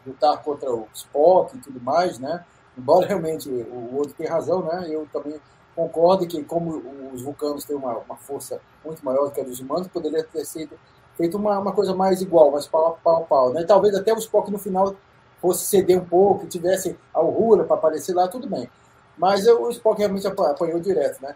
[0.07, 2.45] lutar contra o Spock e tudo mais, né?
[2.77, 4.87] Embora realmente o outro tenha razão, né?
[4.89, 5.41] Eu também
[5.75, 9.61] concordo que como os vulcanos têm uma, uma força muito maior do que a dos
[9.61, 10.79] humanos, poderia ter sido
[11.17, 13.65] feito uma, uma coisa mais igual, mais pau a pau, né?
[13.65, 14.95] Talvez até o Spock no final
[15.41, 18.69] fosse ceder um pouco, tivesse a Uhura para aparecer lá, tudo bem.
[19.17, 21.35] Mas eu, o Spock realmente apanhou direto, né?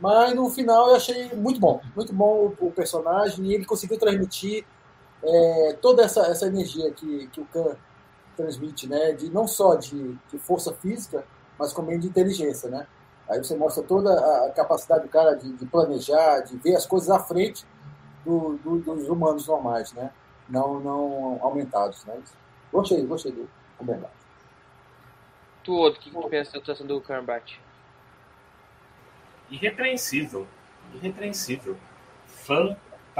[0.00, 3.98] Mas no final eu achei muito bom, muito bom o, o personagem e ele conseguiu
[3.98, 4.64] transmitir
[5.22, 7.76] é, toda essa, essa energia que, que o Khan
[8.36, 9.12] transmite, né?
[9.12, 11.24] De, não só de, de força física,
[11.58, 12.86] mas também de inteligência, né?
[13.28, 14.12] Aí você mostra toda
[14.46, 17.64] a capacidade do cara de, de planejar, de ver as coisas à frente
[18.24, 20.10] do, do, dos humanos normais, né?
[20.48, 22.20] Não, não aumentados, né?
[22.72, 23.48] Gostei, gostei do
[23.78, 24.12] Cumberbatch.
[25.62, 27.58] Tu, outro, o que, que tu pensa da atuação do Cumberbatch?
[29.50, 30.46] Irrepreensível.
[30.94, 31.76] Irrepreensível.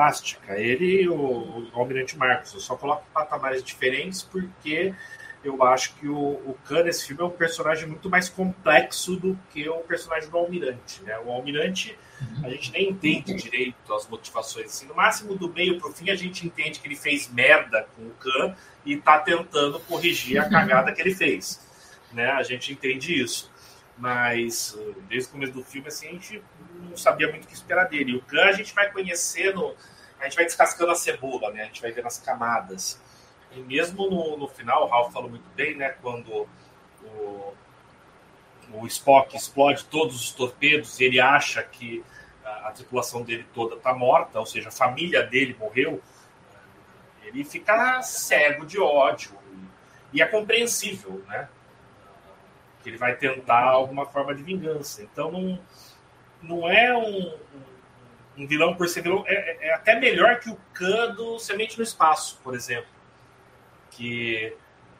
[0.01, 0.59] Fantástica.
[0.59, 2.55] Ele e o, o Almirante Marcos.
[2.55, 4.95] Eu só coloco patamares diferentes porque
[5.45, 9.39] eu acho que o, o Khan nesse filme é um personagem muito mais complexo do
[9.51, 11.03] que o personagem do Almirante.
[11.03, 11.19] Né?
[11.19, 11.99] O Almirante,
[12.43, 14.67] a gente nem entende direito as motivações.
[14.67, 17.87] Assim, no máximo, do meio para o fim, a gente entende que ele fez merda
[17.95, 18.57] com o Khan
[18.87, 21.69] e está tentando corrigir a cagada que ele fez
[22.13, 22.31] né?
[22.31, 23.50] A gente entende isso.
[24.01, 24.77] Mas
[25.09, 26.43] desde o começo do filme, assim, a gente
[26.89, 28.17] não sabia muito o que esperar dele.
[28.17, 29.77] O Khan a gente vai conhecendo
[30.21, 31.63] a gente vai descascando a cebola, né?
[31.63, 33.01] A gente vai vendo as camadas.
[33.53, 35.97] E mesmo no, no final, o Ralph falou muito bem, né?
[36.03, 36.47] Quando
[37.03, 37.55] o,
[38.75, 42.05] o Spock explode todos os torpedos e ele acha que
[42.45, 46.03] a, a tripulação dele toda está morta, ou seja, a família dele morreu,
[47.25, 49.39] ele fica cego de ódio.
[50.13, 51.49] E é compreensível, né?
[52.82, 55.02] Que ele vai tentar alguma forma de vingança.
[55.02, 55.59] Então não,
[56.43, 57.39] não é um,
[58.36, 59.24] um vilão por ser vilão.
[59.27, 62.90] É, é, é, até melhor que o Khan do Semente no Espaço, por exemplo.
[63.90, 64.57] Que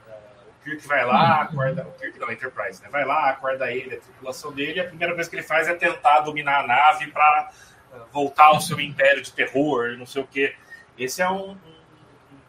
[0.07, 1.87] uh, o Kirk vai lá, acorda.
[1.87, 2.89] O Kirk não, Enterprise, né?
[2.91, 5.75] Vai lá, acorda ele, a tripulação dele, e a primeira coisa que ele faz é
[5.75, 7.51] tentar dominar a nave para
[7.93, 10.55] uh, voltar ao seu império de terror, não sei o quê.
[10.99, 11.81] Esse é um, um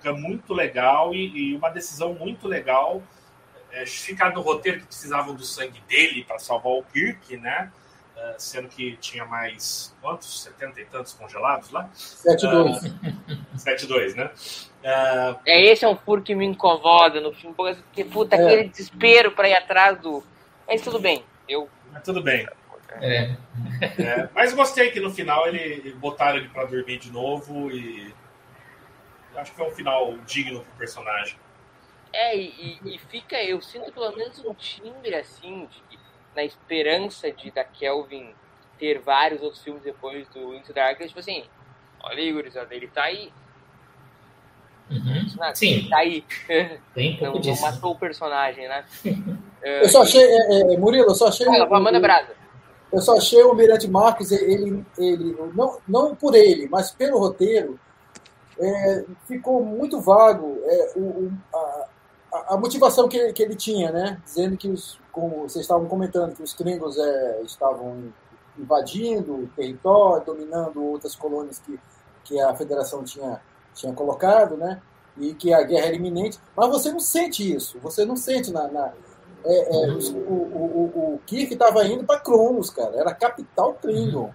[0.04, 3.02] é muito legal e, e uma decisão muito legal.
[3.72, 7.72] É, justificado no roteiro que precisavam do sangue dele para salvar o Kirk, né?
[8.16, 10.44] Uh, sendo que tinha mais quantos?
[10.44, 11.90] 70 e tantos congelados lá?
[11.94, 12.92] 7-2.
[12.92, 14.30] Uh, 7-2, né?
[14.84, 18.46] Uh, é, esse é um furo que me incomoda no filme, porque puta, é.
[18.46, 20.24] aquele desespero para ir atrás do.
[20.68, 21.70] Mas tudo bem, eu.
[21.92, 22.48] Mas tudo bem.
[23.00, 23.36] É.
[23.98, 28.14] É, mas gostei que no final ele botaram ele para dormir de novo e
[29.36, 31.38] acho que foi um final digno pro personagem.
[32.14, 36.00] É, e, e, fica, eu sinto pelo menos um timbre assim, de,
[36.36, 38.34] na esperança de da Kelvin
[38.78, 41.46] ter vários outros filmes depois do Into Darkness, tipo assim,
[42.04, 43.32] olha aí, gurizada, ele tá aí.
[44.90, 45.56] Uhum.
[45.56, 45.74] Sim.
[45.74, 46.26] Ele tá aí.
[46.94, 48.84] Tem um não, não matou o personagem, né?
[49.64, 51.46] eu só achei, é, é, Murilo, eu só achei.
[51.46, 52.36] Fala, manda brasa.
[52.92, 57.80] Eu só achei o Mirante Marques, ele, ele não, não por ele, mas pelo roteiro,
[58.60, 61.88] é, ficou muito vago é, o, a,
[62.32, 64.22] a, motivação que ele, que ele tinha, né?
[64.24, 68.14] Dizendo que, os, como vocês estavam comentando, que os gringos é, estavam
[68.58, 71.80] invadindo o território, dominando outras colônias que,
[72.24, 73.42] que a federação tinha,
[73.74, 74.82] tinha colocado, né?
[75.18, 76.40] E que a guerra era iminente.
[76.56, 77.78] Mas você não sente isso.
[77.80, 78.68] Você não sente na.
[78.68, 78.94] na
[79.44, 82.96] é, é, o, o, o, o Kirk estava indo para Cronos, cara.
[82.96, 84.32] Era a capital Klingon.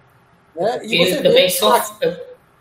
[0.55, 0.81] Né?
[0.83, 1.75] E, você também vê, só.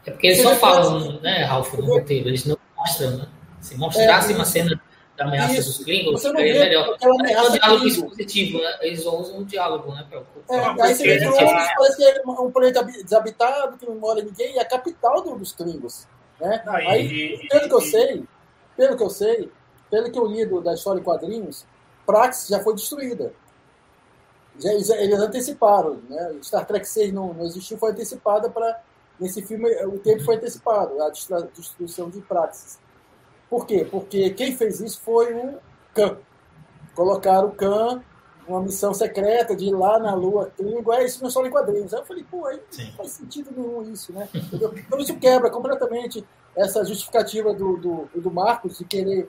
[0.06, 3.28] É porque eles só falam, né, Ralf, no roteiro, eles não mostram, né?
[3.60, 4.80] Se mostrasse é, uma cena
[5.16, 5.78] da ameaça isso.
[5.78, 6.94] dos Klingons, seria melhor.
[6.94, 8.78] Aquela ameaça é um diálogo expositivo, né?
[8.82, 10.06] Eles usam o diálogo, né?
[10.08, 11.44] Pra, é, aí você vê que
[11.76, 15.52] parece que é um planeta desabitado, que não mora ninguém, e é a capital dos
[15.52, 16.06] Klingons.
[16.40, 16.62] Né?
[16.66, 18.24] Não, aí, e, pelo e, que eu e, sei,
[18.76, 19.50] pelo que eu sei,
[19.90, 21.64] pelo que eu li da história em quadrinhos,
[22.04, 23.32] Praxis já foi destruída.
[24.58, 26.36] Já, eles anteciparam, né?
[26.42, 28.80] Star Trek 6 não, não existiu, foi antecipada para
[29.18, 32.78] Nesse filme, o tempo foi antecipado, a destruição de praxis.
[33.48, 33.86] Por quê?
[33.88, 35.58] Porque quem fez isso foi o
[35.94, 36.18] Khan.
[36.94, 38.02] Colocaram o Khan
[38.48, 41.50] uma missão secreta de ir lá na Lua Klingon, é isso não é só em
[41.50, 41.92] quadrinhos.
[41.92, 44.28] Aí eu falei, pô, aí não faz sentido nenhum isso, né?
[44.52, 46.24] Então isso quebra completamente
[46.54, 49.28] essa justificativa do, do, do Marcos de querer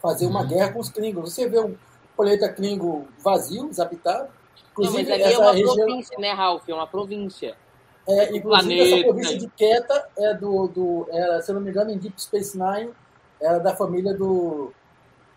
[0.00, 0.48] fazer uma uhum.
[0.48, 1.32] guerra com os Klingons.
[1.32, 1.74] Você vê um
[2.14, 4.28] planeta Klingon vazio, desabitado.
[4.72, 5.74] Inclusive, não, mas ali é uma região...
[5.74, 6.68] província, né, Ralph?
[6.68, 7.56] É uma província.
[8.06, 11.70] É, inclusive, planeta, essa província de Queta é do, do era, se eu não me
[11.70, 12.92] engano, em Deep Space Nine,
[13.40, 14.72] era da família do,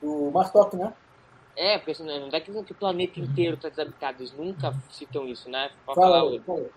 [0.02, 0.94] do Martok, né?
[1.56, 5.72] É, porque não é que o planeta inteiro está desabitado, eles nunca citam isso, né?
[5.85, 6.69] Pode fala, fala.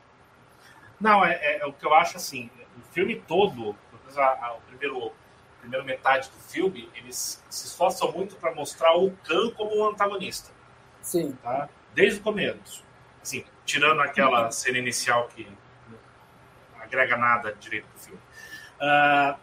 [0.98, 3.76] Não, é, é, é, o que eu acho assim, o filme todo,
[4.16, 8.96] a, a, o primeiro, a primeira metade do filme, eles se esforçam muito para mostrar
[8.96, 10.50] o Khan como um antagonista.
[11.02, 11.32] Sim.
[11.42, 11.68] Tá?
[11.94, 12.84] Desde o começo.
[13.20, 15.46] Assim, tirando aquela cena inicial que
[16.90, 18.20] agrega nada direito pro filme.
[18.80, 19.38] Uh,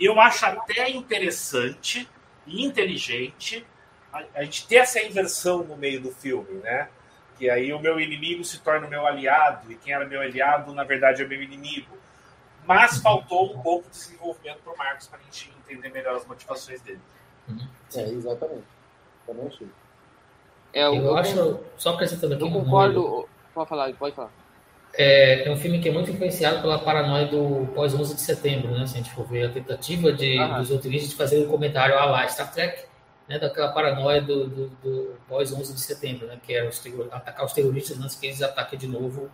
[0.00, 2.08] eu acho até interessante
[2.46, 3.64] e inteligente
[4.12, 6.88] a, a, gente ter essa inversão no meio do filme, né?
[7.38, 10.74] Que aí o meu inimigo se torna o meu aliado e quem era meu aliado,
[10.74, 11.96] na verdade, é meu inimigo.
[12.66, 16.26] Mas faltou um pouco de desenvolvimento para o Marcos para a gente entender melhor as
[16.26, 17.00] motivações dele.
[17.94, 18.64] É, exatamente.
[19.26, 19.68] Também achei.
[20.72, 22.42] É, eu, eu acho, só acrescentando aqui.
[22.42, 23.28] Eu concordo.
[23.52, 24.41] Pode falar, pode falar
[24.94, 28.86] é, é, um filme que é muito influenciado pela paranoia do pós-11 de setembro, né?
[28.86, 32.04] Se a gente for ver a tentativa de, dos roteiristas de fazer um comentário à
[32.04, 32.84] lá Star Trek,
[33.28, 33.38] né?
[33.38, 36.38] daquela paranoia do, do, do pós-11 de setembro, né?
[36.42, 39.30] Que é os, atacar os terroristas antes que eles ataquem de novo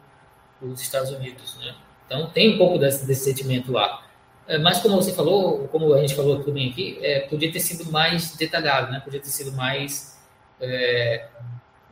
[0.62, 1.74] os Estados Unidos, né?
[2.06, 4.02] Então tem um pouco desse, desse sentimento lá.
[4.47, 7.90] É, mas como você falou, como a gente falou também aqui, é, podia ter sido
[7.90, 9.01] mais detalhado, né?
[9.01, 10.18] Podia ter sido mais
[10.60, 11.26] é,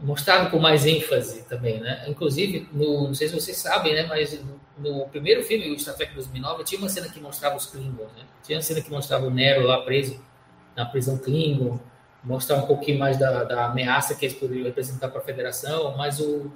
[0.06, 2.04] mostrado com mais ênfase também, né?
[2.06, 4.04] Inclusive, no, não sei se vocês sabem, né?
[4.04, 4.40] Mas
[4.78, 8.24] no, primeiro filme, o Star Trek 2009, tinha uma cena que mostrava os Klingons, né?
[8.42, 10.20] Tinha uma cena que mostrava o Nero lá preso
[10.76, 11.80] na prisão Klingon,
[12.22, 16.20] mostrar um pouquinho mais da, da ameaça que eles poderiam representar para a Federação, mas
[16.20, 16.52] o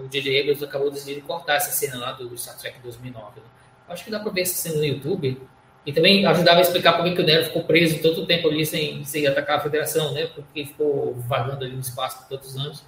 [0.00, 0.40] o J.J.
[0.40, 3.40] Abrams acabou decidindo cortar essa cena lá do Star Trek 2009.
[3.40, 3.46] Né?
[3.88, 5.40] Acho que dá para ver essa cena no YouTube.
[5.86, 9.04] E também ajudava a explicar por que o Nero ficou preso tanto tempo ali sem,
[9.04, 10.26] sem atacar a federação, né?
[10.34, 12.82] Porque ficou vagando ali no espaço por tantos anos.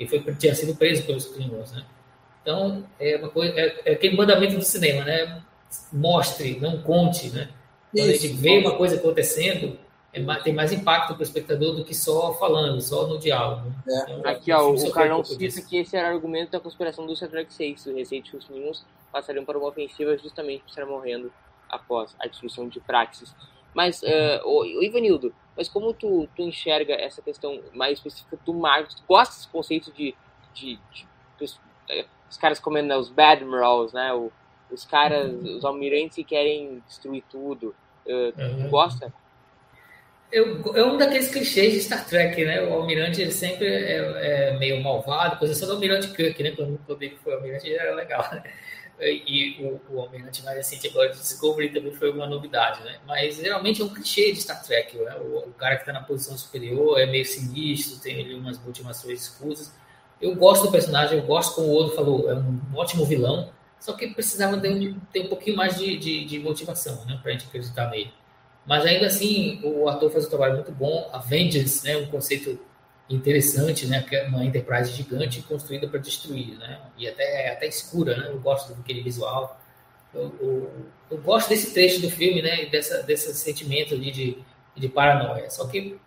[0.00, 1.84] E foi, tinha sido preso pelos Klingons, né?
[2.40, 5.42] Então, é, uma coisa, é, é aquele mandamento do cinema, né?
[5.92, 7.50] Mostre, não conte, né?
[7.92, 8.24] Quando Isso.
[8.24, 9.78] a gente vê uma coisa acontecendo,
[10.12, 13.72] é, tem mais impacto para o espectador do que só falando, só no diálogo.
[13.86, 14.02] É.
[14.02, 17.28] Então, Aqui, ó, o Carlão cita que esse era o argumento da conspiração do Star
[17.28, 17.86] Trek 6.
[17.86, 21.30] O receio que os meninos passariam para uma ofensiva justamente por estar morrendo
[21.68, 23.34] após a destruição de Praxis.
[23.74, 28.94] Mas, uh, o, Ivanildo, mas como tu, tu enxerga essa questão mais específica do Marcos?
[28.94, 30.14] Tu gosta desse conceito de,
[30.54, 31.06] de, de,
[31.38, 31.54] de
[31.90, 34.10] é, os caras comendo né, os bad morals, né?
[34.14, 34.32] O,
[34.70, 37.74] os caras, os almirantes que querem destruir tudo.
[38.06, 38.70] Uh, uhum.
[38.70, 39.12] gosta?
[40.32, 42.62] Eu, é um daqueles clichês de Star Trek, né?
[42.62, 46.52] O almirante ele sempre é, é meio malvado, posição do almirante Kirk, né?
[46.52, 48.42] Quando, quando ele foi almirante ele era legal, né?
[49.00, 52.98] E o, o almirante recente agora Discovery também foi uma novidade, né?
[53.06, 55.16] Mas geralmente é um clichê de Star Trek, né?
[55.16, 59.22] O, o cara que está na posição superior é meio sinistro, tem ali umas motivações
[59.22, 59.72] escusas.
[60.20, 63.94] Eu gosto do personagem, eu gosto, como o Odo falou, é um ótimo vilão, só
[63.94, 67.18] que precisava ter, ter um pouquinho mais de, de, de motivação, né?
[67.22, 68.12] Pra gente acreditar nele.
[68.66, 71.08] Mas ainda assim, o ator faz um trabalho muito bom.
[71.12, 72.58] A Vengeance, né, um conceito
[73.10, 78.16] interessante, né, que é uma Enterprise gigante construída para destruir, né, e até até escura,
[78.16, 78.28] né.
[78.28, 79.60] Eu gosto daquele visual.
[80.14, 80.72] Eu, eu,
[81.10, 84.38] eu, gosto desse trecho do filme, né, dessa desse sentimento ali de,
[84.76, 85.50] de paranoia.
[85.50, 85.98] Só que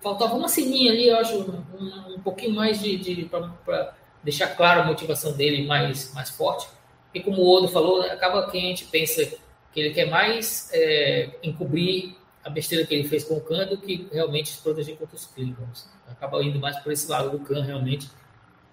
[0.00, 4.82] faltava uma sininha ali, eu acho, um, um pouquinho mais de, de para deixar claro
[4.82, 6.68] a motivação dele mais mais forte.
[7.12, 9.24] E como o Odo falou, acaba que a gente pensa
[9.72, 13.76] que ele quer mais é, encobrir a besteira que ele fez com o Khan do
[13.76, 15.88] que realmente se proteger contra os Klingons.
[16.08, 18.10] Acaba indo mais por esse lado do Khan, realmente,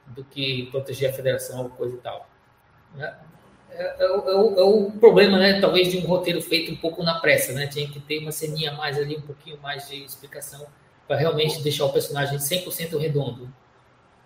[0.07, 2.30] do que proteger a federação ou coisa e tal.
[2.98, 3.14] É,
[3.72, 5.60] é, é, o, é, o, problema, né?
[5.60, 7.68] Talvez de um roteiro feito um pouco na pressa, né?
[7.68, 10.65] Tinha que ter uma ceninha mais ali, um pouquinho mais de explicação
[11.07, 13.52] para realmente deixar o personagem 100% redondo.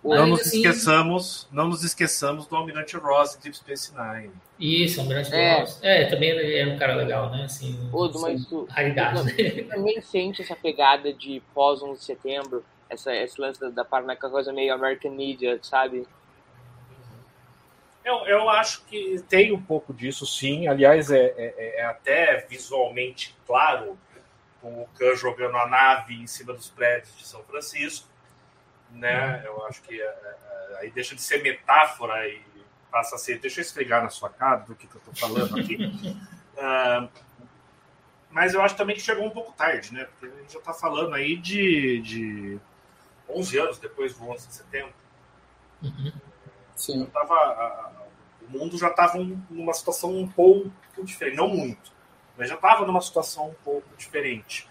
[0.04, 4.32] Não nos assim, esqueçamos, não nos esqueçamos do Almirante Ross de Deep Space Nine.
[4.58, 5.60] Isso, Almirante é.
[5.60, 5.78] Ross.
[5.80, 7.44] É, também é um cara legal, né?
[7.44, 12.04] Assim, Odo, mas tu, raridade, tu, tu também sente essa pegada de pós 11 de
[12.04, 16.04] setembro, essa, esse lance da, da Paranaca, coisa meio American Media, sabe?
[18.04, 20.66] Eu, eu acho que tem um pouco disso, sim.
[20.66, 23.96] Aliás, é, é, é até visualmente claro,
[24.60, 28.11] com o Khan jogando a nave em cima dos prédios de São Francisco
[28.94, 29.42] né?
[29.44, 32.42] Eu acho que é, é, aí deixa de ser metáfora e
[32.90, 33.38] passa a ser.
[33.38, 35.76] Deixa eu esfregar na sua cara do que, que eu estou falando aqui.
[36.56, 37.08] uh,
[38.30, 40.04] mas eu acho também que chegou um pouco tarde, né?
[40.04, 42.60] Porque a gente já está falando aí de, de
[43.28, 44.94] 11 anos depois do 11 de setembro.
[45.82, 46.12] Uhum.
[46.76, 47.06] Sim.
[47.06, 47.92] Tava, a,
[48.42, 49.18] o mundo já estava
[49.50, 50.70] numa situação um pouco
[51.02, 51.92] diferente, não muito,
[52.36, 54.68] mas já estava numa situação um pouco diferente.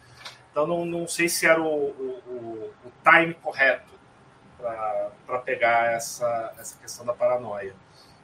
[0.51, 3.91] Então não, não sei se era o, o, o time correto
[5.25, 7.75] para pegar essa, essa questão da paranoia.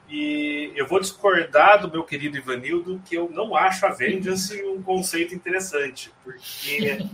[0.10, 4.82] E eu vou discordar do meu querido Ivanildo que eu não acho a Vengeance um
[4.82, 7.06] conceito interessante, porque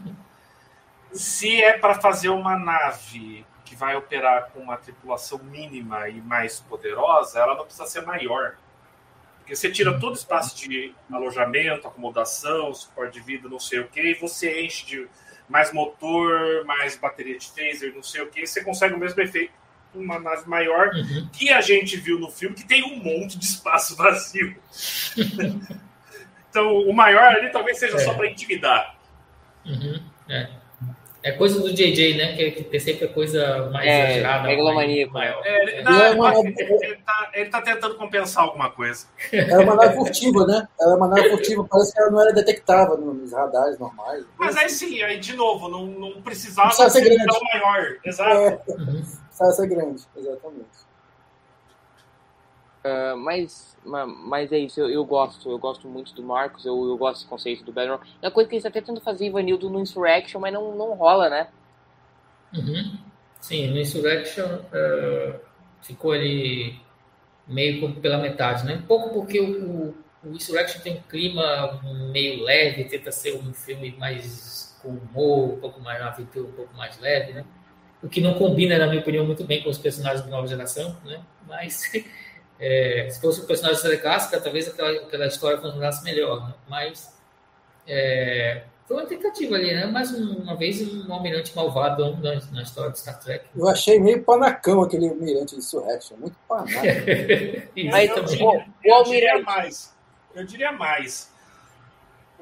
[1.12, 6.60] se é para fazer uma nave que vai operar com uma tripulação mínima e mais
[6.60, 8.58] poderosa, ela não precisa ser maior.
[9.40, 13.88] Porque você tira todo o espaço de alojamento, acomodação, suporte de vida, não sei o
[13.88, 15.10] que, e você enche de
[15.50, 19.54] mais motor, mais bateria de phaser, não sei o que, você consegue o mesmo efeito
[19.92, 21.30] com uma nave maior uhum.
[21.32, 24.56] que a gente viu no filme, que tem um monte de espaço vazio.
[26.50, 28.00] então, o maior ali talvez seja é.
[28.00, 28.96] só para intimidar.
[29.66, 30.02] Uhum.
[30.28, 30.50] É.
[31.24, 32.36] É coisa do JJ, né?
[32.36, 34.48] Que, que tem sempre a coisa mais é, exagerada.
[34.48, 35.14] Megalomaníaco.
[35.14, 35.42] Maior.
[35.46, 36.40] É, ele, não, é uma...
[36.40, 39.08] ele, ele, tá, ele tá tentando compensar alguma coisa.
[39.32, 40.68] Era uma nave furtiva, né?
[40.80, 44.26] Era uma nave furtiva, parece que ela não era detectável nos radares normais.
[44.38, 47.26] Mas aí sim, aí de novo, não, não precisava não ser, grande.
[47.26, 47.98] tão maior.
[48.04, 48.32] Exato.
[48.32, 49.04] É, uhum.
[49.28, 50.93] Precisava ser grande, exatamente.
[52.86, 56.98] Uh, mas, mas é isso, eu, eu, gosto, eu gosto muito do Marcos, eu, eu
[56.98, 58.06] gosto desse conceito do Bedrock.
[58.22, 61.30] É uma coisa que eles estão tentando fazer Ivanildo no Insurrection, mas não, não rola,
[61.30, 61.48] né?
[62.54, 62.98] Uhum.
[63.40, 65.40] Sim, no Insurrection uh,
[65.82, 66.80] ficou ali
[67.48, 68.76] meio pela metade, né?
[68.76, 69.94] Um pouco porque o,
[70.24, 71.82] o Insurrection tem um clima
[72.12, 76.76] meio leve, tenta ser um filme mais com humor, um pouco mais aventura, um pouco
[76.76, 77.46] mais leve, né?
[78.02, 80.96] O que não combina, na minha opinião, muito bem com os personagens da nova geração,
[81.06, 81.22] né?
[81.48, 81.90] Mas
[82.60, 86.54] É, se fosse um personagem da série clássica, talvez aquela, aquela história funcionasse melhor, né?
[86.70, 87.14] mas
[87.88, 89.86] é, foi uma tentativa ali, né?
[89.86, 93.46] Mais uma vez um almirante malvado na, na, história de Star Trek.
[93.56, 96.70] Eu achei meio panacão aquele almirante de Surrection, muito panaco.
[97.92, 99.94] mas, o, o almirante mais.
[100.36, 101.33] eu diria mais.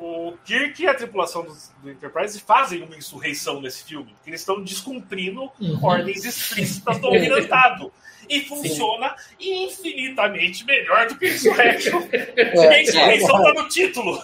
[0.03, 1.53] O Kirk e a tripulação do,
[1.84, 5.80] do Enterprise fazem uma insurreição nesse filme, porque eles estão descumprindo Uhum.
[5.84, 7.91] ordens explícitas do Almirantado.
[8.30, 12.02] E funciona infinitamente melhor do que Insurrection.
[12.07, 14.22] Porque a insurreição tá no título.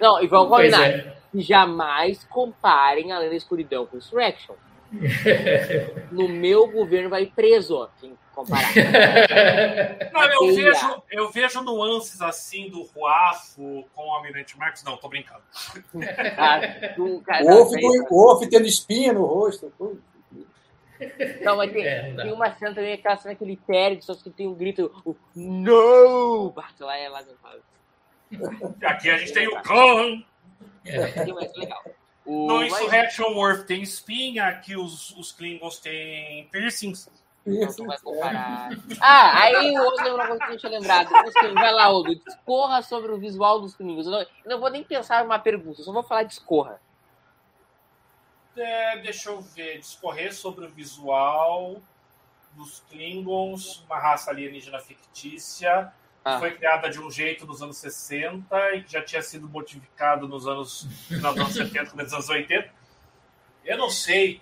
[0.00, 0.88] Não, e vamos combinar.
[0.88, 1.16] é.
[1.34, 4.54] Jamais comparem Além da Escuridão com Insurrection.
[6.10, 8.72] No meu governo vai preso, ó, quem comparar.
[10.12, 14.82] Não, eu vejo, eu vejo nuances assim do Ruafo com o Almirante Marcos.
[14.84, 15.42] Não, tô brincando.
[16.96, 17.64] Do- cara, O
[18.10, 19.72] Wolf, o tendo espinha no rosto.
[21.42, 24.14] Não, mas tem, É, não tem uma cena também, aquela cena que ele perde, só
[24.14, 26.50] que tem um grito, o No!
[26.50, 27.38] Bate lá é lá no
[28.84, 30.22] Aqui a gente tem o Khan.
[30.84, 31.84] Que mais legal.
[32.26, 37.08] O, No mas- Insurrection Worth tem espinha, aqui os, os Klingons têm piercings.
[37.48, 38.68] Não, tu vai comparar.
[39.00, 41.08] Ah, aí o outro lembrou uma coisa que eu não tinha lembrado.
[41.54, 44.06] Vai lá, Odo, discorra sobre o visual dos Klingons.
[44.06, 46.80] Eu não, eu não vou nem pensar numa pergunta, eu só vou falar discorra.
[48.56, 51.80] É, deixa eu ver, discorrer sobre o visual
[52.54, 55.92] dos Klingons, uma raça alienígena fictícia,
[56.24, 56.34] Ah.
[56.34, 60.26] que foi criada de um jeito nos anos 60 e que já tinha sido modificado
[60.26, 62.68] nos anos, dos anos 70, começo dos anos 80.
[63.64, 64.40] Eu não sei,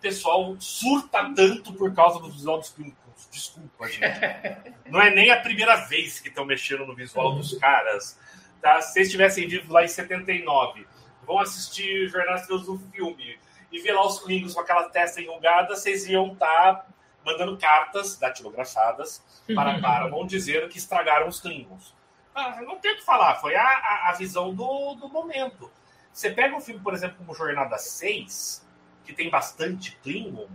[0.00, 3.28] pessoal surta tanto por causa do visual dos Klingons.
[3.30, 4.20] Desculpa, gente.
[4.90, 8.18] Não é nem a primeira vez que estão mexendo no visual dos caras.
[8.60, 8.80] Tá?
[8.80, 10.86] Se vocês tivessem vindo lá em 79,
[11.26, 13.38] vão assistir Jornada do filme
[13.70, 16.86] e ver lá os Klingons com aquela testa enrugada, vocês iam estar
[17.24, 19.22] mandando cartas datilografadas
[19.54, 21.94] para a Paramount dizendo que estragaram os Klingons.
[22.34, 25.70] Ah, não tem o que falar, foi a, a, a visão do, do momento.
[26.12, 28.66] Você pega um filme, por exemplo, como Jornada 6,
[29.10, 30.48] que tem bastante Klingon,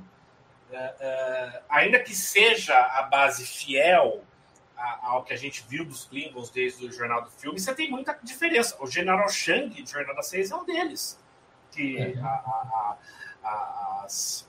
[0.72, 4.24] é, é, ainda que seja a base fiel
[5.02, 8.14] ao que a gente viu dos Klingons desde o Jornal do Filme, você tem muita
[8.22, 8.76] diferença.
[8.82, 11.18] O General Shang de Jornada 6 é um deles.
[11.72, 12.98] Que a- a-
[13.44, 14.48] a- a- as-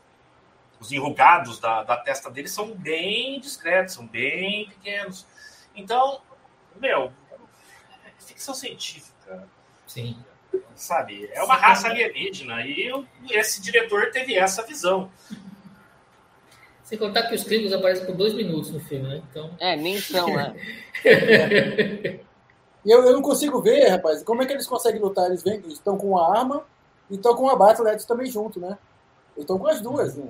[0.81, 5.27] os enrugados da, da testa dele são bem discretos, são bem pequenos.
[5.75, 6.21] Então,
[6.77, 7.13] meu,
[8.05, 9.49] é ficção científica,
[9.87, 10.23] Sim.
[10.75, 11.29] Sabe?
[11.33, 15.11] É uma raça alienígena e eu- esse diretor teve essa visão.
[16.85, 19.23] Sem contar que os Klingons aparecem por dois minutos no filme, né?
[19.31, 19.51] Então.
[19.59, 20.55] É, nem são, né?
[21.05, 22.21] E
[22.91, 25.27] eu, eu não consigo ver, rapaz, como é que eles conseguem lutar?
[25.27, 26.65] Eles, vêm, eles estão com a arma
[27.11, 28.79] e estão com a Battle.net também junto, né?
[29.37, 30.29] Eles estão com as duas, né?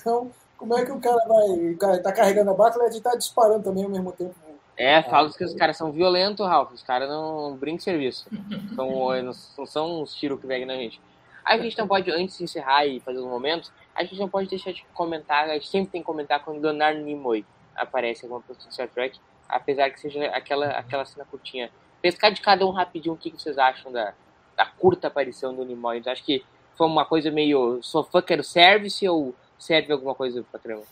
[0.00, 1.48] Então, como é que o cara vai.
[1.72, 4.34] O cara tá carregando a Battle.net e tá disparando também ao mesmo tempo?
[4.76, 6.72] É, falo que os caras são violentos, Ralph.
[6.72, 8.28] Os caras não brincam de serviço.
[8.74, 11.00] São, não, são uns tiros que pegam na gente.
[11.44, 14.48] A gente não pode, antes de encerrar e fazer os momentos, a gente não pode
[14.48, 17.44] deixar de comentar, a gente sempre tem que comentar quando Leonardo Nimoy
[17.74, 19.18] aparece em alguma produção de Star Trek,
[19.48, 21.70] apesar que seja aquela, aquela cena curtinha.
[22.00, 24.14] Pescar de cada um rapidinho o que vocês acham da,
[24.56, 25.98] da curta aparição do Nimoy.
[25.98, 26.44] Então, acho que
[26.76, 30.82] foi uma coisa meio sou quero service ou serve alguma coisa pra trama?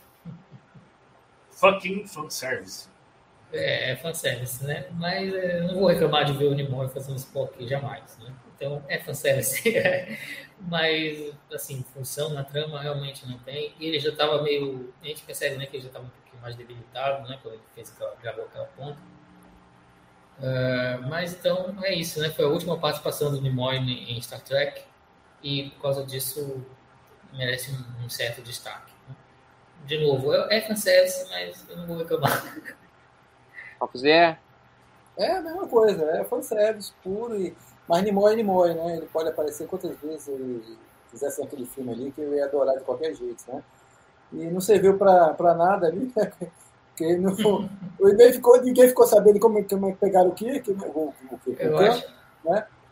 [1.50, 2.88] Fucking fanservice.
[2.88, 2.99] É,
[3.52, 4.86] é fanservice, né?
[4.92, 8.32] Mas é, não vou reclamar de ver o Nimoy fazendo Spock jamais, né?
[8.56, 9.62] Então, é fanservice.
[10.60, 13.74] Mas, assim, função na trama realmente não tem.
[13.80, 14.92] E ele já estava meio...
[15.02, 17.38] A gente percebe, né, que ele já estava um pouquinho mais debilitado, né?
[17.42, 18.98] Quando ele fez aquela, gravou aquela ponta.
[20.42, 22.30] Ah, mas, então, é isso, né?
[22.30, 24.82] Foi a última participação do Nimoy em Star Trek.
[25.42, 26.64] E, por causa disso,
[27.32, 28.92] merece um, um certo destaque.
[29.08, 29.16] né?
[29.86, 32.42] De novo, é é fanservice, mas eu não vou reclamar.
[33.96, 34.38] Zé?
[35.16, 37.36] É a mesma coisa, é fanservice puro.
[37.40, 37.54] E...
[37.88, 38.96] Mas Nimoy é Nimoy, né?
[38.96, 40.78] Ele pode aparecer quantas vezes ele
[41.10, 43.62] fizesse aquele filme ali, que eu ia adorar de qualquer jeito, né?
[44.32, 46.32] E não serviu pra, pra nada ali, né?
[46.90, 47.34] Porque não,
[47.98, 50.86] ninguém, ficou, ninguém ficou sabendo como, é- como é que pegaram o Kirk, né?
[50.94, 52.04] o, o, o, Eu o acho.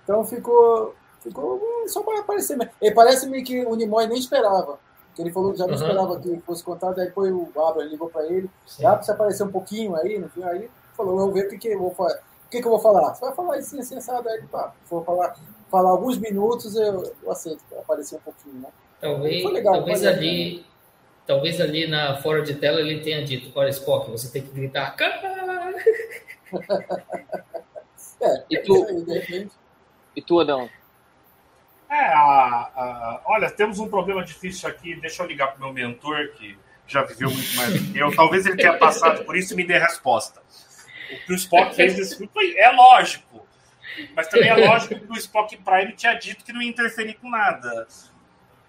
[0.03, 2.73] Então ficou, ficou só para aparecer mesmo.
[2.81, 4.79] E parece-me que o Nimoy nem esperava.
[5.19, 5.81] Que ele falou que já não Uhum.
[5.81, 8.85] esperava que fosse contado, aí depois o Abraham ligou para ele, Sim.
[8.85, 11.59] dá para você aparecer um pouquinho aí, no fim, aí falou, vamos ver o que,
[11.59, 12.15] que eu vou falar.
[12.47, 13.13] O que, que eu vou falar?
[13.17, 14.41] Você vai falar assim, assim, assado, aí.
[14.43, 14.49] Se
[14.89, 15.35] for falar,
[15.69, 18.69] falar alguns minutos, eu, eu aceito aparecer um pouquinho, né?
[19.01, 20.67] Talvez, Foi legal, talvez foi ali,
[21.27, 24.95] talvez ali na fora de tela ele tenha dito, olha Spock, você tem que gritar.
[28.21, 28.85] É, E tu?
[29.07, 29.53] repente.
[30.17, 30.69] E tu, Adão?
[31.91, 34.95] É, a- a- olha, temos um problema difícil aqui.
[34.97, 38.15] Deixa eu ligar pro meu mentor, que já viveu muito mais do que eu.
[38.15, 40.43] Talvez ele tenha passado por isso e me dê a resposta.
[41.11, 43.47] O que o Spock fez nesse foi, é lógico.
[44.15, 47.31] Mas também é lógico que o Spock Prime tinha dito que não ia interferir com
[47.31, 47.89] nada.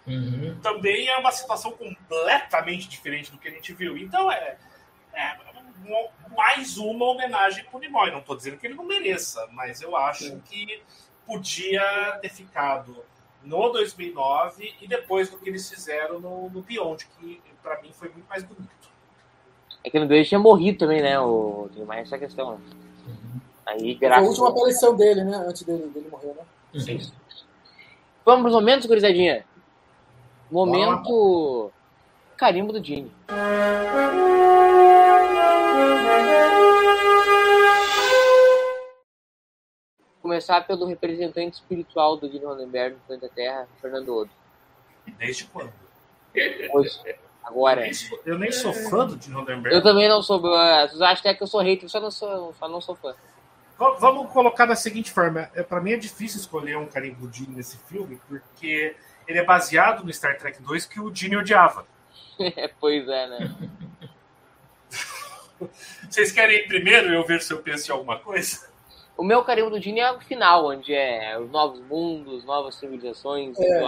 [0.08, 0.58] Uhum.
[0.64, 3.98] Também é uma situação completamente diferente do que a gente viu.
[3.98, 4.58] Então é.
[5.14, 5.38] é
[6.36, 8.12] mais uma homenagem pro Nimoy.
[8.12, 10.82] Não tô dizendo que ele não mereça, mas eu acho que
[11.30, 13.06] podia ter ficado
[13.44, 18.10] no 2009 e depois do que eles fizeram no, no Beyond, que pra mim foi
[18.10, 18.90] muito mais bonito.
[19.84, 21.20] É que no 2 tinha morrido também, né?
[21.20, 21.70] O...
[21.86, 22.54] Mais essa questão.
[22.54, 22.60] né?
[23.66, 25.38] Aí, Foi a graças última aparição dele, né?
[25.48, 26.44] Antes dele, dele morrer, né?
[26.74, 27.12] Uhum.
[28.26, 29.46] Vamos pros momentos, gurizadinha?
[30.52, 31.72] Momento.
[32.36, 33.12] Carimbo do Gene.
[40.30, 44.30] Começar pelo representante espiritual do Gene Roddenberry no planeta Terra, Fernando Odo.
[45.18, 45.74] Desde quando?
[46.72, 47.00] Hoje,
[47.44, 47.80] agora.
[47.80, 49.74] Eu nem sou, eu nem sou fã do Tim Roddenberry.
[49.76, 50.40] Eu também não sou.
[50.40, 53.16] Vocês acham até que eu sou hater, só não sou, só não sou fã.
[53.76, 57.34] Va- Vamos colocar da seguinte forma: é, para mim é difícil escolher um carimbo do
[57.36, 58.96] Gene nesse filme, porque
[59.28, 61.88] ele é baseado no Star Trek 2 que o Gene odiava.
[62.80, 63.56] pois é, né?
[66.08, 68.69] Vocês querem ir primeiro e eu ver se eu penso em alguma coisa?
[69.20, 73.58] O meu carimbo do Gene é o final, onde é os novos mundos, novas civilizações,
[73.60, 73.82] É,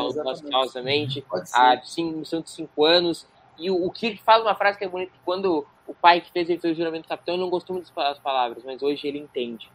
[2.18, 3.26] missão de cinco anos.
[3.58, 6.50] E o, o Kirk faz uma frase que é bonita, quando o pai que fez
[6.50, 9.20] ele fez o juramento do capitão, ele não gostou muito das palavras, mas hoje ele
[9.20, 9.72] entende.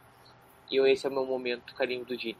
[0.70, 2.36] E eu, esse é o meu momento, carimbo do Gene.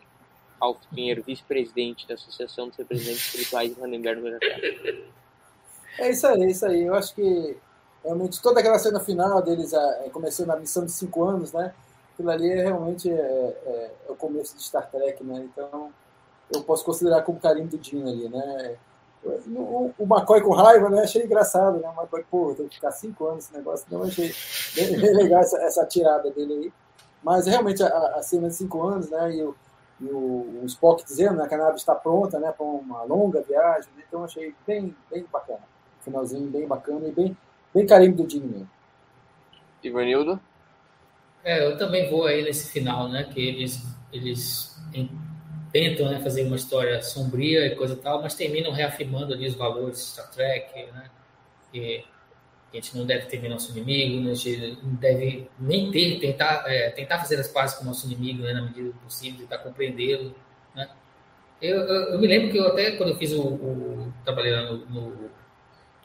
[0.60, 4.60] Alf Pinheiro, vice-presidente da Associação dos Representantes Espirituais de Vandenberg no Inglaterra.
[5.98, 6.82] É isso aí, é isso aí.
[6.82, 7.56] Eu acho que
[8.04, 11.72] realmente toda aquela cena final deles ah, é, começando a missão de cinco anos, né?
[12.16, 15.46] Aquilo ali é, realmente é, é- é o começo de Star Trek, né?
[15.52, 15.92] Então
[16.50, 18.76] eu posso considerar como carinho do Dino ali, né?
[19.48, 21.02] O, o McCoy com raiva, né?
[21.02, 21.88] Achei engraçado, né?
[21.88, 23.84] O McCoy, pô, tem que ficar cinco anos esse negócio.
[23.86, 24.32] Então achei
[24.74, 26.72] bem, bem legal essa, essa tirada dele aí.
[27.22, 29.34] Mas realmente a, a cena de cinco anos, né?
[29.34, 29.54] E o,
[30.00, 33.42] e o, o Spock dizendo né, que a nave está pronta né, para uma longa
[33.42, 33.90] viagem.
[33.96, 34.04] né?
[34.08, 35.60] Então achei bem, bem bacana.
[36.02, 37.36] Finalzinho bem bacana e bem,
[37.74, 38.70] bem carimbo do Dino mesmo.
[39.82, 40.40] Ivanildo?
[41.46, 43.22] É, eu também vou aí nesse final, né?
[43.22, 43.80] Que eles,
[44.12, 44.76] eles
[45.72, 49.54] tentam né, fazer uma história sombria e coisa e tal, mas terminam reafirmando ali os
[49.54, 51.08] valores de Star Trek, né?
[51.72, 52.04] Que
[52.72, 56.64] a gente não deve ter nosso inimigo, né, a gente não deve nem ter, tentar,
[56.66, 59.58] é, tentar fazer as pazes com o nosso inimigo, né, na medida do possível, tentar
[59.58, 60.34] compreendê-lo,
[60.74, 60.90] né?
[61.62, 64.62] Eu, eu, eu me lembro que eu até quando eu fiz o, o trabalhei lá
[64.64, 65.30] no, no,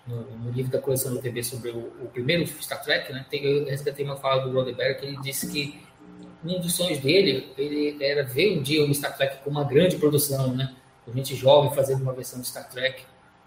[0.07, 3.25] no, no livro da coleção da TV sobre o, o primeiro Star Trek, né?
[3.29, 5.81] Tem, eu resgatei uma fala do Roddenberry que ele disse que
[6.43, 9.97] um dos sonhos dele ele era ver um dia um Star Trek com uma grande
[9.97, 10.75] produção, né?
[11.05, 13.03] Com gente jovem fazendo uma versão de Star Trek,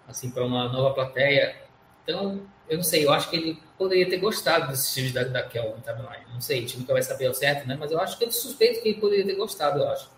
[0.07, 1.55] assim, para uma nova plateia.
[2.03, 5.43] Então, eu não sei, eu acho que ele poderia ter gostado desse filme da, da
[5.43, 6.25] Kelvin Timeline.
[6.31, 7.75] Não sei, a gente nunca vai saber ao certo, né?
[7.79, 10.09] Mas eu acho que eu suspeito que ele poderia ter gostado, eu acho.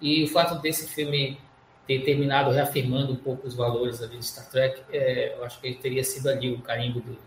[0.00, 1.38] E o fato desse filme
[1.86, 5.66] ter terminado reafirmando um pouco os valores ali de Star Trek, é, eu acho que
[5.68, 7.18] ele teria sido ali o carimbo dele.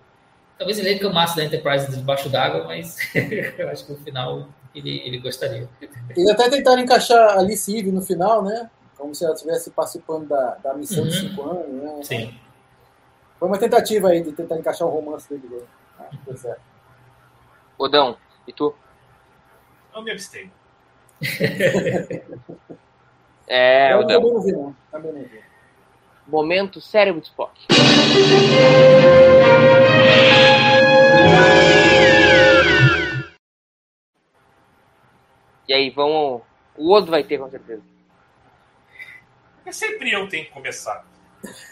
[0.57, 2.98] Talvez ele reclamasse da Enterprise debaixo d'água, mas
[3.57, 5.69] eu acho que no final ele, ele gostaria.
[6.10, 8.69] Eles até tentaram encaixar a Alice Eve no final, né?
[8.98, 11.30] Como se ela estivesse participando da, da missão de Uhum.
[11.30, 11.99] cinco anos, né?
[12.03, 12.40] Sim.
[13.40, 15.48] Foi uma tentativa aí de tentar encaixar o romance dele.
[15.49, 15.61] né?
[15.98, 16.61] Ah, deu certo.
[17.77, 18.76] Odão, e tu?
[19.95, 20.52] Eu me abstenho.
[23.50, 24.20] É, eu Odão.
[24.22, 24.76] também não vi, não.
[24.92, 25.42] Também não vi.
[26.28, 27.60] Momento cérebro de Spock.
[35.68, 36.42] E aí, vamos.
[36.78, 37.82] O Odo vai ter, com certeza.
[39.56, 41.04] Porque sempre eu tenho que começar.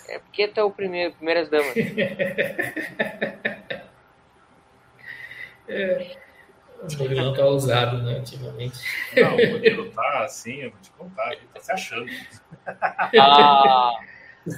[0.09, 1.73] É porque tu é o primeiro, primeiras damas.
[6.81, 8.77] O Murilo tá ousado, né, ultimamente.
[9.15, 12.05] Não, o Murilo tá assim, eu vou te contar, ele tá se achando.
[13.19, 13.93] Ah,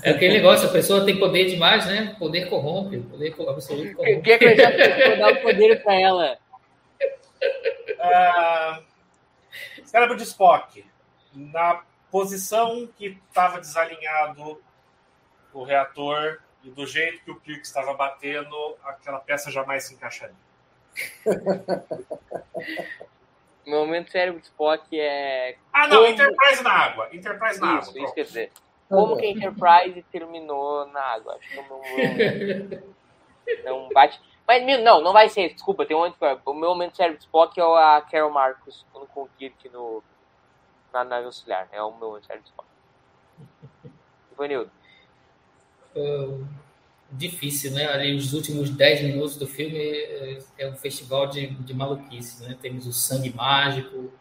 [0.03, 2.15] É aquele negócio, a pessoa tem poder demais, né?
[2.19, 4.21] Poder corrompe, poder absoluto o corrompe.
[4.21, 6.37] que é que eu já vou dar o poder pra ela?
[7.99, 8.81] Ah,
[9.83, 10.85] cérebro de Spock.
[11.33, 11.81] Na
[12.11, 14.61] posição que estava desalinhado
[15.53, 20.35] o reator e do jeito que o Kirk estava batendo, aquela peça jamais se encaixaria.
[23.65, 25.57] Meu momento cérebro de Spock é.
[25.71, 27.09] Ah, não, Como- Enterprise na água.
[27.13, 28.03] Enterprise na Isso, água.
[28.03, 28.51] isso quer dizer.
[28.87, 31.35] Como que a Enterprise terminou na água?
[31.35, 31.81] Acho que não,
[33.63, 34.19] não, não bate.
[34.47, 35.53] Mas meu, não, não vai ser.
[35.53, 36.17] Desculpa, tem um momento.
[36.45, 39.69] O meu momento cérebro de Spock é o- a Carol Marcos quando com o Kirk
[39.69, 40.03] no,
[40.91, 41.67] na nave auxiliar.
[41.71, 42.67] É o meu momento cérebro de Spock.
[44.33, 44.71] Ivanildo.
[45.95, 46.47] Ah,
[47.11, 47.87] difícil, né?
[47.87, 52.55] Ali os últimos 10 minutos do filme é, é um festival de, de maluquice, né?
[52.61, 54.11] Temos o sangue mágico,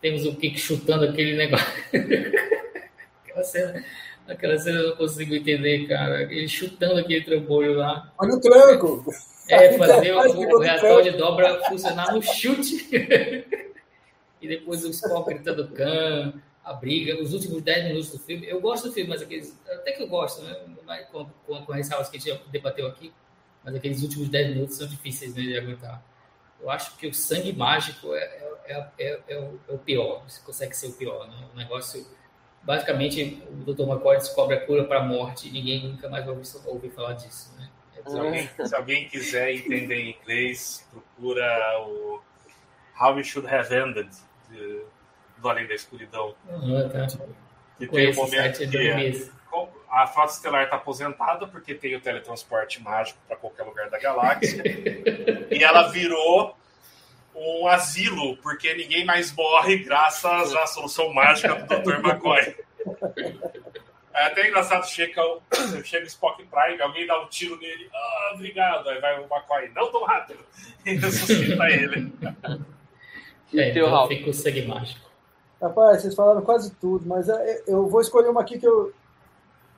[0.00, 1.66] temos o Kik chutando aquele negócio.
[3.24, 3.84] Aquela cena.
[4.26, 6.22] Aquela cena eu não consigo entender, cara.
[6.22, 8.12] Ele chutando aquele trambolho lá.
[8.18, 9.04] Olha o tranco.
[9.48, 12.86] É, fazer o, o reator de dobra funcionar no chute.
[14.40, 16.34] e depois o Spock gritando can,
[16.68, 18.46] a briga, os últimos 10 minutos do filme.
[18.46, 19.58] Eu gosto do filme, mas aqueles.
[19.66, 20.54] Até que eu gosto, né?
[21.10, 23.12] Com, com, com as ressalvas que a gente debateu aqui.
[23.64, 26.02] Mas aqueles últimos 10 minutos são difíceis né, de aguentar.
[26.60, 28.24] Eu acho que o sangue mágico é,
[28.66, 30.22] é, é, é o, é o, pior.
[30.28, 31.48] Você consegue ser o pior, né?
[31.54, 32.06] O negócio.
[32.62, 33.82] Basicamente, o Dr.
[33.84, 37.14] McCoy descobre a cura para a morte e ninguém nunca mais vai ouvir, ouvir falar
[37.14, 37.70] disso, né?
[38.06, 42.20] Se alguém, se alguém, quiser entender em inglês, procura o
[43.00, 44.08] How We Should Have Ended,
[44.50, 44.82] de,
[45.40, 46.34] do Além da Escuridão.
[46.48, 47.06] Uhum, tá.
[47.78, 49.30] Que tem um momento que
[49.90, 54.62] a Frota Estelar está aposentada porque tem o teletransporte mágico para qualquer lugar da galáxia.
[55.50, 56.56] e ela virou
[57.34, 62.00] um asilo, porque ninguém mais morre graças à solução mágica do Dr.
[62.04, 62.56] McCoy.
[64.12, 65.22] É até engraçado, chega,
[65.84, 69.70] chega o Spock Prime, alguém dá um tiro nele, ah, obrigado, aí vai o McCoy,
[69.74, 70.40] não tão rápido,
[70.84, 72.12] e ressuscita ele.
[73.54, 75.07] É, então fica o sangue mágico.
[75.60, 78.92] Rapaz, vocês falaram quase tudo, mas é, eu vou escolher uma aqui que eu,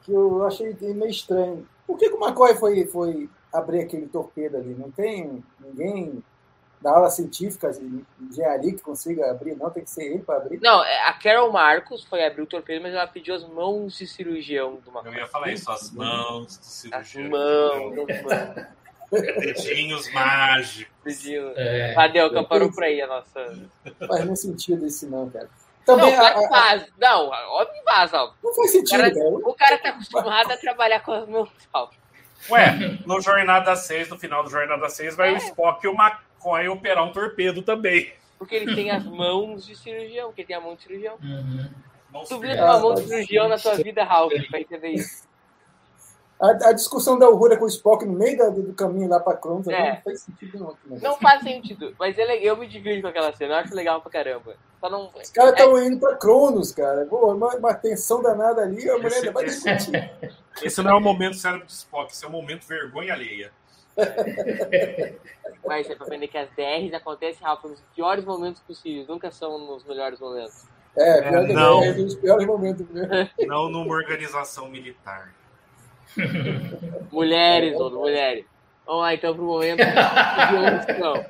[0.03, 1.67] que eu achei meio estranho.
[1.87, 4.75] Por que, que o McCoy foi, foi abrir aquele torpedo ali?
[4.75, 6.23] Não tem ninguém
[6.81, 9.71] da aula científica de engenharia que consiga abrir, não?
[9.71, 10.61] Tem que ser ele para abrir?
[10.61, 14.07] Não, é, a Carol Marcos foi abrir o torpedo, mas ela pediu as mãos de
[14.07, 15.15] cirurgião do McCoy.
[15.15, 17.25] Eu ia falar isso, as mãos de cirurgião.
[17.25, 18.81] As mãos, as mãos.
[19.11, 20.95] Dedinhos mágicos.
[21.05, 21.53] Dedinho.
[21.57, 21.95] É.
[21.95, 23.69] Cadê parou por aí a nossa.
[24.07, 25.49] Faz nenhum sentido isso, não, cara.
[25.85, 26.87] Também não, a, a, faz.
[26.99, 28.33] Não, ó.
[28.43, 29.15] Não faz sentido, o cara.
[29.15, 29.29] cara.
[29.29, 31.49] O cara tá acostumado a trabalhar com as mãos.
[32.49, 35.33] Ué, no Jornada 6, no final do Jornada 6, vai é.
[35.35, 38.13] o Spock e o McCoy operar um torpedo também.
[38.39, 41.19] Porque ele tem as mãos de cirurgião, porque ele tem a mão de cirurgião.
[41.23, 41.71] Uhum.
[42.27, 45.29] Tu viu uma mão de cirurgião na tua vida, Ralph, pra entender isso.
[46.41, 49.37] A, a, discussão da Uhura com o Spock no meio do, do caminho lá pra
[49.37, 49.97] Cronos é.
[49.97, 50.77] não faz sentido não.
[50.87, 51.03] Mas...
[51.03, 54.11] Não faz sentido, mas ele, eu me divirto com aquela cena, eu acho legal pra
[54.11, 54.57] caramba.
[54.83, 55.11] Não...
[55.15, 55.87] Os caras estão é...
[55.87, 57.05] indo pra Cronos, cara.
[57.05, 60.11] Pô, uma, uma tensão danada ali, a mulher vai discutir.
[60.63, 63.53] Esse não é o momento cérebro do Spock, esse é o momento vergonha alheia.
[65.65, 69.59] Mas é pra aprender que as DRs acontecem, Rafa, nos piores momentos possíveis, nunca são
[69.59, 70.67] nos melhores momentos.
[70.97, 73.31] É, pior é, não, é nos piores momentos mesmo.
[73.47, 75.33] Não numa organização militar.
[77.13, 78.45] mulheres, outro, mulheres.
[78.87, 81.27] Vamos lá então pro momento de emoção.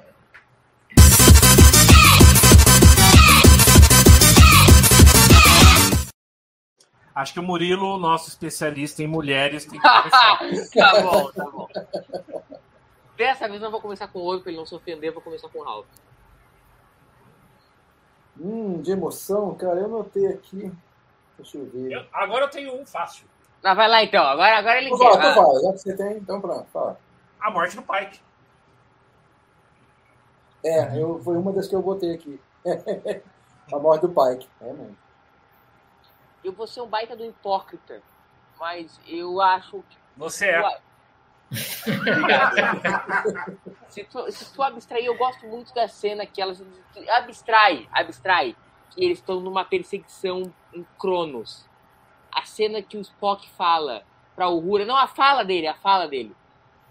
[7.14, 10.38] Acho que o Murilo, nosso especialista em mulheres, tem que começar.
[10.72, 11.68] tá bom, tá bom.
[13.16, 15.48] Dessa vez não vou começar com o Oi, para ele não se ofender, vou começar
[15.50, 15.86] com o Ralph.
[18.40, 20.72] Hum, de emoção, cara, eu notei aqui.
[21.36, 21.92] Deixa eu ver.
[21.92, 23.26] Eu, agora eu tenho um fácil.
[23.62, 25.18] Não, vai lá então, agora, agora ele então quer.
[25.18, 26.98] Fala, então fala, já que você tem, então pronto, fala.
[27.40, 28.20] A morte do Pike.
[30.64, 32.40] É, eu, foi uma das que eu botei aqui.
[33.72, 34.96] a morte do Pike, é mesmo.
[36.42, 38.02] Eu vou ser um baita do hipócrita,
[38.58, 39.98] mas eu acho que.
[40.16, 40.80] Você é.
[43.88, 46.62] se, tu, se tu abstrair, eu gosto muito da cena que elas.
[47.08, 48.56] Abstrai, abstrai.
[48.90, 51.68] Que eles estão numa perseguição em Cronos
[52.32, 54.04] a cena que o Spock fala
[54.34, 56.34] para o Uhura, não a fala dele, a fala dele,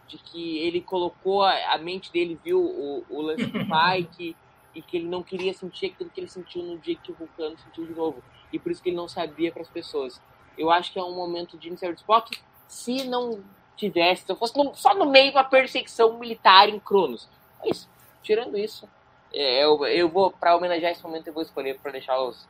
[0.07, 4.35] de que ele colocou a, a mente dele, viu o, o lance do Pike
[4.73, 7.57] e que ele não queria sentir aquilo que ele sentiu no dia que o Vulcano
[7.57, 8.23] sentiu de novo.
[8.51, 10.21] E por isso que ele não sabia para as pessoas.
[10.57, 12.37] Eu acho que é um momento de iniciar do Spock,
[12.67, 13.43] se não
[13.75, 17.27] tivesse, se eu fosse no, só no meio de uma perseguição militar em Cronos.
[17.63, 17.89] Mas,
[18.21, 18.87] tirando isso,
[19.33, 22.47] é, eu, eu vou, para homenagear esse momento, eu vou escolher para deixar os,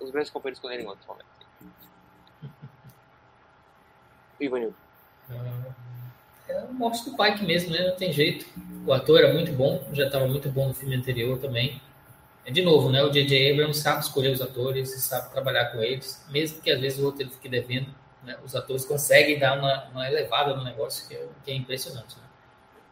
[0.00, 1.31] os grandes companheiros escolherem outros momentos.
[4.44, 4.74] Ivanildo?
[6.48, 7.86] É a morte do Pike mesmo, né?
[7.86, 8.46] Não tem jeito.
[8.86, 11.80] O ator era muito bom, já estava muito bom no filme anterior também.
[12.44, 13.02] É de novo, né?
[13.02, 13.52] O J.J.
[13.52, 17.04] Abrams sabe escolher os atores e sabe trabalhar com eles, mesmo que às vezes o
[17.04, 17.94] roteiro fique devendo.
[18.24, 18.36] Né?
[18.44, 22.16] Os atores conseguem dar uma, uma elevada no negócio, que é, que é impressionante.
[22.16, 22.22] Né?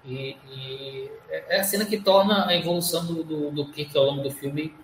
[0.05, 4.05] E, e, é, é a cena que torna a evolução do, do, do Kirk ao
[4.05, 4.75] longo do filme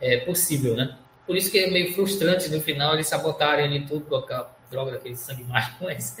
[0.00, 0.96] é, possível, né?
[1.26, 5.16] Por isso que é meio frustrante no final eles sabotarem ali tudo, colocar droga daquele
[5.16, 6.16] sangue mágico, mas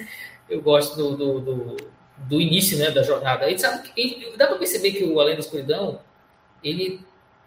[0.48, 1.76] eu gosto do, do, do,
[2.16, 3.50] do início né, da jornada.
[3.50, 3.90] E sabe,
[4.36, 6.00] dá para perceber que o Além da Escuridão,
[6.62, 7.00] ele,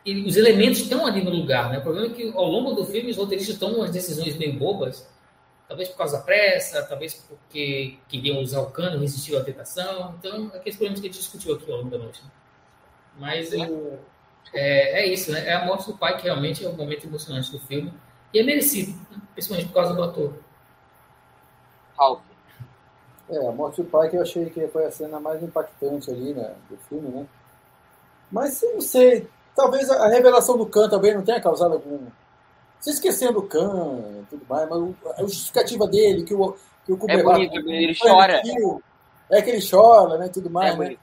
[0.06, 1.70] ele, os elementos estão ali no lugar.
[1.72, 1.80] Né?
[1.80, 5.08] O problema é que ao longo do filme os roteiristas tomam umas decisões meio bobas,
[5.68, 10.16] talvez por causa da pressa, talvez porque queriam usar o cano, resistiu à tentação.
[10.20, 12.24] Então, aqueles problemas que a gente discutiu aqui ao longo da noite.
[12.24, 12.32] Né?
[13.20, 13.52] Mas
[14.54, 15.48] é, é isso, né?
[15.48, 17.92] É a morte do pai que realmente é o momento emocionante do filme.
[18.34, 19.22] E é merecido, né?
[19.34, 20.34] principalmente por causa do ator.
[21.98, 22.22] Ralph.
[23.30, 26.34] É, a morte do pai que eu achei que foi a cena mais impactante ali
[26.34, 27.26] né, do filme, né?
[28.32, 32.08] Mas eu não sei, talvez a revelação do Khan também não tenha causado algum.
[32.80, 36.56] Se esquecendo do Khan e tudo mais, mas a justificativa dele, que o,
[36.86, 38.42] que o É Kubernetes- bonito, ele chora.
[39.30, 40.30] É que ele chora, né?
[40.30, 40.98] Tudo mais, É né?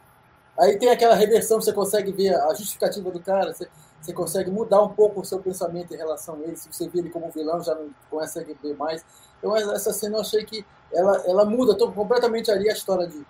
[0.59, 3.69] Aí tem aquela reversão, você consegue ver a justificativa do cara, você,
[4.05, 6.57] você consegue mudar um pouco o seu pensamento em relação a ele.
[6.57, 9.05] Se você vê ele como vilão, já não consegue ver mais.
[9.39, 13.25] Então essa cena eu achei que ela, ela muda tô completamente ali a história de,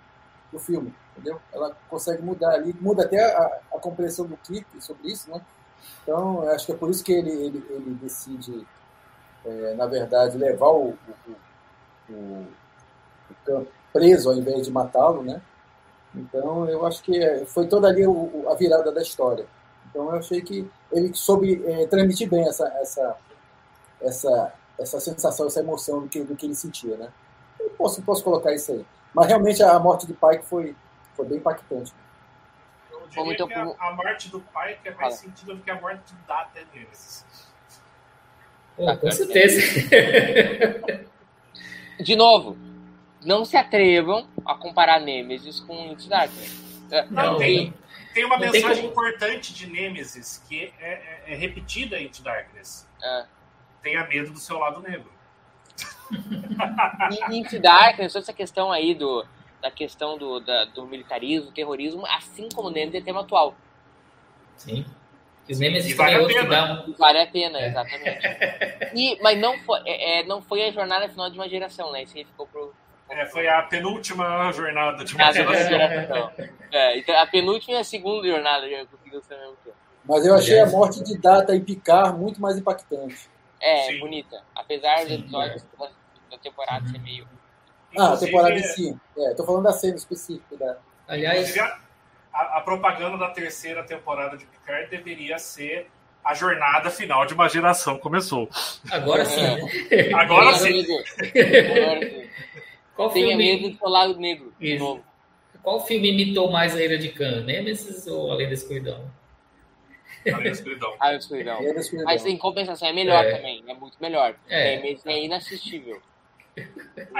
[0.51, 1.39] do filme, entendeu?
[1.53, 5.41] Ela consegue mudar ali, muda até a, a compreensão do Kirk sobre isso, né?
[6.03, 8.67] Então acho que é por isso que ele, ele, ele decide,
[9.45, 11.31] é, na verdade, levar o, o,
[12.09, 12.47] o, o,
[13.29, 13.65] o Khan
[13.95, 15.41] preso ao invés de matá-lo, né?
[16.13, 19.45] Então, eu acho que é, foi toda ali a virada da história.
[19.95, 23.17] Então, eu achei que ele soube eh, transmitir bem essa, essa,
[24.01, 27.09] essa, essa sensação, essa emoção do que, do que ele sentia, né?
[27.57, 28.85] Eu posso, posso colocar isso aí.
[29.13, 30.75] Mas, realmente, a morte de Pike foi,
[31.15, 31.93] foi bem impactante.
[32.91, 35.71] Eu diria então, que a, a morte do pai que é mais sentido do que
[35.71, 37.25] a morte do Data é Nemesis.
[38.75, 39.61] Pô, com certeza.
[42.03, 42.57] De novo,
[43.23, 45.95] não se atrevam a comparar Nemesis com.
[46.91, 47.73] É, Não, Não, tem,
[48.15, 52.05] tem uma não tem mensagem como- importante de Nemesis que é, é- é repetida em
[52.07, 52.87] Into Darkness.
[53.03, 53.25] é.
[53.83, 55.13] Tenha medo do seu lado negro.
[57.11, 59.25] E Into Darkness, toda essa questão aí do,
[59.61, 63.55] da questão do, da- do militarismo, terrorismo, assim como Nemesis é tema atual.
[64.55, 64.85] Sim.
[65.47, 66.85] O Sim, Nemesis e também é vale a pena.
[66.97, 68.27] vale a pena, exatamente.
[68.95, 72.03] E, mas não foi, é, é, não foi a jornada final de uma geração, né?
[72.03, 72.73] Isso aí ficou pro.
[73.09, 76.31] É, foi a penúltima jornada de geração.
[76.71, 79.77] É, então, a penúltima e a segunda jornada já conseguiu ser mesmo tempo.
[80.03, 83.29] Mas eu achei a morte de Data e Picard muito mais impactante.
[83.61, 83.99] É, Sim.
[83.99, 84.43] bonita.
[84.53, 85.89] Apesar dos Sim, episódios da,
[86.31, 87.27] da temporada ser meio.
[87.97, 88.95] Ah, a temporada em si.
[89.17, 90.57] É, tô falando da cena específica.
[90.57, 90.77] Da...
[91.07, 91.77] Aliás, a,
[92.33, 95.89] a- propaganda da terceira temporada de Picard deveria ser
[96.23, 98.49] a jornada final de uma geração começou.
[98.91, 99.41] agora sim.
[99.91, 100.09] É.
[100.09, 100.13] né?
[100.13, 100.81] Agora sim.
[100.81, 102.29] Agora sim.
[102.95, 104.53] Qual Tenha medo filme, do seu lado negro.
[104.59, 105.03] De novo.
[105.61, 107.41] qual filme imitou mais a Ira de Khan?
[107.41, 109.11] Nemesis ou Além da Escuridão?
[110.25, 110.95] Além da escuridão.
[110.99, 111.59] Ah, eu escuridão.
[112.05, 113.35] Mas em compensação é melhor É.
[113.35, 113.63] também.
[113.67, 114.35] É muito melhor.
[114.47, 114.73] É.
[114.73, 116.01] É, Nemesis é inassistível.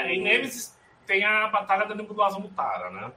[0.08, 3.12] Em Nemesis tem a Batalha da Nebulosa Mutara, né?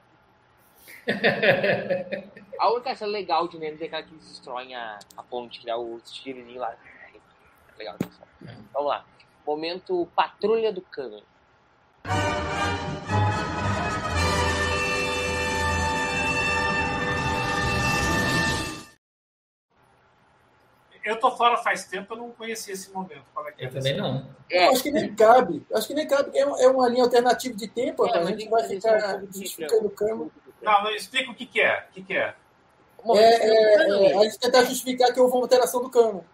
[2.59, 5.67] A única cena legal de Nemesis é aquela que eles destroem a, a ponte, que
[5.67, 6.75] dá o tirinho lá.
[6.75, 7.97] É Legal.
[7.99, 8.29] pessoal.
[8.73, 9.05] Vamos lá.
[9.47, 11.23] Momento Patrulha do Cano.
[21.09, 23.23] Eu tô fora faz tempo, eu não conhecia esse momento.
[23.33, 24.27] Qual é que é Eu também não.
[24.51, 25.65] É, Eu acho que nem cabe.
[25.71, 26.37] Eu Acho que nem cabe.
[26.37, 28.07] É, é uma linha alternativa de tempo.
[28.07, 30.31] É, a gente vai ficar justificando o câmbio.
[30.61, 31.87] Não, não, explica o que, que é.
[31.91, 32.35] O que, que é?
[33.17, 36.25] É, é, Cano, é, a gente tentar justificar que houve uma alteração do cano.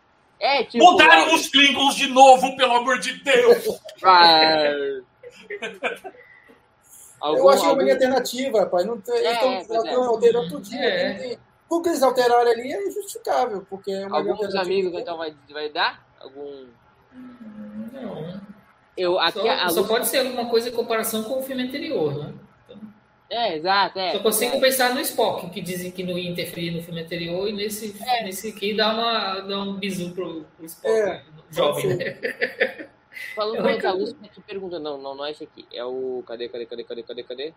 [0.41, 0.83] É, tipo.
[0.85, 3.81] Mudaram os Klingons de novo, pelo amor de Deus!
[7.23, 8.85] Ah, Eu algum- acho que é uma algum- linha alternativa, rapaz.
[8.87, 10.07] Não tem, É, eles pois estão é.
[10.07, 10.79] alterando todo dia.
[10.81, 11.09] É.
[11.39, 11.39] não
[11.83, 14.63] que eles alteraram ali é injustificável, porque é uma Alguns alternativa.
[14.63, 16.07] amigos então vai, vai dar?
[16.21, 16.67] Algum.
[17.93, 18.41] Não.
[18.97, 22.15] Eu, aqui Só, a só pode ser alguma coisa em comparação com o filme anterior,
[22.17, 22.35] né?
[23.31, 24.13] É, exato, é.
[24.13, 24.61] Só consigo é.
[24.61, 28.23] pensar no Spock, que dizem que não ia interferir no filme anterior, e nesse, É.
[28.23, 32.89] nesse aqui dá, uma, dá um bisu pro, pro Spock É, jovem, pode né?
[33.35, 35.67] Falando É a luz, que pergunta, não, não, não é esse aqui.
[35.73, 36.23] É o.
[36.27, 37.55] Cadê, cadê, cadê, cadê, cadê, cadê?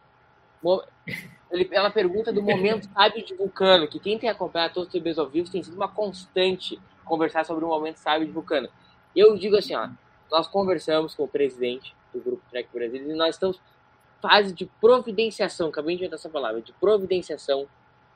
[1.49, 5.17] Ele, ela pergunta do momento sábio de Vulcano, que quem tem acompanhado todos os TVs
[5.17, 8.69] ao vivo tem sido uma constante conversar sobre o momento sábio de Vulcano.
[9.15, 9.89] Eu digo assim, ó,
[10.29, 13.59] nós conversamos com o presidente do Grupo Trek Brasil e nós estamos
[14.21, 17.67] fase de providenciação, acabei de inventar essa palavra, de providenciação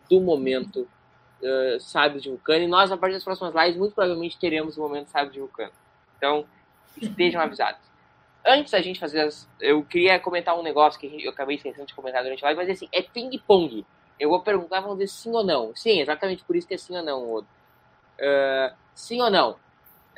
[0.10, 0.88] do momento
[1.42, 2.64] eh, sábio de Vulcano.
[2.64, 5.72] E nós, a partir das próximas lives, muito provavelmente teremos o momento sábio de Vulcano.
[6.18, 6.46] Então,
[7.02, 7.91] estejam avisados.
[8.46, 9.48] Antes da gente fazer as.
[9.60, 12.70] Eu queria comentar um negócio que eu acabei esquecendo de comentar durante a live, mas
[12.70, 13.86] assim, é ping-pong.
[14.20, 15.76] Eu vou perguntar, vamos dizer sim ou não.
[15.76, 17.48] Sim, exatamente por isso que é sim ou não, Odo.
[18.20, 19.58] Ah, sim ou não?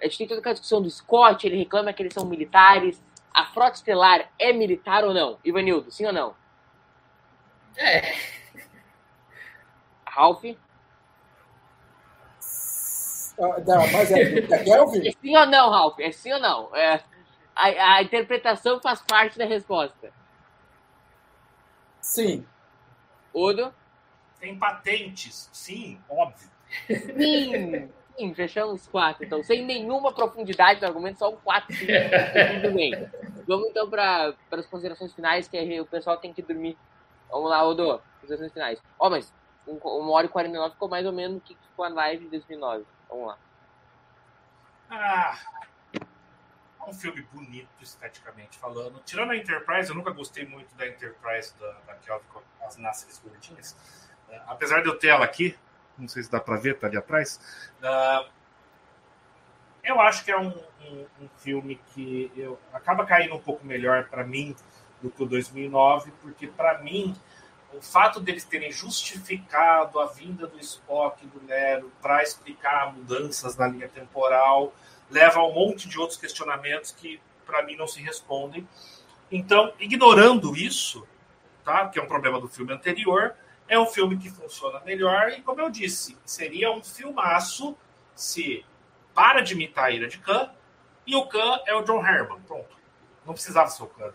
[0.01, 3.01] A gente tem toda aquela discussão do Scott, ele reclama que eles são militares.
[3.33, 5.39] A frota estelar é militar ou não?
[5.43, 6.35] Ivanildo, sim ou não?
[7.77, 8.13] É,
[10.05, 10.43] Ralph?
[13.39, 15.07] Ah, dá, mas é Kelvin?
[15.07, 15.99] É sim ou não, Ralph?
[15.99, 16.75] É sim ou não?
[16.75, 17.03] É,
[17.55, 20.11] a, a interpretação faz parte da resposta.
[22.01, 22.45] Sim.
[23.33, 23.73] Odo?
[24.39, 26.49] Tem patentes, sim, óbvio.
[26.87, 27.89] Sim!
[28.17, 29.25] Sim, fechamos quatro.
[29.25, 31.73] Então, sem nenhuma profundidade no argumento, só um quatro.
[31.73, 31.87] Sim,
[32.61, 32.91] tudo bem.
[33.47, 36.77] Vamos então para as considerações finais, que o pessoal tem que dormir.
[37.31, 38.79] Vamos lá, Odo, considerações finais.
[38.99, 39.33] Ó, oh, mas
[39.65, 42.85] uma hora e 49 ficou mais ou menos o que ficou a live de 2009.
[43.09, 43.37] Vamos lá.
[44.91, 45.39] Ah,
[46.85, 49.01] é um filme bonito esteticamente falando.
[49.05, 53.19] Tirando a Enterprise, eu nunca gostei muito da Enterprise da, da Kelvin com as náceres
[53.19, 53.71] gordinhas.
[54.29, 55.57] Uh, apesar de eu ter ela aqui,
[55.97, 57.39] não sei se dá para ver, tá ali atrás.
[57.79, 58.29] Uh,
[59.83, 64.05] eu acho que é um, um, um, filme que eu, acaba caindo um pouco melhor
[64.05, 64.55] para mim
[65.01, 67.15] do que o 2009, porque para mim
[67.73, 73.67] o fato deles terem justificado a vinda do Spock do Nero para explicar mudanças na
[73.67, 74.73] linha temporal
[75.13, 78.67] leva a um monte de outros questionamentos que para mim não se respondem.
[79.31, 81.07] Então, ignorando isso,
[81.63, 81.87] tá?
[81.87, 83.35] Que é um problema do filme anterior,
[83.67, 87.77] é um filme que funciona melhor e, como eu disse, seria um filmaço
[88.15, 88.65] se
[89.13, 90.49] para de imitar a Ira de Khan
[91.05, 92.41] e o Khan é o John Herman.
[92.41, 92.75] Pronto.
[93.25, 94.13] Não precisava ser o Khan.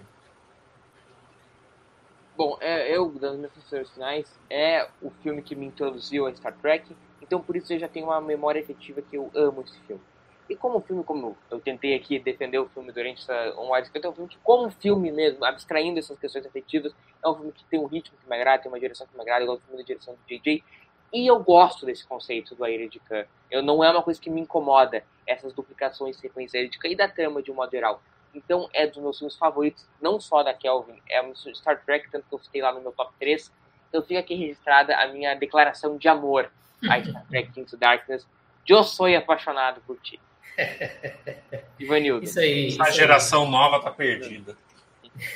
[2.36, 6.54] Bom, é, eu, das minhas considerações finais, é o filme que me introduziu a Star
[6.54, 10.02] Trek, então por isso eu já tenho uma memória efetiva que eu amo esse filme.
[10.48, 14.08] E como filme, como eu tentei aqui defender o filme durante essa um hora é
[14.08, 17.78] um filme que, como filme mesmo, abstraindo essas questões afetivas, é um filme que tem
[17.78, 19.86] um ritmo que me agrada, tem uma direção que me agrada, igual o filme da
[19.86, 20.64] direção do JJ.
[21.12, 23.26] E eu gosto desse conceito do Aire de Khan.
[23.50, 27.08] Eu, não é uma coisa que me incomoda, essas duplicações sequências de Khan e da
[27.08, 28.02] trama de um modo geral.
[28.34, 32.26] Então é dos meus filmes favoritos, não só da Kelvin, é um Star Trek, tanto
[32.26, 33.52] que eu citei lá no meu top 3.
[33.88, 36.50] Então fica aqui registrada a minha declaração de amor
[36.88, 38.26] a Star Trek Into Darkness.
[38.66, 40.20] Eu sou apaixonado por ti.
[41.78, 42.24] Ivanildo.
[42.24, 42.76] Isso aí.
[42.80, 43.51] A geração aí.
[43.51, 44.56] nova tá perdida.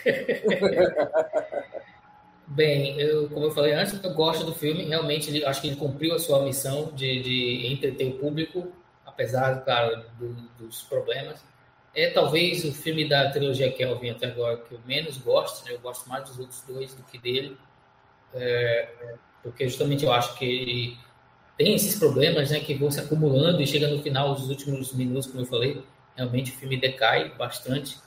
[2.47, 4.85] Bem, eu, como eu falei antes, eu gosto do filme.
[4.85, 8.70] Realmente, ele, acho que ele cumpriu a sua missão de, de entreter o público,
[9.07, 11.43] apesar, claro, do, dos problemas.
[11.94, 15.65] É talvez o filme da trilogia Kelvin até agora que eu menos gosto.
[15.65, 15.73] Né?
[15.74, 17.57] Eu gosto mais dos outros dois do que dele.
[18.35, 18.89] É,
[19.43, 20.99] porque justamente eu acho que ele
[21.57, 25.27] tem esses problemas né, que vão se acumulando e chega no final dos últimos minutos,
[25.27, 25.83] como eu falei,
[26.16, 27.99] realmente o filme decai bastante.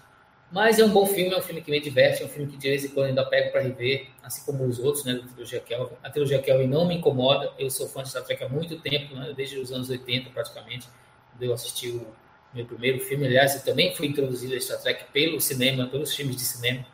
[0.51, 2.57] Mas é um bom filme, é um filme que me diverte, é um filme que
[2.57, 5.59] de vez em quando ainda pego para rever, assim como os outros, né, da trilogia
[5.59, 5.95] Kelvin.
[6.03, 9.15] A trilogia Kelvin não me incomoda, eu sou fã de Star Trek há muito tempo,
[9.15, 10.87] né, desde os anos 80 praticamente,
[11.31, 12.07] quando eu assisti o
[12.53, 13.25] meu primeiro filme.
[13.25, 16.85] Aliás, eu também fui introduzido a Star Trek pelo cinema, pelos filmes de cinema.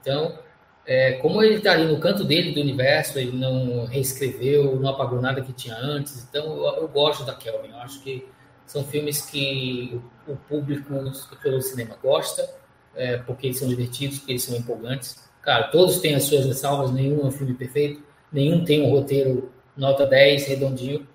[0.00, 0.38] Então,
[0.86, 5.20] é, como ele está ali no canto dele do universo, ele não reescreveu, não apagou
[5.20, 6.24] nada que tinha antes.
[6.28, 7.70] Então, eu, eu gosto da Kelvin.
[7.70, 8.26] Eu acho que
[8.64, 10.94] são filmes que o, o público
[11.42, 12.48] pelo cinema gosta,
[12.94, 15.28] é, porque eles são divertidos, porque eles são empolgantes.
[15.42, 18.02] Cara, todos têm as suas ressalvas, nenhum é um filme perfeito,
[18.32, 21.06] nenhum tem um roteiro nota 10, redondinho.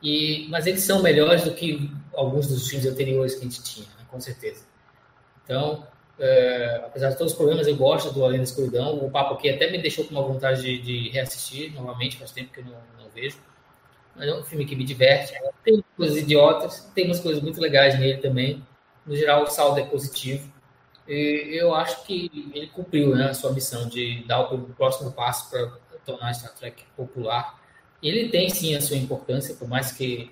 [0.00, 3.86] E, mas eles são melhores do que alguns dos filmes anteriores que a gente tinha,
[3.98, 4.64] né, com certeza.
[5.42, 5.84] Então,
[6.18, 8.96] é, apesar de todos os problemas, eu gosto do Além da Escuridão.
[8.98, 12.52] O papo aqui até me deixou com uma vontade de, de reassistir novamente, faz tempo
[12.52, 13.38] que eu não, não, vejo.
[14.14, 15.34] Mas é um filme que me diverte.
[15.62, 18.64] Tem coisas idiotas, tem umas coisas muito legais nele também.
[19.04, 20.50] No geral, o saldo é positivo.
[21.06, 25.50] E eu acho que ele cumpriu né, a sua missão de dar o próximo passo
[25.50, 25.70] para
[26.04, 27.60] tornar Star Trek popular.
[28.02, 30.30] Ele tem sim a sua importância, por mais que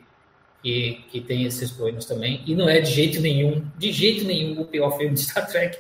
[0.65, 2.43] que, que tem esses problemas também.
[2.47, 5.79] E não é de jeito nenhum, de jeito nenhum o pior filme de Star Trek.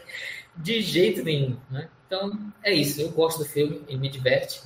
[0.55, 1.89] De jeito nenhum, né?
[2.07, 3.01] Então, é isso.
[3.01, 4.61] Eu gosto do filme, ele me diverte.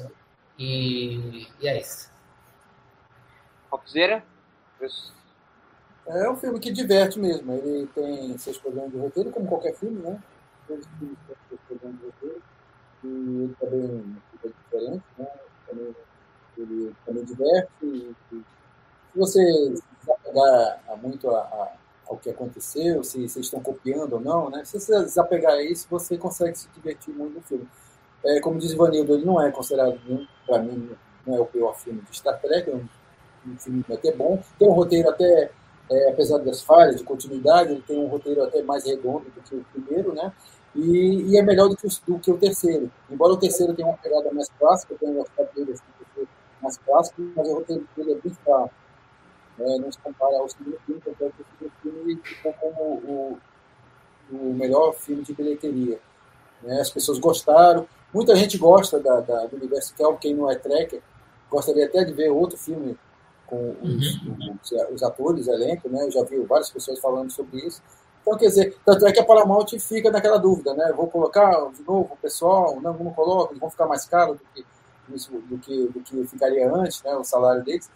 [0.59, 2.11] E, e é isso.
[3.70, 4.24] Rockzeira?
[6.09, 7.53] É um filme que diverte mesmo.
[7.53, 10.20] Ele tem seus problemas de roteiro, como qualquer filme, né?
[10.66, 12.43] Todos os filmes têm seus problemas de roteiro.
[13.05, 15.27] E ele também fica diferente, né?
[16.59, 17.70] ele também diverte.
[17.85, 19.74] E, se você
[20.29, 21.73] desapegar muito a, a,
[22.09, 24.65] ao que aconteceu, se vocês estão copiando ou não, né?
[24.65, 27.69] Se você desapegar a isso, você consegue se divertir muito no filme.
[28.25, 29.99] É, como diz o Vanildo, ele não é considerado,
[30.47, 30.91] para mim,
[31.27, 32.89] não é o pior filme de Star Trek, é um,
[33.47, 34.43] um filme até bom.
[34.59, 35.51] Tem um roteiro até,
[35.91, 39.55] é, apesar das falhas de continuidade, ele tem um roteiro até mais redondo do que
[39.55, 40.33] o primeiro, né?
[40.75, 42.91] E, e é melhor do que, o, do que o terceiro.
[43.11, 46.27] Embora o terceiro tenha uma pegada mais clássica, eu tenho gostado dele assim,
[46.61, 48.71] mais clássico, mas o roteiro dele é bem fraco
[49.60, 52.82] é, não se compara ao segundo filme, tanto é que o segundo filme ficou como
[52.82, 53.39] o,
[54.30, 55.98] o melhor filme de bilheteria.
[56.62, 56.80] Né?
[56.80, 61.02] As pessoas gostaram, muita gente gosta da, da, do universo Kelvin, quem não é tracker,
[61.51, 62.97] gostaria até de ver outro filme
[63.47, 64.59] com os, uhum.
[64.62, 66.05] os, os atores, elenco, né?
[66.05, 67.82] Eu já vi várias pessoas falando sobre isso.
[68.20, 70.93] Então, quer dizer, tanto é que a Paramount fica naquela dúvida, né?
[70.94, 74.44] Vou colocar de novo o pessoal, não, não coloco, eles vão ficar mais caros do
[74.55, 74.66] que,
[75.48, 77.14] do que, do que ficaria antes, né?
[77.16, 77.90] O salário deles.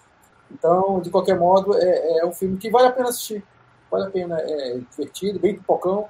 [0.53, 3.45] Então, de qualquer modo, é, é um filme que vale a pena assistir.
[3.91, 6.09] Vale a pena, é divertido, bem pipocão.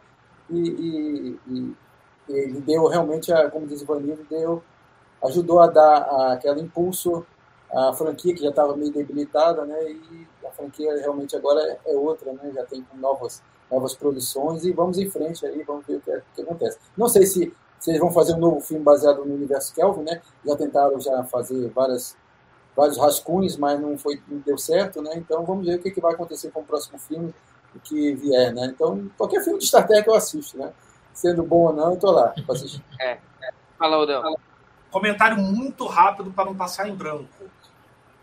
[0.50, 1.76] e, e, e
[2.28, 4.62] ele deu realmente, a, como diz o Vanildo, deu,
[5.24, 7.24] ajudou a dar a, aquele impulso
[7.72, 9.90] à franquia, que já estava meio debilitada, né?
[9.90, 12.52] E a franquia realmente agora é, é outra, né?
[12.54, 16.18] Já tem novas, novas produções e vamos em frente aí, vamos ver o que, é,
[16.18, 16.78] o que acontece.
[16.96, 20.20] Não sei se, se eles vão fazer um novo filme baseado no universo Kelvin, né?
[20.44, 22.16] Já tentaram já fazer várias
[22.76, 25.12] vários rascunhos, mas não foi não deu certo, né?
[25.16, 27.34] Então vamos ver o que, que vai acontecer com o próximo filme
[27.84, 28.66] que vier, né?
[28.66, 30.72] Então qualquer filme de Star Trek eu assisto, né?
[31.12, 32.82] Sendo bom ou não, eu tô lá para assistir.
[33.00, 33.18] É.
[33.78, 34.36] Fala, Odão.
[34.90, 37.26] Comentário muito rápido para não passar em branco.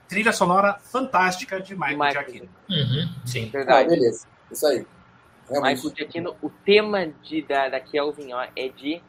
[0.07, 2.13] Trilha sonora fantástica de Michael, Michael.
[2.13, 2.49] Giacchino.
[2.69, 3.45] Uhum, sim.
[3.47, 3.89] Ah, Verdade.
[3.89, 4.25] beleza.
[4.49, 4.87] Isso aí.
[5.49, 5.75] Realmente.
[5.83, 9.01] Michael Giacchino, o tema de, da, da Kelvin ó, é de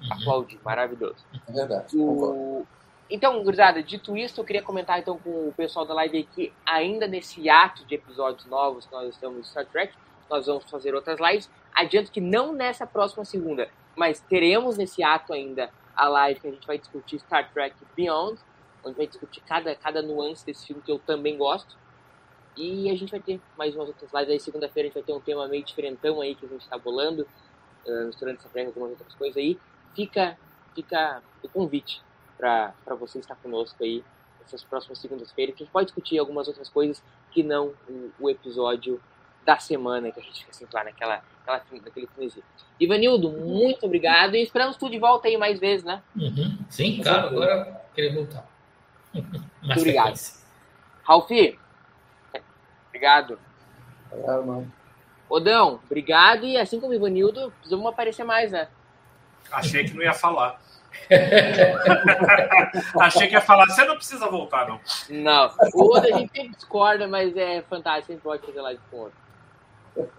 [0.00, 0.08] Uhum.
[0.12, 1.16] aplaudir, maravilhoso.
[1.48, 1.94] É verdade.
[1.96, 2.66] concordo.
[3.10, 7.08] Então, gurizada, dito isso, eu queria comentar então com o pessoal da live aqui, ainda
[7.08, 9.92] nesse ato de episódios novos que nós estamos no Star Trek,
[10.30, 11.50] nós vamos fazer outras lives.
[11.74, 16.50] Adianto que não nessa próxima segunda, mas teremos nesse ato ainda a live que a
[16.52, 18.38] gente vai discutir Star Trek Beyond,
[18.84, 21.76] onde vai discutir cada, cada nuance desse filme que eu também gosto.
[22.56, 24.38] E a gente vai ter mais umas outras lives aí.
[24.38, 27.26] Segunda-feira a gente vai ter um tema meio diferentão aí que a gente está bolando,
[27.86, 29.58] uh, misturando essa Trek com algumas outras coisas aí.
[29.96, 30.38] Fica,
[30.74, 32.00] fica o convite
[32.40, 34.02] para você estar conosco aí
[34.40, 38.30] nessas próximas segundas-feiras, que a gente pode discutir algumas outras coisas que não o, o
[38.30, 39.00] episódio
[39.44, 42.44] da semana, que a gente fica sempre lá naquela, naquela, naquele finalzinho.
[42.78, 46.02] Ivanildo, muito obrigado e esperamos tu de volta aí mais vezes, né?
[46.16, 48.48] Uhum, sim, claro, agora eu queria voltar.
[49.62, 50.18] Mais obrigado.
[51.02, 51.58] Ralfi,
[52.88, 53.38] obrigado.
[54.12, 54.72] É, mano.
[55.28, 58.68] Odão, obrigado e assim como o Ivanildo, precisamos aparecer mais, né?
[59.50, 60.60] Achei que não ia falar.
[63.00, 64.80] Achei que ia falar, você não precisa voltar, não.
[65.08, 68.96] Não, o Odo a gente sempre discorda, mas é fantástico, sempre pode fazer live com
[68.96, 70.10] o Odo.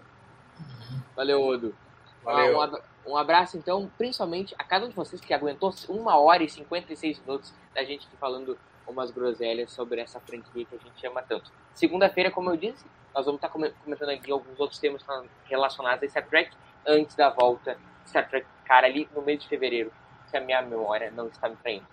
[1.16, 1.74] Valeu, Odo.
[2.22, 2.58] Valeu.
[2.60, 6.48] Um, um abraço, então, principalmente a cada um de vocês que aguentou uma hora e
[6.48, 11.22] 56 minutos da gente aqui falando umas groselhas sobre essa franquia que a gente ama
[11.22, 11.50] tanto.
[11.74, 12.84] Segunda-feira, como eu disse,
[13.14, 15.02] nós vamos estar come- comentando aqui alguns outros temas
[15.44, 16.50] relacionados a Star Trek
[16.86, 19.92] antes da volta de Star Trek, cara, ali no mês de fevereiro,
[20.32, 21.86] que a minha memória não está me prendendo.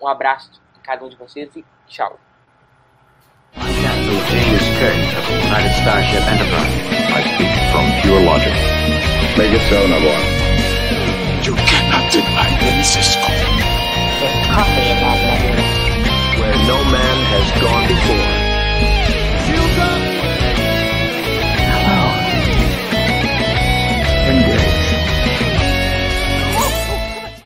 [0.00, 2.18] Um abraço a cada um de vocês e tchau.
[16.38, 18.35] Where no man has gone before.